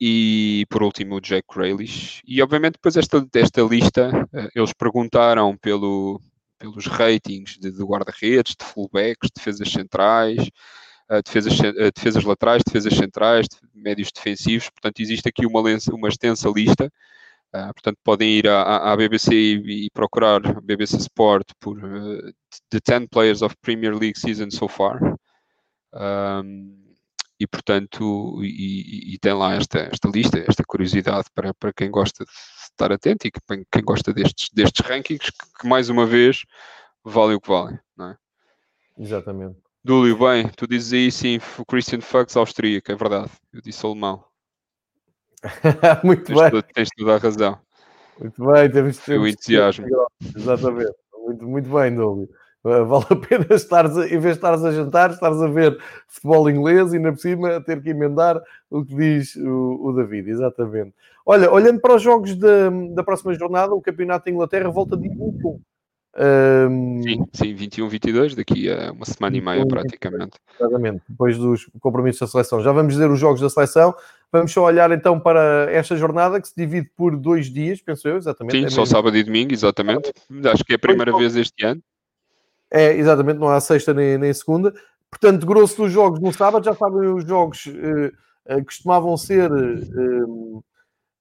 e 0.01 0.65
por 0.69 0.83
último 0.83 1.15
o 1.15 1.21
Jack 1.21 1.47
Grealish. 1.53 2.21
E 2.27 2.41
obviamente 2.41 2.73
depois 2.73 2.97
esta, 2.97 3.25
esta 3.35 3.61
lista, 3.61 4.11
eles 4.55 4.73
perguntaram 4.73 5.55
pelo, 5.57 6.19
pelos 6.57 6.85
ratings 6.87 7.57
de, 7.59 7.71
de 7.71 7.83
guarda-redes, 7.83 8.55
de 8.59 8.65
fullbacks, 8.65 9.29
defesas 9.35 9.69
centrais, 9.71 10.49
defesas, 11.23 11.57
defesas 11.95 12.23
laterais, 12.23 12.63
defesas 12.65 12.93
centrais, 12.93 13.47
médios 13.73 14.11
defensivos. 14.11 14.69
Portanto, 14.69 14.99
existe 14.99 15.27
aqui 15.27 15.45
uma, 15.45 15.61
uma 15.61 16.07
extensa 16.07 16.49
lista. 16.49 16.91
Uh, 17.53 17.73
portanto, 17.73 17.97
podem 18.03 18.29
ir 18.29 18.47
à, 18.47 18.91
à 18.91 18.97
BBC 18.97 19.33
e, 19.33 19.85
e, 19.85 19.89
procurar 19.91 20.41
BBC 20.61 20.97
Sport 20.97 21.47
por 21.61 21.77
uh, 21.77 22.33
The 22.69 22.79
10 22.85 23.07
Players 23.09 23.41
of 23.41 23.55
Premier 23.61 23.95
League 23.95 24.19
Season 24.19 24.51
So 24.51 24.67
Far. 24.67 24.99
Um, 25.93 26.87
e 27.39 27.45
portanto, 27.45 28.43
e, 28.43 29.13
e, 29.13 29.19
tem 29.19 29.33
lá 29.33 29.53
esta, 29.55 29.79
esta 29.79 30.09
lista, 30.09 30.39
esta 30.39 30.63
curiosidade 30.65 31.27
para, 31.33 31.53
para 31.53 31.71
quem 31.71 31.89
gosta 31.89 32.25
de 32.25 32.31
estar 32.63 32.91
atento 32.91 33.27
e 33.27 33.31
que, 33.31 33.39
quem 33.71 33.83
gosta 33.83 34.11
destes, 34.11 34.49
destes 34.51 34.85
rankings, 34.85 35.31
que, 35.31 35.59
que, 35.61 35.67
mais 35.67 35.89
uma 35.89 36.05
vez 36.05 36.43
valem 37.03 37.35
o 37.35 37.41
que 37.41 37.47
valem, 37.47 37.79
não 37.95 38.09
é? 38.09 38.17
Exatamente. 38.97 39.66
Dúlio, 39.87 40.19
bem, 40.19 40.49
tu 40.49 40.67
dizes 40.67 40.91
aí 40.91 41.09
sim, 41.09 41.39
o 41.57 41.65
Christian 41.65 42.01
Fuchs 42.01 42.35
austríaco, 42.35 42.91
é 42.91 42.95
verdade, 42.95 43.31
eu 43.53 43.61
disse 43.61 43.85
alemão. 43.85 44.21
Muito 46.03 46.25
tens 46.25 46.41
bem. 46.41 46.51
Toda, 46.51 46.67
tens 46.73 46.89
toda 46.89 47.15
a 47.15 47.17
razão. 47.17 47.57
Muito 48.19 48.45
bem, 48.51 48.69
temos, 48.69 48.99
Foi 48.99 49.17
o 49.17 49.25
entusiasmo. 49.25 49.85
Exatamente. 50.35 50.91
Muito, 51.17 51.47
muito 51.47 51.69
bem, 51.69 51.95
Dúlio. 51.95 52.27
Uh, 52.65 52.85
vale 52.85 53.05
a 53.09 53.15
pena 53.15 53.47
estares, 53.51 53.95
a, 53.95 54.05
em 54.05 54.19
vez 54.19 54.23
de 54.23 54.31
estares 54.31 54.65
a 54.65 54.73
jantar, 54.73 55.11
estares 55.11 55.41
a 55.41 55.47
ver 55.47 55.81
futebol 56.09 56.49
inglês 56.49 56.93
e, 56.93 56.99
na 56.99 57.13
por 57.13 57.19
cima, 57.19 57.61
ter 57.61 57.81
que 57.81 57.91
emendar 57.91 58.41
o 58.69 58.83
que 58.83 58.93
diz 58.93 59.37
o, 59.37 59.85
o 59.85 59.93
David, 59.93 60.29
exatamente. 60.29 60.93
Olha, 61.25 61.49
olhando 61.49 61.79
para 61.79 61.95
os 61.95 62.01
jogos 62.01 62.35
da, 62.35 62.69
da 62.93 63.05
próxima 63.05 63.33
jornada, 63.35 63.73
o 63.73 63.81
Campeonato 63.81 64.25
da 64.25 64.31
Inglaterra 64.31 64.69
volta 64.69 64.97
de 64.97 65.07
21. 65.07 65.61
Um... 66.19 67.03
Sim, 67.03 67.27
sim, 67.31 67.53
21, 67.53 67.87
22, 67.89 68.35
daqui 68.35 68.71
a 68.71 68.91
uma 68.91 69.05
semana 69.05 69.37
e 69.37 69.41
meia 69.41 69.65
praticamente. 69.67 70.39
Exatamente, 70.59 71.03
depois 71.07 71.37
dos 71.37 71.69
compromissos 71.79 72.21
da 72.21 72.27
seleção. 72.27 72.61
Já 72.63 72.71
vamos 72.71 72.93
dizer 72.93 73.09
os 73.09 73.19
jogos 73.19 73.39
da 73.39 73.49
seleção. 73.49 73.93
Vamos 74.31 74.51
só 74.51 74.63
olhar 74.63 74.91
então 74.91 75.19
para 75.19 75.71
esta 75.71 75.95
jornada 75.95 76.41
que 76.41 76.47
se 76.47 76.55
divide 76.57 76.89
por 76.97 77.15
dois 77.15 77.53
dias, 77.53 77.81
penso 77.81 78.07
eu, 78.07 78.17
exatamente. 78.17 78.57
Sim, 78.57 78.65
é 78.65 78.69
só 78.69 78.81
mesmo. 78.81 78.95
sábado 78.95 79.15
e 79.15 79.23
domingo, 79.23 79.53
exatamente. 79.53 80.11
Acho 80.51 80.65
que 80.65 80.73
é 80.73 80.75
a 80.75 80.79
primeira 80.79 81.15
vez 81.15 81.35
este 81.35 81.63
ano. 81.63 81.81
É, 82.69 82.93
exatamente, 82.93 83.39
não 83.39 83.47
há 83.47 83.61
sexta 83.61 83.93
nem, 83.93 84.17
nem 84.17 84.33
segunda. 84.33 84.73
Portanto, 85.09 85.45
grosso 85.45 85.83
dos 85.83 85.91
jogos 85.91 86.19
no 86.19 86.33
sábado, 86.33 86.65
já 86.65 86.73
sabem, 86.73 87.07
os 87.09 87.25
jogos 87.25 87.67
uh, 87.67 88.53
uh, 88.57 88.65
costumavam 88.65 89.15
ser 89.15 89.49
uh, 89.51 90.63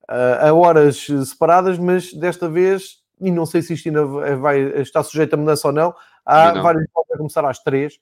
a 0.09 0.53
horas 0.53 1.07
separadas, 1.25 1.79
mas 1.79 2.13
desta 2.15 2.49
vez 2.49 3.06
e 3.21 3.31
não 3.31 3.47
sei 3.47 3.62
se 3.62 3.75
isto 3.75 3.89
ainda 3.89 4.05
vai, 4.37 4.61
está 4.81 5.03
sujeito 5.03 5.35
a 5.35 5.37
mudança 5.37 5.69
ou 5.69 5.73
não. 5.73 5.95
Há 6.25 6.53
não. 6.53 6.62
vários 6.62 6.85
jogos 6.95 7.11
a 7.12 7.17
começar 7.17 7.45
às 7.49 7.59
três. 7.59 7.99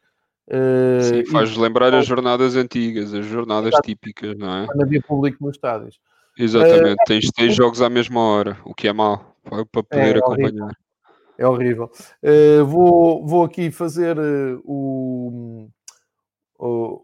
Uh, 0.47 1.03
Sim, 1.03 1.27
faz 1.27 1.51
e... 1.51 1.59
lembrar 1.59 1.95
as 1.95 2.07
jornadas 2.07 2.57
antigas, 2.57 3.15
as 3.15 3.25
jornadas 3.25 3.69
Exato. 3.69 3.83
típicas, 3.83 4.37
não 4.37 4.62
é? 4.62 4.67
Quando 4.67 4.83
havia 4.83 5.01
público 5.01 5.45
nos 5.45 5.57
estádios. 5.57 5.99
Exatamente, 6.37 7.01
uh, 7.01 7.05
tens, 7.07 7.31
tens 7.31 7.55
jogos 7.55 7.81
à 7.81 7.89
mesma 7.89 8.21
hora, 8.21 8.59
o 8.65 8.75
que 8.75 8.89
é 8.89 8.93
mau, 8.93 9.37
para 9.45 9.83
poder 9.83 10.17
é, 10.17 10.19
acompanhar. 10.19 10.77
É 11.39 11.47
horrível. 11.47 11.91
Uh, 12.23 12.65
vou, 12.65 13.27
vou 13.27 13.45
aqui 13.45 13.71
fazer 13.71 14.19
o, 14.65 15.69
o, 16.59 17.04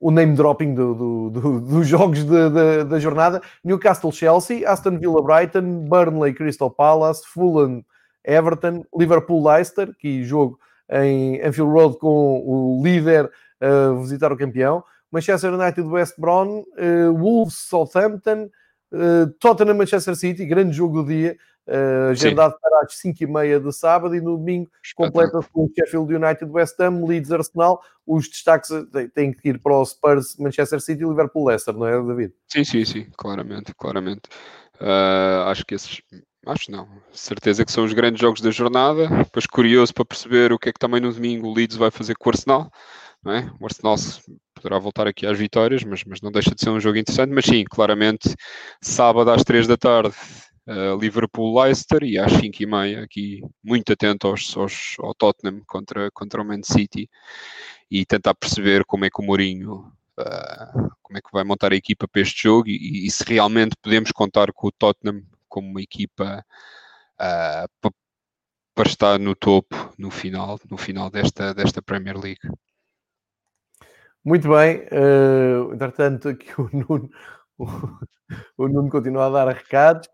o 0.00 0.10
name 0.10 0.34
dropping 0.34 0.74
do, 0.74 0.94
do, 0.94 1.30
do, 1.30 1.60
dos 1.68 1.86
jogos 1.86 2.24
da 2.24 2.98
jornada. 2.98 3.42
Newcastle 3.62 4.10
Chelsea, 4.10 4.64
Aston 4.66 4.98
Villa 4.98 5.22
Brighton, 5.22 5.86
Burnley 5.86 6.32
Crystal 6.32 6.70
Palace, 6.70 7.22
Fulham 7.26 7.84
Everton, 8.24 8.84
Liverpool 8.96 9.46
Leicester, 9.46 9.94
que 9.98 10.24
jogo 10.24 10.58
em 10.90 11.40
Anfield 11.42 11.70
Road 11.70 11.98
com 11.98 12.42
o 12.44 12.80
líder 12.82 13.30
a 13.60 13.90
uh, 13.90 14.00
visitar 14.00 14.32
o 14.32 14.36
campeão. 14.36 14.82
Manchester 15.12 15.52
United 15.52 15.86
West 15.86 16.14
Brom, 16.18 16.60
uh, 16.60 17.12
Wolves 17.12 17.58
Southampton, 17.68 18.48
uh, 18.92 19.26
Tottenham 19.38 19.74
Manchester 19.74 20.16
City, 20.16 20.46
grande 20.46 20.72
jogo 20.72 21.02
do 21.02 21.08
dia 21.08 21.36
uh, 21.70 22.10
agendado 22.10 22.54
Sim. 22.54 22.60
para 22.60 22.80
as 22.84 22.94
5 22.94 23.22
e 23.22 23.26
meia 23.26 23.60
de 23.60 23.72
sábado 23.72 24.14
e 24.14 24.20
no 24.20 24.36
domingo 24.36 24.68
completa-se 24.96 25.48
com 25.50 25.64
o 25.64 25.70
Sheffield 25.74 26.14
United, 26.14 26.50
West 26.50 26.78
Ham, 26.80 27.04
Leeds, 27.06 27.30
Arsenal. 27.30 27.80
Os 28.06 28.28
destaques 28.28 28.70
eh, 28.70 29.08
têm 29.14 29.32
que 29.32 29.48
ir 29.48 29.60
para 29.60 29.76
o 29.76 29.84
Spurs, 29.84 30.36
Manchester 30.36 30.80
City 30.80 31.04
e 31.04 31.06
Liverpool, 31.06 31.46
Leicester, 31.46 31.74
não 31.74 31.86
é, 31.86 32.02
David? 32.02 32.34
Sim, 32.48 32.64
sim, 32.64 32.84
sim, 32.84 33.06
claramente, 33.16 33.72
claramente. 33.74 34.22
Uh, 34.80 35.46
acho 35.46 35.64
que 35.64 35.74
esses, 35.74 36.00
acho 36.46 36.72
não, 36.72 36.88
certeza 37.12 37.64
que 37.64 37.70
são 37.70 37.84
os 37.84 37.92
grandes 37.92 38.20
jogos 38.20 38.40
da 38.40 38.50
jornada. 38.50 39.06
Depois 39.08 39.46
curioso 39.46 39.94
para 39.94 40.04
perceber 40.04 40.52
o 40.52 40.58
que 40.58 40.70
é 40.70 40.72
que 40.72 40.78
também 40.78 41.00
no 41.00 41.12
domingo 41.12 41.46
o 41.46 41.54
Leeds 41.54 41.76
vai 41.76 41.90
fazer 41.90 42.16
com 42.16 42.28
o 42.28 42.32
Arsenal. 42.32 42.70
Não 43.22 43.32
é? 43.32 43.52
O 43.60 43.66
Arsenal 43.66 43.96
poderá 44.54 44.78
voltar 44.78 45.06
aqui 45.06 45.26
às 45.26 45.38
vitórias, 45.38 45.84
mas, 45.84 46.02
mas 46.04 46.20
não 46.22 46.32
deixa 46.32 46.54
de 46.54 46.60
ser 46.60 46.70
um 46.70 46.80
jogo 46.80 46.98
interessante. 46.98 47.30
Mas 47.30 47.44
sim, 47.44 47.64
claramente, 47.64 48.34
sábado 48.80 49.30
às 49.30 49.44
3 49.44 49.66
da 49.66 49.76
tarde, 49.76 50.14
uh, 50.66 50.98
Liverpool-Leicester 50.98 52.02
e 52.02 52.18
às 52.18 52.32
5 52.32 52.62
e 52.62 52.66
meia 52.66 53.04
aqui 53.04 53.42
muito 53.62 53.92
atento 53.92 54.26
aos, 54.26 54.56
aos, 54.56 54.96
ao 54.98 55.14
Tottenham 55.14 55.62
contra, 55.66 56.10
contra 56.10 56.42
o 56.42 56.44
Man 56.44 56.62
City 56.62 57.08
e 57.90 58.04
tentar 58.04 58.34
perceber 58.34 58.84
como 58.84 59.04
é 59.04 59.10
que 59.10 59.20
o 59.20 59.24
Mourinho 59.24 59.92
uh, 60.18 60.90
como 61.02 61.18
é 61.18 61.20
que 61.20 61.32
vai 61.32 61.44
montar 61.44 61.72
a 61.72 61.76
equipa 61.76 62.06
para 62.06 62.22
este 62.22 62.44
jogo 62.44 62.68
e, 62.68 63.06
e, 63.06 63.10
se 63.10 63.24
realmente 63.24 63.76
podemos 63.82 64.12
contar 64.12 64.52
com 64.52 64.68
o 64.68 64.72
Tottenham 64.72 65.22
como 65.48 65.68
uma 65.68 65.82
equipa 65.82 66.44
uh, 67.20 67.68
para, 67.80 67.92
para 68.74 68.88
estar 68.88 69.18
no 69.18 69.34
topo 69.34 69.92
no 69.98 70.10
final, 70.10 70.58
no 70.70 70.76
final 70.76 71.10
desta, 71.10 71.52
desta 71.52 71.82
Premier 71.82 72.16
League. 72.16 72.40
Muito 74.24 74.48
bem, 74.48 74.86
uh, 74.92 75.72
entretanto 75.72 76.28
aqui 76.28 76.52
o 76.60 76.68
Nuno, 76.72 77.10
o, 77.58 77.64
o 78.56 78.68
Nuno 78.68 78.90
continua 78.90 79.26
a 79.26 79.30
dar 79.30 79.48
recados 79.48 80.08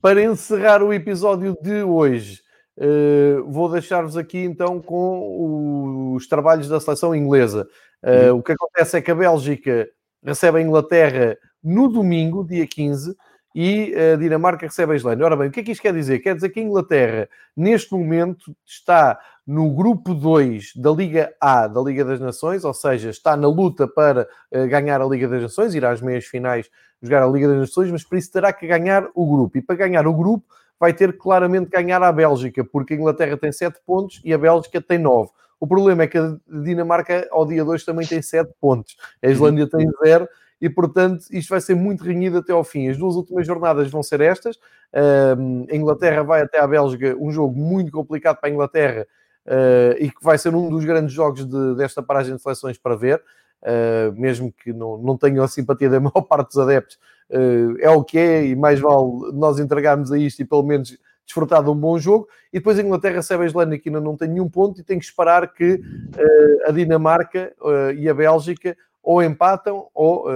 para 0.00 0.22
encerrar 0.22 0.82
o 0.82 0.92
episódio 0.92 1.56
de 1.60 1.82
hoje, 1.82 2.40
uh, 2.76 3.44
vou 3.50 3.70
deixar-vos 3.70 4.16
aqui 4.16 4.38
então 4.38 4.80
com 4.80 6.14
os 6.14 6.26
trabalhos 6.26 6.68
da 6.68 6.80
seleção 6.80 7.14
inglesa. 7.14 7.68
Uh, 8.02 8.34
o 8.34 8.42
que 8.42 8.52
acontece 8.52 8.96
é 8.96 9.02
que 9.02 9.10
a 9.10 9.14
Bélgica 9.14 9.88
recebe 10.22 10.58
a 10.58 10.62
Inglaterra 10.62 11.36
no 11.62 11.88
domingo, 11.88 12.44
dia 12.44 12.66
15, 12.66 13.14
e 13.54 13.94
a 13.94 14.16
Dinamarca 14.16 14.66
recebe 14.66 14.92
a 14.92 14.96
Islândia. 14.96 15.26
Ora 15.26 15.36
bem, 15.36 15.48
o 15.48 15.50
que 15.50 15.60
é 15.60 15.62
que 15.62 15.72
isto 15.72 15.82
quer 15.82 15.92
dizer? 15.92 16.20
Quer 16.20 16.34
dizer 16.34 16.50
que 16.50 16.60
a 16.60 16.62
Inglaterra, 16.62 17.28
neste 17.56 17.92
momento, 17.92 18.56
está 18.64 19.18
no 19.50 19.68
grupo 19.68 20.14
2 20.14 20.74
da 20.76 20.92
Liga 20.92 21.34
A 21.40 21.66
da 21.66 21.80
Liga 21.80 22.04
das 22.04 22.20
Nações, 22.20 22.64
ou 22.64 22.72
seja, 22.72 23.10
está 23.10 23.36
na 23.36 23.48
luta 23.48 23.88
para 23.88 24.28
uh, 24.54 24.68
ganhar 24.68 25.00
a 25.00 25.04
Liga 25.04 25.26
das 25.26 25.42
Nações, 25.42 25.74
ir 25.74 25.84
às 25.84 26.00
meias 26.00 26.24
finais 26.24 26.70
jogar 27.02 27.24
a 27.24 27.26
Liga 27.26 27.48
das 27.48 27.58
Nações, 27.58 27.90
mas 27.90 28.04
por 28.04 28.16
isso 28.16 28.30
terá 28.30 28.52
que 28.52 28.64
ganhar 28.64 29.08
o 29.12 29.28
grupo. 29.28 29.58
E 29.58 29.60
para 29.60 29.74
ganhar 29.74 30.06
o 30.06 30.14
grupo, 30.14 30.44
vai 30.78 30.92
ter 30.92 31.18
claramente 31.18 31.68
que 31.68 31.76
ganhar 31.76 32.00
a 32.00 32.12
Bélgica, 32.12 32.62
porque 32.62 32.94
a 32.94 32.96
Inglaterra 32.96 33.36
tem 33.36 33.50
7 33.50 33.80
pontos 33.84 34.20
e 34.24 34.32
a 34.32 34.38
Bélgica 34.38 34.80
tem 34.80 34.98
9. 34.98 35.30
O 35.58 35.66
problema 35.66 36.04
é 36.04 36.06
que 36.06 36.16
a 36.16 36.36
Dinamarca, 36.48 37.26
ao 37.32 37.44
dia 37.44 37.64
2, 37.64 37.84
também 37.84 38.06
tem 38.06 38.22
7 38.22 38.52
pontos. 38.60 38.96
A 39.20 39.26
Islândia 39.26 39.68
tem 39.68 39.84
0 40.04 40.28
e, 40.60 40.70
portanto, 40.70 41.24
isto 41.32 41.48
vai 41.48 41.60
ser 41.60 41.74
muito 41.74 42.04
renhido 42.04 42.38
até 42.38 42.52
ao 42.52 42.62
fim. 42.62 42.88
As 42.88 42.96
duas 42.96 43.16
últimas 43.16 43.44
jornadas 43.44 43.90
vão 43.90 44.00
ser 44.00 44.20
estas. 44.20 44.60
a 44.94 45.74
Inglaterra 45.74 46.22
vai 46.22 46.42
até 46.42 46.60
à 46.60 46.66
Bélgica, 46.68 47.16
um 47.18 47.32
jogo 47.32 47.58
muito 47.58 47.90
complicado 47.90 48.38
para 48.38 48.48
a 48.48 48.52
Inglaterra 48.52 49.08
uh, 49.46 49.96
e 49.98 50.10
que 50.10 50.22
vai 50.22 50.38
ser 50.38 50.54
um 50.54 50.68
dos 50.68 50.84
grandes 50.84 51.12
jogos 51.12 51.46
de, 51.46 51.74
desta 51.76 52.02
paragem 52.02 52.36
de 52.36 52.42
seleções 52.42 52.78
para 52.78 52.96
ver. 52.96 53.22
Uh, 53.62 54.18
mesmo 54.18 54.50
que 54.50 54.72
não, 54.72 54.96
não 54.96 55.18
tenham 55.18 55.44
a 55.44 55.48
simpatia 55.48 55.90
da 55.90 56.00
maior 56.00 56.22
parte 56.22 56.48
dos 56.48 56.58
adeptos, 56.58 56.98
uh, 57.30 57.76
é 57.78 57.90
o 57.90 58.02
que 58.02 58.18
é, 58.18 58.46
e 58.46 58.56
mais 58.56 58.80
vale 58.80 59.32
nós 59.34 59.58
entregarmos 59.58 60.10
a 60.10 60.18
isto 60.18 60.40
e 60.40 60.46
pelo 60.46 60.62
menos 60.62 60.96
desfrutar 61.26 61.62
de 61.62 61.68
um 61.68 61.74
bom 61.74 61.98
jogo. 61.98 62.26
E 62.50 62.58
depois 62.58 62.78
a 62.78 62.82
Inglaterra 62.82 63.16
recebe 63.16 63.44
a 63.44 63.46
Islândia, 63.46 63.78
que 63.78 63.90
ainda 63.90 64.00
não 64.00 64.16
tem 64.16 64.28
nenhum 64.28 64.48
ponto, 64.48 64.80
e 64.80 64.82
tem 64.82 64.98
que 64.98 65.04
esperar 65.04 65.52
que 65.52 65.74
uh, 65.74 66.68
a 66.68 66.72
Dinamarca 66.72 67.52
e 67.96 68.08
a 68.08 68.14
Bélgica 68.14 68.74
ou 69.02 69.22
empatam 69.22 69.88
ou 69.94 70.26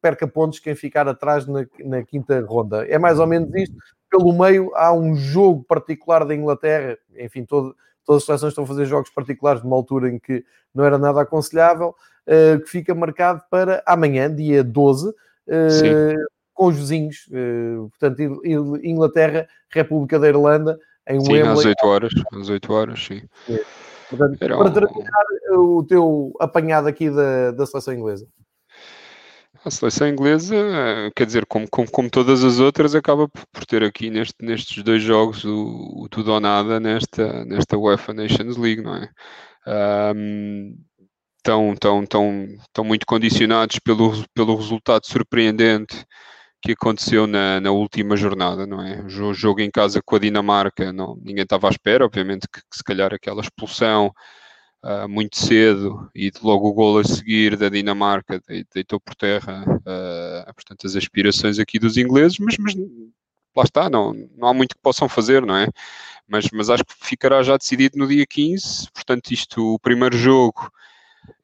perca 0.00 0.26
pontos 0.26 0.58
quem 0.58 0.74
ficar 0.74 1.06
atrás 1.06 1.46
na, 1.46 1.66
na 1.84 2.02
quinta 2.02 2.40
ronda. 2.46 2.86
É 2.86 2.98
mais 2.98 3.18
ou 3.18 3.26
menos 3.26 3.54
isto. 3.54 3.76
Pelo 4.10 4.32
meio 4.32 4.70
há 4.74 4.92
um 4.92 5.14
jogo 5.16 5.64
particular 5.64 6.24
da 6.24 6.34
Inglaterra, 6.34 6.96
enfim, 7.18 7.44
todo, 7.44 7.74
todas 8.06 8.22
as 8.22 8.26
seleções 8.26 8.52
estão 8.52 8.64
a 8.64 8.66
fazer 8.66 8.86
jogos 8.86 9.10
particulares 9.10 9.62
numa 9.62 9.76
altura 9.76 10.08
em 10.08 10.18
que 10.18 10.44
não 10.74 10.84
era 10.84 10.96
nada 10.96 11.20
aconselhável, 11.20 11.94
uh, 12.26 12.60
que 12.60 12.70
fica 12.70 12.94
marcado 12.94 13.42
para 13.50 13.82
amanhã, 13.84 14.32
dia 14.32 14.62
12, 14.62 15.08
uh, 15.08 15.12
com 16.54 16.66
os 16.66 16.76
vizinhos, 16.76 17.28
uh, 17.28 17.90
portanto, 17.90 18.40
Inglaterra, 18.82 19.46
República 19.68 20.18
da 20.18 20.28
Irlanda, 20.28 20.78
em 21.08 21.20
sim, 21.20 21.32
Wembley. 21.32 21.52
às 21.52 21.64
8 21.64 21.86
horas, 21.86 22.12
às 22.32 22.48
8 22.48 22.72
horas, 22.72 23.04
sim. 23.04 23.22
É. 23.50 23.60
Portanto, 24.08 24.38
para 24.38 24.70
terminar 24.70 25.24
o 25.58 25.84
teu 25.84 26.32
apanhado 26.38 26.86
aqui 26.86 27.10
da, 27.10 27.50
da 27.50 27.66
seleção 27.66 27.92
inglesa. 27.92 28.26
A 29.66 29.70
seleção 29.70 30.06
inglesa, 30.08 30.54
quer 31.16 31.26
dizer, 31.26 31.44
como, 31.44 31.68
como, 31.68 31.90
como, 31.90 32.08
todas 32.08 32.44
as 32.44 32.60
outras, 32.60 32.94
acaba 32.94 33.28
por 33.28 33.66
ter 33.66 33.82
aqui 33.82 34.10
neste, 34.10 34.36
nestes 34.40 34.80
dois 34.84 35.02
jogos 35.02 35.44
o, 35.44 36.04
o, 36.04 36.08
tudo 36.08 36.32
ou 36.32 36.38
nada 36.38 36.78
nesta, 36.78 37.44
nesta 37.44 37.76
UEFA 37.76 38.14
Nations 38.14 38.56
League, 38.56 38.80
não 38.80 38.94
é? 38.94 39.10
Um, 40.14 40.78
estão, 41.38 41.72
estão, 41.72 42.02
estão, 42.04 42.44
estão 42.60 42.84
muito 42.84 43.04
condicionados 43.06 43.80
pelo, 43.80 44.12
pelo 44.32 44.54
resultado 44.54 45.04
surpreendente 45.04 46.06
que 46.62 46.70
aconteceu 46.70 47.26
na, 47.26 47.60
na 47.60 47.72
última 47.72 48.16
jornada, 48.16 48.68
não 48.68 48.80
é? 48.80 49.02
O 49.02 49.34
jogo 49.34 49.60
em 49.60 49.70
casa 49.70 50.00
com 50.00 50.14
a 50.14 50.20
Dinamarca, 50.20 50.92
não, 50.92 51.16
ninguém 51.16 51.42
estava 51.42 51.66
à 51.66 51.70
espera, 51.70 52.04
obviamente 52.04 52.46
que, 52.52 52.60
que 52.60 52.76
se 52.76 52.84
calhar 52.84 53.12
aquela 53.12 53.40
expulsão 53.40 54.12
uh, 54.86 55.08
muito 55.08 55.36
cedo 55.36 56.08
e 56.14 56.30
logo 56.42 56.68
o 56.68 56.72
gol 56.72 56.98
a 56.98 57.04
seguir 57.04 57.56
da 57.56 57.68
Dinamarca 57.68 58.40
deitou 58.72 59.00
por 59.00 59.14
terra, 59.16 59.64
uh, 59.66 60.54
portanto, 60.54 60.86
as 60.86 60.94
aspirações 60.94 61.58
aqui 61.58 61.78
dos 61.78 61.96
ingleses, 61.96 62.38
mas, 62.38 62.56
mas 62.58 62.74
lá 63.56 63.64
está, 63.64 63.90
não, 63.90 64.14
não 64.36 64.48
há 64.48 64.54
muito 64.54 64.76
que 64.76 64.82
possam 64.82 65.08
fazer, 65.08 65.44
não 65.44 65.56
é? 65.56 65.66
Mas, 66.28 66.48
mas 66.52 66.70
acho 66.70 66.84
que 66.84 66.94
ficará 67.00 67.42
já 67.42 67.56
decidido 67.56 67.98
no 67.98 68.06
dia 68.06 68.26
15, 68.26 68.90
portanto, 68.92 69.30
isto, 69.32 69.74
o 69.74 69.78
primeiro 69.78 70.16
jogo 70.16 70.70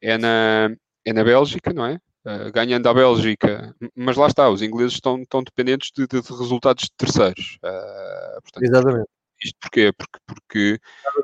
é 0.01 0.17
na, 0.17 0.73
é 1.05 1.13
na 1.13 1.23
Bélgica, 1.23 1.73
não 1.73 1.85
é? 1.85 1.99
Uh, 2.25 2.51
ganhando 2.53 2.87
a 2.87 2.93
Bélgica, 2.93 3.75
mas 3.93 4.15
lá 4.15 4.27
está, 4.27 4.49
os 4.49 4.61
ingleses 4.61 4.93
estão, 4.93 5.21
estão 5.21 5.43
dependentes 5.43 5.91
de, 5.93 6.07
de, 6.07 6.21
de 6.21 6.29
resultados 6.29 6.85
de 6.85 6.91
terceiros. 6.95 7.57
Uh, 7.61 8.41
portanto, 8.41 8.63
Exatamente 8.63 9.09
Isto 9.43 9.57
porquê? 9.61 9.91
Porque, 9.91 10.19
porque 10.25 10.79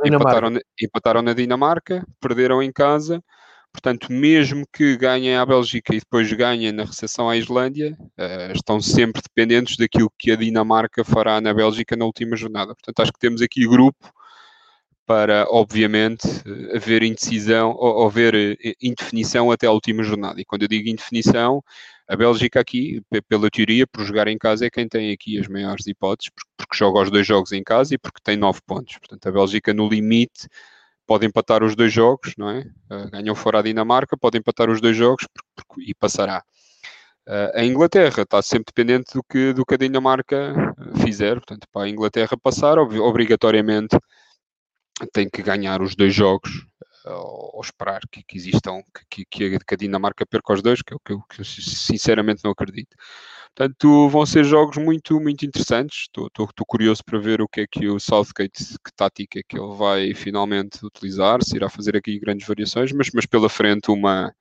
empataram, 0.06 0.60
empataram 0.82 1.22
na 1.22 1.34
Dinamarca, 1.34 2.06
perderam 2.20 2.62
em 2.62 2.72
casa, 2.72 3.24
Portanto, 3.72 4.12
mesmo 4.12 4.66
que 4.74 4.98
ganhem 4.98 5.38
a 5.38 5.46
Bélgica 5.46 5.94
e 5.94 6.00
depois 6.00 6.32
ganhem 6.34 6.72
na 6.72 6.84
recepção 6.84 7.30
à 7.30 7.38
Islândia, 7.38 7.96
uh, 8.02 8.52
estão 8.54 8.82
sempre 8.82 9.22
dependentes 9.22 9.78
daquilo 9.78 10.12
que 10.18 10.32
a 10.32 10.36
Dinamarca 10.36 11.04
fará 11.04 11.40
na 11.40 11.54
Bélgica 11.54 11.96
na 11.96 12.06
última 12.06 12.36
jornada. 12.36 12.74
Portanto, 12.74 13.00
acho 13.00 13.14
que 13.14 13.20
temos 13.20 13.42
aqui 13.42 13.68
grupo 13.68 14.12
para, 15.06 15.46
obviamente, 15.50 16.28
haver 16.76 17.04
indecisão 17.04 17.76
ou 17.78 18.06
haver 18.06 18.36
eh, 18.36 18.74
indefinição 18.82 19.50
até 19.50 19.66
a 19.66 19.72
última 19.72 20.04
jornada. 20.04 20.40
E 20.40 20.46
quando 20.46 20.64
eu 20.64 20.68
digo 20.68 20.88
indefinição, 20.88 21.64
a 22.10 22.16
Bélgica 22.16 22.60
aqui, 22.60 23.04
pela 23.28 23.52
teoria, 23.52 23.86
por 23.86 24.04
jogar 24.04 24.28
em 24.28 24.38
casa, 24.38 24.66
é 24.66 24.70
quem 24.70 24.88
tem 24.88 25.12
aqui 25.12 25.40
as 25.40 25.48
maiores 25.48 25.86
hipóteses, 25.86 26.32
porque, 26.58 26.76
joga 26.76 27.02
os 27.02 27.12
dois 27.12 27.26
jogos 27.26 27.52
em 27.52 27.64
casa 27.64 27.94
e 27.94 28.00
porque 28.00 28.20
tem 28.24 28.36
nove 28.36 28.60
pontos. 28.66 28.98
Portanto, 28.98 29.28
a 29.28 29.32
Bélgica 29.32 29.74
no 29.76 29.88
limite 29.88 30.48
pode 31.06 31.28
empatar 31.28 31.64
os 31.64 31.76
dois 31.76 31.94
jogos, 31.94 32.34
não 32.36 32.50
é? 32.50 32.62
Uh, 32.90 33.12
ganhou 33.12 33.36
fora 33.36 33.60
a 33.60 33.62
Dinamarca, 33.62 34.18
pode 34.18 34.40
empatar 34.40 34.72
os 34.72 34.82
dois 34.82 34.98
jogos 34.98 35.28
e 35.78 35.94
passará. 35.94 36.44
Uh, 37.28 37.60
a 37.60 37.64
Inglaterra 37.64 38.24
está 38.24 38.42
sempre 38.42 38.74
dependente 38.76 39.14
do 39.14 39.22
que, 39.24 39.54
do 39.54 39.64
que 39.64 39.76
a 39.76 39.78
Dinamarca 39.78 40.56
fizer, 41.04 41.36
portanto, 41.36 41.68
para 41.72 41.84
a 41.84 41.90
Inglaterra 41.90 42.36
passar, 42.42 42.80
ob 42.80 43.00
obrigatoriamente 43.00 43.96
tem 45.14 45.30
que 45.30 45.44
ganhar 45.44 45.80
os 45.82 45.96
dois 45.96 46.14
jogos 46.14 46.69
ou 47.06 47.62
esperar 47.64 48.02
que, 48.12 48.24
que 48.24 48.38
existam, 48.38 48.82
que, 49.10 49.26
que, 49.26 49.58
a 49.72 49.76
Dinamarca 49.76 50.26
perca 50.26 50.54
os 50.54 50.62
dois, 50.62 50.82
que 50.82 50.94
é 50.94 50.96
o 50.96 51.00
que 51.00 51.14
eu, 51.14 51.22
que 51.30 51.42
eu 51.42 51.46
sinceramente 51.46 52.44
não 52.44 52.52
acredito. 52.52 52.96
Portanto, 53.56 54.10
vão 54.10 54.26
ser 54.26 54.44
jogos 54.46 54.78
muito, 54.78 55.20
muito 55.20 55.46
interessantes. 55.46 56.08
Estou, 56.16 56.66
curioso 56.68 57.04
para 57.04 57.20
ver 57.20 57.42
o 57.42 57.48
que 57.48 57.62
é 57.62 57.68
que 57.70 57.88
o 57.88 58.00
Southgate, 58.00 58.64
que 58.84 58.94
tática 58.96 59.40
é 59.40 59.44
que 59.48 59.58
ele 59.60 59.76
vai 59.76 60.14
finalmente 60.14 60.86
utilizar, 60.86 61.44
se 61.44 61.56
irá 61.56 61.70
fazer 61.70 61.98
aqui 61.98 62.20
grandes 62.20 62.48
variações, 62.48 62.92
mas, 62.92 63.10
mas 63.14 63.26
pela 63.26 63.50
frente 63.50 63.92
uma, 63.92 64.34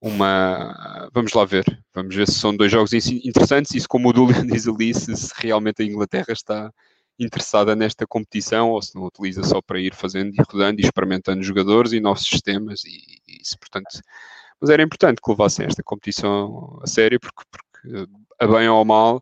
uma. 0.00 1.08
Vamos 1.12 1.32
lá 1.32 1.44
ver. 1.44 1.64
Vamos 1.94 2.14
ver 2.14 2.26
se 2.26 2.38
são 2.38 2.56
dois 2.56 2.72
jogos 2.72 2.92
interessantes 2.92 3.74
e 3.74 3.80
se, 3.80 3.88
como 3.88 4.08
o 4.08 4.12
Dulian 4.12 4.46
diz 4.46 4.66
ali, 4.66 4.94
se, 4.94 5.14
se 5.16 5.32
realmente 5.36 5.82
a 5.82 5.84
Inglaterra 5.84 6.32
está 6.32 6.72
interessada 7.20 7.76
nesta 7.76 8.06
competição 8.06 8.70
ou 8.70 8.82
se 8.82 8.94
não 8.94 9.04
utiliza 9.04 9.42
só 9.42 9.60
para 9.60 9.78
ir 9.78 9.94
fazendo 9.94 10.34
e 10.34 10.42
rodando 10.42 10.80
e 10.80 10.84
experimentando 10.84 11.42
jogadores 11.42 11.92
e 11.92 12.00
novos 12.00 12.22
sistemas 12.22 12.84
e, 12.84 13.20
e 13.28 13.44
se, 13.44 13.58
portanto, 13.58 14.00
mas 14.60 14.70
era 14.70 14.82
importante 14.82 15.20
que 15.22 15.30
levassem 15.30 15.66
esta 15.66 15.82
competição 15.82 16.78
a 16.82 16.86
sério 16.86 17.18
porque, 17.18 17.42
porque 17.50 18.10
a 18.38 18.46
bem 18.46 18.68
ou 18.68 18.80
a 18.80 18.84
mal, 18.84 19.16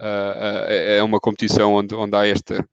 uh, 0.00 0.66
é 0.68 1.02
uma 1.02 1.20
competição 1.20 1.74
onde, 1.74 1.94
onde 1.94 2.16
há 2.16 2.26
esta 2.26 2.66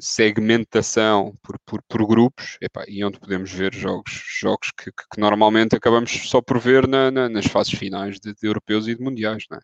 segmentação 0.00 1.36
por, 1.42 1.58
por, 1.60 1.82
por 1.82 2.06
grupos 2.06 2.58
e 2.86 3.04
onde 3.04 3.18
podemos 3.18 3.52
ver 3.52 3.74
jogos, 3.74 4.12
jogos 4.40 4.70
que, 4.72 4.90
que, 4.90 5.20
normalmente 5.20 5.76
acabamos 5.76 6.10
só 6.28 6.40
por 6.40 6.58
ver 6.58 6.86
na, 6.86 7.10
na, 7.10 7.28
nas 7.28 7.46
fases 7.46 7.72
finais 7.76 8.18
de, 8.18 8.34
de, 8.34 8.46
europeus 8.46 8.88
e 8.88 8.94
de 8.94 9.02
mundiais. 9.02 9.44
Não 9.50 9.58
é? 9.58 9.60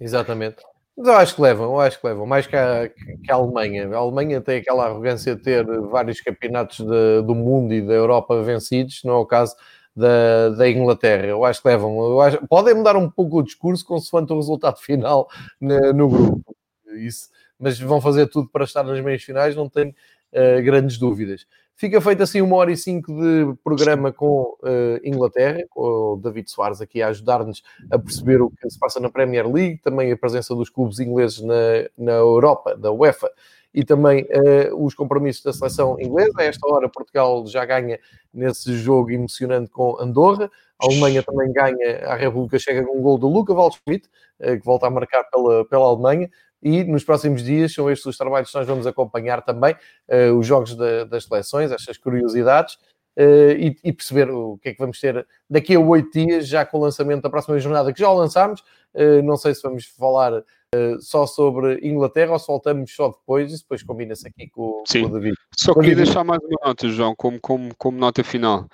Exatamente. 0.00 0.62
Mas 0.96 1.08
eu 1.08 1.14
acho 1.14 1.34
que 1.34 1.42
levam, 1.42 1.66
eu 1.66 1.80
acho 1.80 2.00
que 2.00 2.06
levam, 2.06 2.24
mais 2.26 2.46
que 2.46 2.56
a, 2.56 2.88
que 2.88 3.30
a 3.30 3.34
Alemanha. 3.34 3.88
A 3.94 3.98
Alemanha 3.98 4.40
tem 4.40 4.58
aquela 4.58 4.86
arrogância 4.86 5.36
de 5.36 5.42
ter 5.42 5.64
vários 5.82 6.20
campeonatos 6.22 6.78
de, 6.78 7.22
do 7.22 7.34
mundo 7.34 7.74
e 7.74 7.82
da 7.82 7.92
Europa 7.92 8.42
vencidos, 8.42 9.02
não 9.04 9.14
é 9.14 9.18
o 9.18 9.26
caso 9.26 9.54
da, 9.94 10.50
da 10.50 10.70
Inglaterra. 10.70 11.26
Eu 11.26 11.44
acho 11.44 11.60
que 11.60 11.68
levam. 11.68 12.20
Acho, 12.20 12.46
podem 12.48 12.74
mudar 12.74 12.96
um 12.96 13.10
pouco 13.10 13.38
o 13.38 13.42
discurso 13.42 13.84
consoante 13.84 14.32
o 14.32 14.36
resultado 14.36 14.78
final 14.78 15.28
no, 15.60 15.92
no 15.92 16.08
grupo. 16.08 16.56
Isso, 16.94 17.28
mas 17.58 17.78
vão 17.78 18.00
fazer 18.00 18.26
tudo 18.28 18.48
para 18.48 18.64
estar 18.64 18.82
nas 18.82 18.98
meias 19.02 19.22
finais, 19.22 19.54
não 19.54 19.68
tenho 19.68 19.90
uh, 19.90 20.62
grandes 20.64 20.96
dúvidas. 20.96 21.46
Fica 21.78 22.00
feito 22.00 22.22
assim 22.22 22.40
uma 22.40 22.56
hora 22.56 22.72
e 22.72 22.76
cinco 22.76 23.12
de 23.12 23.54
programa 23.62 24.10
com 24.10 24.56
uh, 24.62 24.98
Inglaterra, 25.04 25.62
com 25.68 26.14
o 26.14 26.16
David 26.16 26.50
Soares 26.50 26.80
aqui 26.80 27.02
a 27.02 27.08
ajudar-nos 27.08 27.62
a 27.90 27.98
perceber 27.98 28.40
o 28.40 28.48
que 28.48 28.70
se 28.70 28.78
passa 28.78 28.98
na 28.98 29.10
Premier 29.10 29.46
League, 29.46 29.82
também 29.82 30.10
a 30.10 30.16
presença 30.16 30.54
dos 30.54 30.70
clubes 30.70 30.98
ingleses 31.00 31.42
na, 31.42 31.54
na 31.98 32.12
Europa, 32.12 32.74
da 32.74 32.90
UEFA, 32.90 33.30
e 33.74 33.84
também 33.84 34.22
uh, 34.22 34.82
os 34.82 34.94
compromissos 34.94 35.42
da 35.42 35.52
seleção 35.52 36.00
inglesa. 36.00 36.32
A 36.38 36.44
esta 36.44 36.66
hora, 36.66 36.88
Portugal 36.88 37.46
já 37.46 37.62
ganha 37.66 38.00
nesse 38.32 38.74
jogo 38.74 39.10
emocionante 39.10 39.70
com 39.70 40.00
Andorra. 40.00 40.50
A 40.78 40.86
Alemanha 40.86 41.22
também 41.22 41.52
ganha 41.52 42.06
a 42.06 42.16
República 42.16 42.58
Checa 42.58 42.86
com 42.86 42.98
um 42.98 43.02
gol 43.02 43.18
do 43.18 43.28
Luca 43.28 43.52
Waldschmidt, 43.52 44.08
uh, 44.40 44.58
que 44.58 44.64
volta 44.64 44.86
a 44.86 44.90
marcar 44.90 45.24
pela, 45.24 45.62
pela 45.66 45.84
Alemanha. 45.84 46.30
E 46.62 46.84
nos 46.84 47.04
próximos 47.04 47.42
dias 47.42 47.72
são 47.72 47.90
estes 47.90 48.06
os 48.06 48.16
trabalhos 48.16 48.50
que 48.50 48.56
nós 48.56 48.66
vamos 48.66 48.86
acompanhar 48.86 49.42
também, 49.42 49.74
uh, 50.08 50.36
os 50.36 50.46
jogos 50.46 50.74
da, 50.74 51.04
das 51.04 51.24
seleções, 51.24 51.70
estas 51.70 51.98
curiosidades. 51.98 52.78
Uh, 53.18 53.56
e, 53.58 53.76
e, 53.82 53.92
perceber 53.94 54.30
o 54.30 54.58
que 54.58 54.68
é 54.68 54.72
que 54.74 54.78
vamos 54.78 55.00
ter 55.00 55.26
daqui 55.48 55.74
a 55.74 55.80
oito 55.80 56.12
dias, 56.12 56.46
já 56.46 56.66
com 56.66 56.76
o 56.76 56.82
lançamento 56.82 57.22
da 57.22 57.30
próxima 57.30 57.58
jornada, 57.58 57.90
que 57.90 58.00
já 58.00 58.12
lançámos. 58.12 58.60
Uh, 58.94 59.22
não 59.22 59.38
sei 59.38 59.54
se 59.54 59.62
vamos 59.62 59.86
falar 59.86 60.34
uh, 60.34 61.00
só 61.00 61.26
sobre 61.26 61.78
Inglaterra 61.82 62.32
ou 62.32 62.38
se 62.38 62.46
voltamos 62.46 62.94
só 62.94 63.08
depois, 63.08 63.50
e 63.50 63.56
depois 63.56 63.82
combina-se 63.82 64.28
aqui 64.28 64.50
com, 64.50 64.82
Sim. 64.86 65.04
com 65.04 65.08
o 65.08 65.12
David. 65.14 65.34
Só 65.58 65.72
queria 65.72 65.96
deixar 65.96 66.24
mais 66.24 66.42
uma 66.42 66.58
nota, 66.62 66.88
João, 66.90 67.14
como, 67.16 67.40
como, 67.40 67.74
como 67.76 67.96
nota 67.96 68.22
final. 68.22 68.68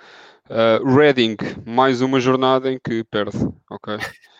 Reading, 0.85 1.37
mais 1.65 2.01
uma 2.01 2.19
jornada 2.19 2.69
em 2.69 2.77
que 2.77 3.01
perde, 3.05 3.37
ok? 3.71 3.95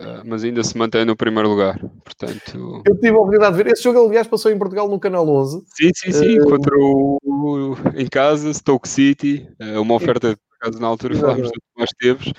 Uh, 0.00 0.22
mas 0.24 0.42
ainda 0.42 0.62
se 0.64 0.76
mantém 0.76 1.04
no 1.04 1.16
primeiro 1.16 1.48
lugar. 1.48 1.78
Portanto... 2.04 2.82
Eu 2.86 2.94
tive 2.94 3.10
a 3.10 3.18
oportunidade 3.18 3.56
de 3.56 3.62
ver. 3.62 3.72
Esse 3.72 3.82
jogo, 3.82 4.06
aliás, 4.06 4.26
passou 4.26 4.50
em 4.50 4.58
Portugal 4.58 4.88
no 4.88 4.98
Canal 4.98 5.28
11. 5.28 5.62
Sim, 5.66 5.90
sim, 5.94 6.12
sim. 6.12 6.40
Uh... 6.40 6.44
Contra 6.48 6.76
o, 6.76 7.18
o, 7.22 7.74
em 7.94 8.06
casa, 8.06 8.52
Stoke 8.52 8.88
City. 8.88 9.46
Uh, 9.60 9.82
uma 9.82 9.94
oferta, 9.94 10.36
por 10.36 10.56
acaso, 10.56 10.80
na 10.80 10.86
altura 10.86 11.16
falámos 11.16 11.50
do 11.50 11.60
Tomás 11.74 11.90
Teves. 11.98 12.32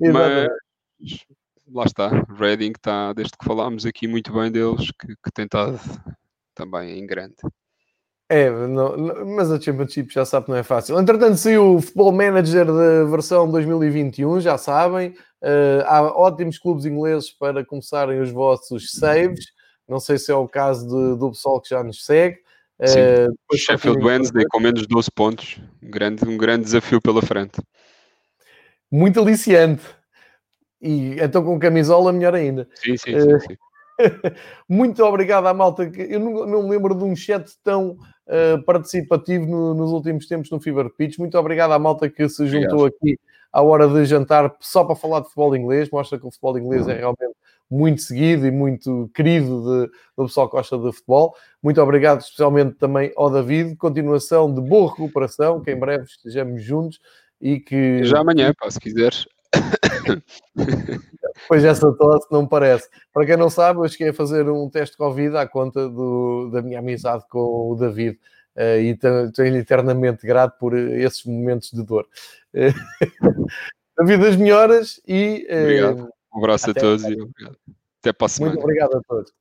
Mas 0.00 0.48
lá 1.72 1.84
está. 1.84 2.08
Reading 2.38 2.72
está, 2.72 3.12
desde 3.12 3.32
que 3.38 3.44
falámos 3.44 3.84
aqui 3.84 4.06
muito 4.06 4.32
bem 4.32 4.50
deles, 4.50 4.90
que, 4.98 5.08
que 5.08 5.30
tem 5.34 5.44
estado 5.44 5.78
também 6.54 6.98
em 6.98 7.06
grande. 7.06 7.36
É, 8.28 8.50
não, 8.50 8.96
não, 8.96 9.24
mas 9.36 9.52
a 9.52 9.60
Championship 9.60 10.12
já 10.12 10.24
sabe 10.24 10.46
que 10.46 10.50
não 10.50 10.58
é 10.58 10.62
fácil. 10.64 10.98
Entretanto, 10.98 11.36
saiu 11.36 11.76
o 11.76 11.80
Football 11.80 12.12
Manager 12.12 12.66
da 12.66 13.04
versão 13.04 13.48
2021, 13.50 14.40
já 14.40 14.58
sabem. 14.58 15.10
Uh, 15.40 15.84
há 15.84 16.02
ótimos 16.02 16.58
clubes 16.58 16.84
ingleses 16.86 17.30
para 17.30 17.64
começarem 17.64 18.20
os 18.20 18.30
vossos 18.30 18.90
saves. 18.90 19.46
Não 19.88 20.00
sei 20.00 20.18
se 20.18 20.32
é 20.32 20.34
o 20.34 20.48
caso 20.48 20.88
de, 20.88 21.18
do 21.18 21.30
pessoal 21.30 21.60
que 21.60 21.68
já 21.68 21.84
nos 21.84 22.04
segue. 22.04 22.38
Uh, 22.80 23.56
Sheffield 23.56 24.04
Wednesday 24.04 24.44
com 24.50 24.58
menos 24.58 24.86
12 24.88 25.08
pontos. 25.14 25.60
Um 25.80 25.88
grande, 25.88 26.28
um 26.28 26.36
grande 26.36 26.64
desafio 26.64 27.00
pela 27.00 27.22
frente. 27.22 27.62
Muito 28.90 29.20
aliciante. 29.20 29.84
E 30.82 31.16
então 31.20 31.44
com 31.44 31.58
camisola, 31.60 32.12
melhor 32.12 32.34
ainda. 32.34 32.68
Sim, 32.74 32.96
sim, 32.96 33.20
sim. 33.20 33.40
sim. 33.40 33.56
Muito 34.68 35.02
obrigado 35.04 35.46
à 35.46 35.54
malta. 35.54 35.84
Eu 35.84 36.20
não, 36.20 36.46
não 36.46 36.62
me 36.64 36.70
lembro 36.70 36.94
de 36.94 37.04
um 37.04 37.14
chat 37.14 37.50
tão 37.62 37.96
uh, 38.26 38.62
participativo 38.64 39.46
no, 39.46 39.74
nos 39.74 39.92
últimos 39.92 40.26
tempos 40.26 40.50
no 40.50 40.60
Fever 40.60 40.90
Pitch. 40.90 41.18
Muito 41.18 41.38
obrigado 41.38 41.72
à 41.72 41.78
malta 41.78 42.08
que 42.08 42.28
se 42.28 42.46
juntou 42.46 42.80
obrigado. 42.80 42.96
aqui 43.02 43.18
à 43.52 43.62
hora 43.62 43.88
de 43.88 44.04
jantar 44.04 44.54
só 44.60 44.84
para 44.84 44.96
falar 44.96 45.20
de 45.20 45.26
futebol 45.26 45.56
inglês. 45.56 45.90
Mostra 45.90 46.18
que 46.18 46.26
o 46.26 46.30
futebol 46.30 46.58
inglês 46.58 46.86
é 46.88 46.92
uhum. 46.92 46.98
realmente 46.98 47.36
muito 47.70 48.02
seguido 48.02 48.46
e 48.46 48.50
muito 48.50 49.10
querido 49.14 49.62
de, 49.62 49.92
do 50.16 50.26
pessoal 50.26 50.48
que 50.48 50.56
gosta 50.56 50.78
de 50.78 50.92
futebol. 50.92 51.34
Muito 51.62 51.80
obrigado 51.80 52.20
especialmente 52.20 52.74
também 52.76 53.12
ao 53.16 53.30
David. 53.30 53.76
Continuação 53.76 54.52
de 54.52 54.60
boa 54.60 54.90
recuperação, 54.90 55.60
que 55.60 55.70
em 55.70 55.78
breve 55.78 56.04
estejamos 56.04 56.62
juntos 56.62 57.00
e 57.40 57.58
que... 57.58 58.04
Já 58.04 58.20
amanhã, 58.20 58.52
pá, 58.58 58.70
se 58.70 58.78
quiseres. 58.78 59.26
Pois 61.48 61.64
essa 61.64 61.92
tosse 61.92 62.26
não 62.30 62.46
parece. 62.46 62.88
Para 63.12 63.26
quem 63.26 63.36
não 63.36 63.50
sabe, 63.50 63.80
eu 63.80 63.88
cheguei 63.88 64.08
a 64.08 64.14
fazer 64.14 64.48
um 64.48 64.68
teste 64.70 64.92
de 64.92 64.98
Covid 64.98 65.36
à 65.36 65.46
conta 65.46 65.88
do, 65.88 66.50
da 66.50 66.62
minha 66.62 66.78
amizade 66.78 67.24
com 67.28 67.70
o 67.70 67.76
David. 67.76 68.18
Uh, 68.56 68.80
e 68.80 68.90
estou-lhe 68.90 69.58
eternamente 69.58 70.26
grato 70.26 70.58
por 70.58 70.74
esses 70.76 71.24
momentos 71.24 71.70
de 71.70 71.82
dor. 71.82 72.06
David, 73.98 74.26
as 74.26 74.36
melhoras 74.36 75.00
e. 75.06 75.46
Uh, 75.50 75.62
obrigado. 75.62 76.08
Um 76.34 76.38
abraço 76.38 76.70
a 76.70 76.74
todos 76.74 77.04
e 77.04 77.12
obrigado. 77.20 77.58
Até 78.00 78.12
para 78.12 78.26
a 78.26 78.28
semana. 78.28 78.54
Muito 78.54 78.64
obrigado 78.64 78.96
a 78.96 79.00
todos. 79.06 79.32